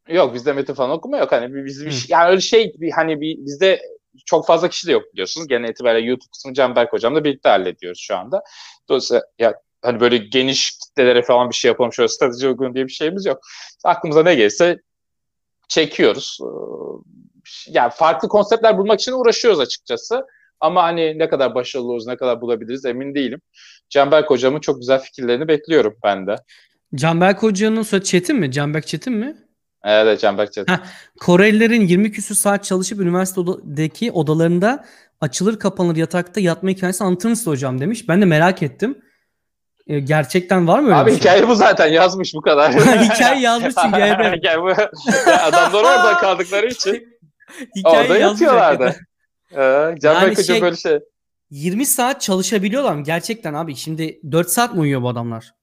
Yok 0.09 0.33
bizde 0.33 0.53
metin 0.53 0.73
falan 0.73 0.91
okuma 0.91 1.17
yok 1.17 1.31
hani 1.31 1.65
bizim 1.65 1.87
bir, 1.87 2.05
yani 2.09 2.29
öyle 2.29 2.41
şey 2.41 2.73
bir, 2.77 2.91
hani 2.91 3.21
bir, 3.21 3.37
bizde 3.37 3.81
çok 4.25 4.47
fazla 4.47 4.69
kişi 4.69 4.87
de 4.87 4.91
yok 4.91 5.03
biliyorsunuz. 5.13 5.47
Genel 5.47 5.69
itibariyle 5.69 6.07
YouTube 6.07 6.29
kısmı 6.33 6.53
Canberk 6.53 6.93
hocamla 6.93 7.23
birlikte 7.23 7.49
hallediyoruz 7.49 7.99
şu 7.99 8.15
anda. 8.15 8.43
Dolayısıyla 8.89 9.23
ya 9.39 9.53
hani 9.81 9.99
böyle 9.99 10.17
geniş 10.17 10.77
kitlelere 10.77 11.21
falan 11.21 11.49
bir 11.49 11.55
şey 11.55 11.69
yapalım 11.69 11.93
şöyle 11.93 12.07
strateji 12.07 12.47
uygun 12.47 12.73
diye 12.73 12.87
bir 12.87 12.91
şeyimiz 12.91 13.25
yok. 13.25 13.39
Aklımıza 13.83 14.23
ne 14.23 14.35
gelirse 14.35 14.79
çekiyoruz 15.67 16.39
yani 17.67 17.91
farklı 17.95 18.27
konseptler 18.27 18.77
bulmak 18.77 18.99
için 18.99 19.11
uğraşıyoruz 19.11 19.59
açıkçası. 19.59 20.25
Ama 20.59 20.83
hani 20.83 21.19
ne 21.19 21.29
kadar 21.29 21.55
başarılı 21.55 21.87
oluruz, 21.87 22.07
ne 22.07 22.17
kadar 22.17 22.41
bulabiliriz 22.41 22.85
emin 22.85 23.15
değilim. 23.15 23.41
Canberk 23.89 24.29
hocamın 24.29 24.59
çok 24.59 24.79
güzel 24.79 24.99
fikirlerini 24.99 25.47
bekliyorum 25.47 25.97
ben 26.03 26.27
de. 26.27 26.35
Canberk 26.95 27.43
hocanın 27.43 27.81
soyadı 27.81 28.05
Çetin 28.05 28.35
mi? 28.35 28.51
Canberk 28.51 28.87
Çetin 28.87 29.13
mi? 29.13 29.35
Evet 29.85 30.19
Canberk 30.19 30.51
Korelilerin 31.19 31.81
20 31.81 32.11
küsur 32.11 32.35
saat 32.35 32.63
çalışıp 32.63 32.99
üniversitedeki 32.99 34.11
odalarında 34.11 34.85
açılır 35.21 35.59
kapanır 35.59 35.95
yatakta 35.95 36.41
yatma 36.41 36.69
hikayesi 36.69 37.03
anlatır 37.03 37.29
mısın 37.29 37.51
hocam 37.51 37.81
demiş. 37.81 38.09
Ben 38.09 38.21
de 38.21 38.25
merak 38.25 38.63
ettim. 38.63 38.97
E, 39.87 39.99
gerçekten 39.99 40.67
var 40.67 40.79
mı 40.79 40.85
öyle 40.87 40.95
Abi 40.95 41.09
şey? 41.09 41.19
hikaye 41.19 41.47
bu 41.47 41.55
zaten 41.55 41.87
yazmış 41.87 42.33
bu 42.33 42.41
kadar. 42.41 42.73
hikaye 43.01 43.41
yazmış 43.41 43.75
çünkü. 43.81 43.87
hikaye 43.87 44.61
bu. 44.61 44.69
Adamlar 45.43 45.83
orada 45.83 46.17
kaldıkları 46.21 46.67
için. 46.67 47.07
Hikaye 47.75 48.01
Orada 48.01 48.17
yatıyorlardı. 48.17 48.95
Ee, 49.51 49.95
Can 50.01 50.13
yani 50.13 50.45
şey, 50.45 50.61
böyle 50.61 50.75
şey. 50.75 50.99
20 51.49 51.85
saat 51.85 52.21
çalışabiliyorlar 52.21 52.95
mı? 52.95 53.03
Gerçekten 53.03 53.53
abi. 53.53 53.75
Şimdi 53.75 54.19
4 54.31 54.49
saat 54.49 54.73
mi 54.73 54.79
uyuyor 54.79 55.01
bu 55.01 55.09
adamlar? 55.09 55.53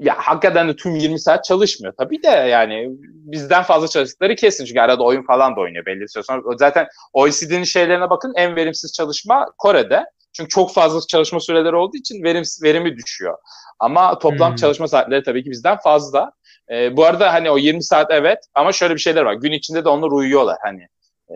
Ya 0.00 0.14
hakikaten 0.18 0.68
de 0.68 0.76
tüm 0.76 0.96
20 0.96 1.20
saat 1.20 1.44
çalışmıyor. 1.44 1.94
Tabii 1.98 2.22
de 2.22 2.28
yani 2.28 2.88
bizden 3.04 3.62
fazla 3.62 3.88
çalıştıkları 3.88 4.34
kesin. 4.36 4.64
Çünkü 4.64 4.80
arada 4.80 5.02
oyun 5.02 5.22
falan 5.22 5.56
da 5.56 5.60
oynuyor 5.60 5.86
belli 5.86 6.08
süre 6.08 6.22
sonra. 6.22 6.42
Zaten 6.58 6.86
OECD'nin 7.12 7.64
şeylerine 7.64 8.10
bakın 8.10 8.32
en 8.36 8.56
verimsiz 8.56 8.92
çalışma 8.92 9.46
Kore'de. 9.58 10.04
Çünkü 10.32 10.48
çok 10.48 10.74
fazla 10.74 11.00
çalışma 11.08 11.40
süreleri 11.40 11.76
olduğu 11.76 11.96
için 11.96 12.22
verim, 12.24 12.42
verimi 12.62 12.96
düşüyor. 12.96 13.38
Ama 13.80 14.18
toplam 14.18 14.50
Hmm. 14.50 14.56
çalışma 14.56 14.88
saatleri 14.88 15.22
tabii 15.22 15.44
ki 15.44 15.50
bizden 15.50 15.76
fazla. 15.76 16.32
Ee, 16.72 16.96
bu 16.96 17.04
arada 17.04 17.32
hani 17.32 17.50
o 17.50 17.58
20 17.58 17.82
saat 17.84 18.10
evet 18.10 18.38
ama 18.54 18.72
şöyle 18.72 18.94
bir 18.94 19.00
şeyler 19.00 19.22
var. 19.22 19.34
Gün 19.34 19.52
içinde 19.52 19.84
de 19.84 19.88
onlar 19.88 20.10
uyuyorlar 20.10 20.56
hani. 20.62 20.82
Ee, 21.30 21.34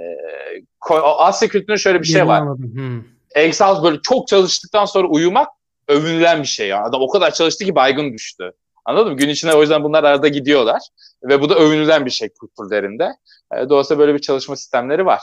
o 0.91 1.19
Asya 1.19 1.49
kültüründe 1.49 1.79
şöyle 1.79 2.01
bir 2.03 2.07
şey 2.07 2.27
var. 2.27 2.43
Hmm. 2.43 3.03
Exhaust 3.35 3.83
böyle 3.85 3.99
çok 4.03 4.29
çalıştıktan 4.29 4.85
sonra 4.85 5.09
uyumak 5.09 5.49
övünülen 5.89 6.43
bir 6.43 6.49
şey. 6.49 6.69
Yani 6.69 6.83
adam 6.83 7.03
o 7.03 7.09
kadar 7.09 7.35
çalıştı 7.35 7.65
ki 7.65 7.75
baygın 7.75 8.13
düştü. 8.13 8.53
Anladın 8.85 9.13
mı? 9.13 9.19
Gün 9.19 9.29
içinde 9.29 9.55
o 9.55 9.61
yüzden 9.61 9.85
bunlar 9.85 10.05
arada 10.05 10.29
gidiyorlar. 10.29 10.83
Ve 11.23 11.41
bu 11.41 11.49
da 11.49 11.55
övünülen 11.55 12.07
bir 12.07 12.11
şey 12.11 12.29
kültürlerinde. 12.29 13.09
E, 13.57 13.69
dolayısıyla 13.69 13.99
böyle 13.99 14.15
bir 14.15 14.19
çalışma 14.19 14.57
sistemleri 14.57 15.07
var. 15.07 15.21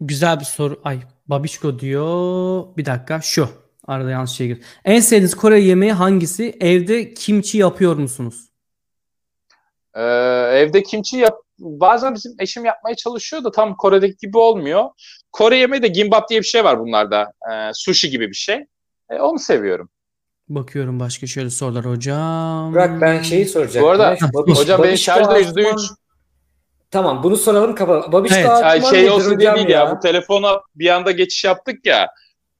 Güzel 0.00 0.40
bir 0.40 0.44
soru. 0.44 0.80
Ay 0.84 1.00
Babişko 1.26 1.78
diyor. 1.78 2.64
Bir 2.76 2.84
dakika 2.84 3.20
şu. 3.20 3.48
Arada 3.86 4.10
yanlış 4.10 4.30
şey 4.30 4.46
girdi. 4.46 4.64
En 4.84 5.00
sevdiğiniz 5.00 5.34
Kore 5.34 5.60
yemeği 5.60 5.92
hangisi? 5.92 6.56
Evde 6.60 7.14
kimchi 7.14 7.58
yapıyor 7.58 7.96
musunuz? 7.96 8.48
Ee, 9.94 10.02
evde 10.52 10.82
kimchi 10.82 11.16
yap 11.16 11.38
bazen 11.58 12.14
bizim 12.14 12.34
eşim 12.38 12.64
yapmaya 12.64 12.96
çalışıyor 12.96 13.44
da 13.44 13.50
tam 13.50 13.76
Kore'deki 13.76 14.16
gibi 14.16 14.38
olmuyor. 14.38 14.84
Kore 15.32 15.56
yemeği 15.56 15.82
de 15.82 15.88
gimbap 15.88 16.28
diye 16.28 16.40
bir 16.40 16.46
şey 16.46 16.64
var 16.64 16.80
bunlarda. 16.80 17.32
Ee, 17.52 17.70
sushi 17.74 18.10
gibi 18.10 18.28
bir 18.28 18.34
şey. 18.34 18.66
E, 19.10 19.20
onu 19.20 19.38
seviyorum. 19.38 19.88
Bakıyorum 20.48 21.00
başka 21.00 21.26
şöyle 21.26 21.50
sorular 21.50 21.84
hocam. 21.84 22.72
Burak 22.72 23.00
ben 23.00 23.22
şeyi 23.22 23.46
soracaktım. 23.46 23.82
Bu 23.82 23.88
arada 23.88 24.10
ya, 24.10 24.16
Babiş- 24.16 24.58
hocam 24.60 24.78
benim 24.78 24.90
Babişko 24.90 25.12
şarj 25.12 25.26
da 25.26 25.38
Asuman- 25.38 25.74
%3. 25.74 25.94
Tamam 26.90 27.22
bunu 27.22 27.36
soralım 27.36 27.74
kapatalım. 27.74 28.12
Babişko 28.12 28.36
Evet. 28.36 28.48
Asuman 28.48 28.70
Ay 28.70 28.82
şey 28.82 29.10
olsun 29.10 29.40
diye 29.40 29.54
değil 29.54 29.68
ya. 29.68 29.96
Bu 29.96 30.00
telefona 30.00 30.60
bir 30.74 30.88
anda 30.88 31.10
geçiş 31.10 31.44
yaptık 31.44 31.86
ya. 31.86 32.08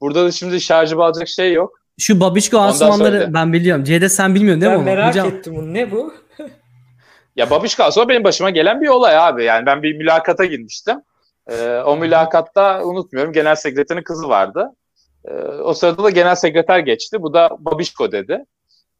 Burada 0.00 0.24
da 0.24 0.32
şimdi 0.32 0.60
şarjı 0.60 0.96
bağlayacak 0.96 1.28
şey 1.28 1.52
yok. 1.52 1.78
Şu 1.98 2.20
Babişko 2.20 2.58
Asumanları 2.58 3.34
ben 3.34 3.52
biliyorum. 3.52 3.84
Cevdet 3.84 4.12
sen 4.12 4.34
bilmiyorsun 4.34 4.60
değil 4.60 4.72
ben 4.72 4.78
mi 4.78 4.82
onu? 4.82 4.90
merak 4.90 5.08
Hocam, 5.08 5.28
ettim 5.28 5.56
bunu. 5.56 5.74
Ne 5.74 5.90
bu? 5.90 6.14
Ya 7.36 7.50
Babişka 7.50 7.90
sonra 7.90 8.08
benim 8.08 8.24
başıma 8.24 8.50
gelen 8.50 8.80
bir 8.80 8.88
olay 8.88 9.16
abi. 9.16 9.44
Yani 9.44 9.66
ben 9.66 9.82
bir 9.82 9.96
mülakata 9.96 10.44
girmiştim. 10.44 10.96
Ee, 11.50 11.82
o 11.86 11.96
mülakatta 11.96 12.84
unutmuyorum 12.84 13.32
genel 13.32 13.54
sekreterin 13.54 14.02
kızı 14.02 14.28
vardı. 14.28 14.68
Ee, 15.28 15.32
o 15.64 15.74
sırada 15.74 16.02
da 16.02 16.10
genel 16.10 16.34
sekreter 16.34 16.78
geçti. 16.78 17.22
Bu 17.22 17.34
da 17.34 17.50
Babişko 17.58 18.12
dedi. 18.12 18.44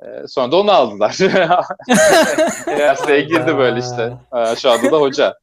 Ee, 0.03 0.27
sonra 0.29 0.53
da 0.53 0.57
onu 0.57 0.73
aldılar. 0.73 1.17
Üniversiteye 2.69 3.21
girdi 3.21 3.59
böyle 3.59 3.81
işte. 3.81 4.13
Ee, 4.37 4.57
şu 4.57 4.71
anda 4.71 4.93
da 4.93 4.97
hoca. 5.01 5.35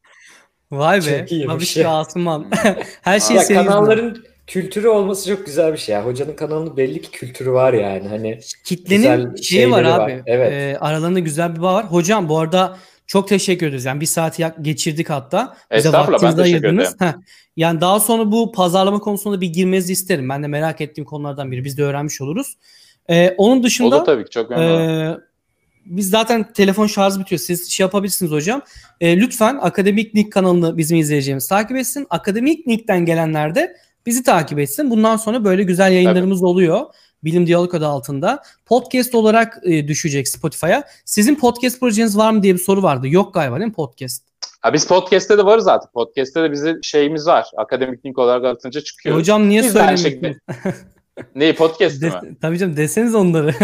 Vay 0.72 1.02
be. 1.06 1.26
Babişko 1.48 1.80
ya. 1.80 1.90
Asuman. 1.90 2.46
Her 3.02 3.20
şey 3.20 3.40
senin 3.40 3.66
kanalların 3.66 4.24
kültürü 4.48 4.88
olması 4.88 5.30
çok 5.30 5.46
güzel 5.46 5.74
bir 5.74 5.78
şey 5.78 5.96
ya. 5.96 6.06
Hocanın 6.06 6.34
kanalının 6.34 6.78
belli 6.78 7.02
ki 7.02 7.12
kültürü 7.12 7.52
var 7.52 7.74
yani. 7.74 8.08
Hani 8.08 8.40
Kitlenin 8.66 9.02
Güzel 9.02 9.38
şeyi 9.44 9.72
var 9.72 9.84
abi. 9.84 10.14
var, 10.14 10.22
evet. 10.26 10.52
Ee, 10.52 10.78
aralarında 10.80 11.20
güzel 11.20 11.56
bir 11.56 11.62
bağ 11.62 11.74
var. 11.74 11.86
Hocam 11.86 12.30
bu 12.30 12.40
arada 12.40 12.78
çok 13.10 13.28
teşekkür 13.28 13.68
ederiz. 13.68 13.86
Yani 13.86 14.02
bir 14.02 14.06
saati 14.06 14.52
geçirdik 14.62 15.10
hatta. 15.10 15.58
Bize 15.76 15.92
vaktinizi 15.92 16.42
ayırdınız. 16.42 16.96
Heh. 17.00 17.14
Yani 17.58 17.82
daha 17.82 18.00
sonra 18.00 18.32
bu 18.32 18.52
pazarlama 18.52 19.00
konusunda 19.00 19.42
bir 19.42 19.48
girmenizi 19.48 19.94
isterim. 19.94 20.30
Ben 20.30 20.44
de 20.44 20.48
merak 20.48 20.82
ettiğim 20.82 21.06
konulardan 21.06 21.52
biri. 21.52 21.64
Biz 21.64 21.78
de 21.78 21.84
öğrenmiş 21.84 22.22
oluruz. 22.22 22.58
Ee, 23.10 23.36
onun 23.38 23.64
dışında 23.64 23.96
Olur 23.96 24.06
tabii 24.06 24.24
ki 24.24 24.30
çok 24.30 24.52
olurum. 24.52 24.64
ee, 24.64 25.18
biz 25.86 26.10
zaten 26.10 26.54
telefon 26.54 26.88
şarjı 26.88 27.20
bitiyor. 27.20 27.40
Siz 27.40 27.70
şey 27.70 27.84
yapabilirsiniz 27.84 28.32
hocam. 28.32 28.62
Ee, 29.02 29.18
lütfen 29.18 29.58
Akademik 29.62 30.14
Nick 30.14 30.30
kanalını 30.30 30.78
bizim 30.78 30.98
izleyeceğimiz 30.98 31.48
takip 31.48 31.78
etsin. 31.78 32.08
Akademik 32.10 32.68
Nick'ten 32.68 33.06
gelenler 33.06 33.56
de 33.56 33.76
bizi 34.06 34.24
takip 34.24 34.60
etsin. 34.60 34.90
Bundan 34.90 35.18
sonra 35.18 35.44
böyle 35.44 35.64
güzel 35.64 35.92
yayınlarımız 35.92 36.44
oluyor. 36.44 36.86
Bilim 37.24 37.48
Diyalog 37.48 37.76
adı 37.76 37.88
altında. 37.88 38.44
Podcast 38.66 39.16
olarak 39.16 39.58
e, 39.64 39.88
düşecek 39.88 40.28
Spotify'a. 40.28 40.84
Sizin 41.06 41.36
podcast 41.36 41.80
projeniz 41.80 42.18
var 42.18 42.32
mı 42.32 42.44
diye 42.44 42.54
bir 42.54 42.60
soru 42.60 42.84
vardı. 42.84 43.08
Yok 43.08 43.34
galiba 43.34 43.56
değil 43.56 43.68
mi 43.68 43.74
podcast? 43.74 44.24
Ha, 44.62 44.74
biz 44.74 44.88
podcast'te 44.88 45.38
de 45.38 45.46
varız 45.46 45.64
zaten. 45.64 45.90
Podcast'te 45.94 46.44
de 46.44 46.52
bizim 46.52 46.84
şeyimiz 46.84 47.28
var. 47.28 47.46
Akademik 47.58 48.06
link 48.06 48.18
olarak 48.18 48.46
atınca 48.46 48.82
çıkıyor. 48.82 49.16
Hocam 49.16 49.50
niye 49.50 49.64
söylemiyorsunuz? 49.64 50.38
Neyi 51.36 51.56
podcast 51.56 52.02
mi? 52.02 52.12
Tabii 52.42 52.58
canım 52.58 52.78
deseniz 52.78 53.16
onları. 53.16 53.52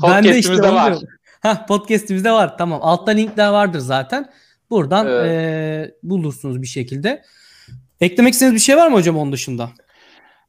Podcast'imizde 0.00 0.38
işte 0.38 0.72
var. 0.74 0.94
Hah, 1.40 1.66
podcast'imizde 1.66 2.32
var. 2.32 2.58
Tamam. 2.58 2.80
Altta 2.82 3.10
linkler 3.10 3.48
vardır 3.48 3.78
zaten. 3.78 4.30
Buradan 4.70 5.06
Evet. 5.06 5.26
eee, 5.26 5.94
bulursunuz 6.02 6.62
bir 6.62 6.66
şekilde. 6.66 7.22
Eklemek 8.00 8.32
istediğiniz 8.32 8.54
bir 8.54 8.64
şey 8.64 8.76
var 8.76 8.88
mı 8.88 8.94
hocam 8.96 9.18
onun 9.18 9.32
dışında? 9.32 9.70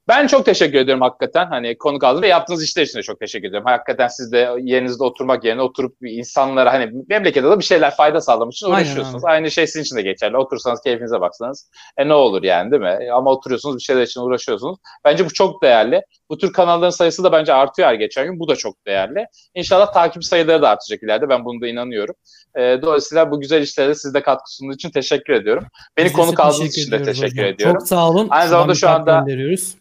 Ben 0.10 0.28
çok 0.28 0.46
teşekkür 0.46 0.78
ediyorum 0.78 1.02
hakikaten. 1.02 1.46
Hani 1.46 1.78
konuk 1.78 2.04
aldım 2.04 2.22
ve 2.22 2.28
yaptığınız 2.28 2.64
işler 2.64 2.84
için 2.84 2.98
de 2.98 3.04
çok 3.04 3.20
teşekkür 3.20 3.48
ediyorum. 3.48 3.68
Hakikaten 3.68 4.08
siz 4.08 4.32
de 4.32 4.50
yerinizde 4.62 5.04
oturmak 5.04 5.44
yerine 5.44 5.62
oturup 5.62 5.98
insanlara 6.02 6.74
hani 6.74 6.92
memlekete 7.10 7.50
de 7.50 7.60
bir 7.60 7.64
şeyler 7.64 7.96
fayda 7.96 8.22
sağlamak 8.22 8.54
için 8.54 8.66
Aynen 8.66 8.78
uğraşıyorsunuz. 8.78 9.26
Aynı 9.26 9.52
şey 9.52 9.68
sizin 9.68 9.82
için 9.82 9.96
de 9.96 10.02
geçerli. 10.02 10.38
Otursanız 10.38 10.82
keyfinize 10.82 11.22
baksanız 11.22 11.70
e 11.98 12.08
ne 12.08 12.14
olur 12.14 12.44
yani 12.44 12.72
değil 12.72 12.82
mi? 12.82 13.12
Ama 13.14 13.32
oturuyorsunuz 13.32 13.78
bir 13.78 13.82
şeyler 13.82 14.02
için 14.02 14.22
uğraşıyorsunuz. 14.22 14.78
Bence 15.06 15.26
bu 15.26 15.34
çok 15.34 15.64
değerli. 15.64 16.02
Bu 16.30 16.38
tür 16.38 16.54
kanalların 16.54 16.90
sayısı 16.90 17.24
da 17.24 17.32
bence 17.32 17.54
artıyor 17.54 17.88
her 17.88 17.94
geçen 17.94 18.26
gün. 18.26 18.40
Bu 18.40 18.48
da 18.48 18.56
çok 18.56 18.86
değerli. 18.86 19.26
İnşallah 19.56 19.94
takip 19.94 20.26
sayıları 20.26 20.62
da 20.62 20.70
artacak 20.70 21.04
ileride. 21.04 21.30
Ben 21.30 21.46
bunu 21.46 21.62
da 21.62 21.68
inanıyorum. 21.68 22.16
E, 22.56 22.62
dolayısıyla 22.82 23.32
bu 23.32 23.40
güzel 23.40 23.62
işlere 23.62 23.96
siz 23.96 24.14
de 24.14 24.22
katkı 24.22 24.56
sunduğunuz 24.56 24.76
için 24.76 24.90
teşekkür 24.90 25.34
ediyorum. 25.34 25.64
Beni 25.98 26.06
Biz 26.06 26.14
konuk 26.14 26.40
aldığınız 26.40 26.78
için 26.78 26.92
de 26.92 27.04
teşekkür 27.04 27.38
hocam. 27.38 27.46
ediyorum. 27.46 27.80
Çok 27.80 27.88
sağ 27.88 28.10
olun. 28.10 28.28
Aynı 28.30 28.50
zamanda 28.50 28.76
şu 28.76 28.90
anda- 28.90 29.20
gönderiyoruz. 29.20 29.76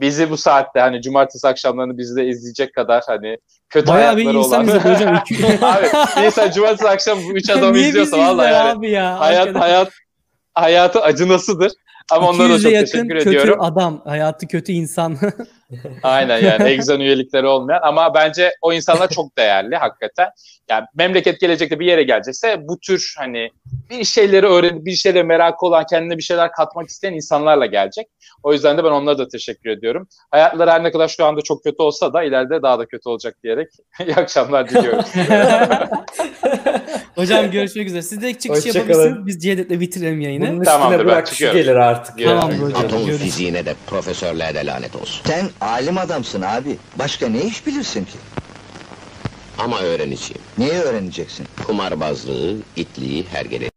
Bizi 0.00 0.30
bu 0.30 0.36
saatte 0.36 0.80
hani 0.80 1.02
cumartesi 1.02 1.48
akşamlarını 1.48 1.98
bizi 1.98 2.16
de 2.16 2.26
izleyecek 2.26 2.74
kadar 2.74 3.02
hani 3.06 3.38
kötü 3.70 3.86
Bayağı 3.86 4.16
bir 4.16 4.24
hayatları 4.24 4.44
insan 4.44 4.64
olan. 4.68 4.78
izledi 4.78 4.94
hocam. 4.94 5.22
İki- 5.30 5.64
abi 5.66 5.86
bir 6.16 6.26
insan 6.26 6.50
cumartesi 6.50 6.88
akşam 6.88 7.18
bu 7.28 7.32
üç 7.32 7.50
adamı 7.56 7.72
Niye 7.72 7.88
izliyorsa 7.88 8.16
izler 8.32 8.52
yani 8.52 8.70
abi 8.78 8.90
ya? 8.90 9.20
hayat 9.20 9.38
Hakikaten. 9.38 9.60
hayat 9.60 9.92
hayatı 10.54 11.02
acınasıdır. 11.02 11.72
Ama 12.10 12.28
onlara 12.30 12.48
da 12.48 12.52
200'e 12.54 12.62
çok 12.62 12.72
yakın 12.72 12.86
teşekkür 12.86 13.08
kötü 13.18 13.28
ediyorum. 13.30 13.58
adam. 13.60 14.02
Hayatı 14.04 14.46
kötü 14.46 14.72
insan. 14.72 15.16
Aynen 16.02 16.38
yani 16.38 16.68
egzon 16.68 17.00
üyelikleri 17.00 17.46
olmayan 17.46 17.80
ama 17.82 18.14
bence 18.14 18.54
o 18.62 18.72
insanlar 18.72 19.08
çok 19.08 19.38
değerli 19.38 19.76
hakikaten. 19.76 20.28
Yani 20.70 20.84
memleket 20.94 21.40
gelecekte 21.40 21.80
bir 21.80 21.86
yere 21.86 22.02
gelecekse 22.02 22.56
bu 22.68 22.80
tür 22.80 23.14
hani 23.18 23.50
bir 23.90 24.04
şeyleri 24.04 24.46
öğrenip 24.46 24.84
bir 24.84 24.94
şeylere 24.94 25.22
merakı 25.22 25.66
olan 25.66 25.84
kendine 25.90 26.16
bir 26.18 26.22
şeyler 26.22 26.52
katmak 26.52 26.88
isteyen 26.88 27.12
insanlarla 27.12 27.66
gelecek. 27.66 28.06
O 28.42 28.52
yüzden 28.52 28.78
de 28.78 28.84
ben 28.84 28.90
onlara 28.90 29.18
da 29.18 29.28
teşekkür 29.28 29.70
ediyorum. 29.70 30.08
Hayatları 30.30 30.70
her 30.70 30.84
ne 30.84 30.92
kadar 30.92 31.08
şu 31.08 31.24
anda 31.24 31.40
çok 31.42 31.64
kötü 31.64 31.82
olsa 31.82 32.12
da 32.12 32.22
ileride 32.22 32.62
daha 32.62 32.78
da 32.78 32.86
kötü 32.86 33.08
olacak 33.08 33.36
diyerek 33.42 33.68
iyi 34.06 34.14
akşamlar 34.16 34.68
diliyorum. 34.68 35.04
hocam 37.14 37.50
görüşmek 37.50 37.86
üzere. 37.86 38.02
Siz 38.02 38.22
de 38.22 38.34
çıkış 38.34 38.58
Hoşça 38.58 38.68
yapabilirsiniz. 38.68 39.14
kalın. 39.14 39.26
Biz 39.26 39.42
Cevdet'le 39.42 39.80
bitirelim 39.80 40.20
yayını. 40.20 40.48
Bunun 40.48 40.60
üstüne 40.60 40.64
Tamamdır, 40.64 40.98
ben 40.98 41.06
bırak 41.06 41.36
gelir 41.38 41.76
artık. 41.76 42.24
Tamam 42.24 42.52
hocam. 42.52 42.84
Atom 42.84 43.10
fiziğine 43.10 43.66
de 43.66 43.74
profesörlüğe 43.86 44.54
de 44.54 44.66
lanet 44.66 44.96
olsun. 44.96 45.22
Sen 45.26 45.46
alim 45.60 45.98
adamsın 45.98 46.42
abi. 46.42 46.76
Başka 46.98 47.28
ne 47.28 47.42
iş 47.44 47.66
bilirsin 47.66 48.04
ki? 48.04 48.18
Ama 49.58 49.80
öğreneceğim. 49.80 50.42
Neyi 50.58 50.72
öğreneceksin? 50.72 51.48
Kumarbazlığı, 51.66 52.56
itliği, 52.76 53.24
hergele. 53.30 53.70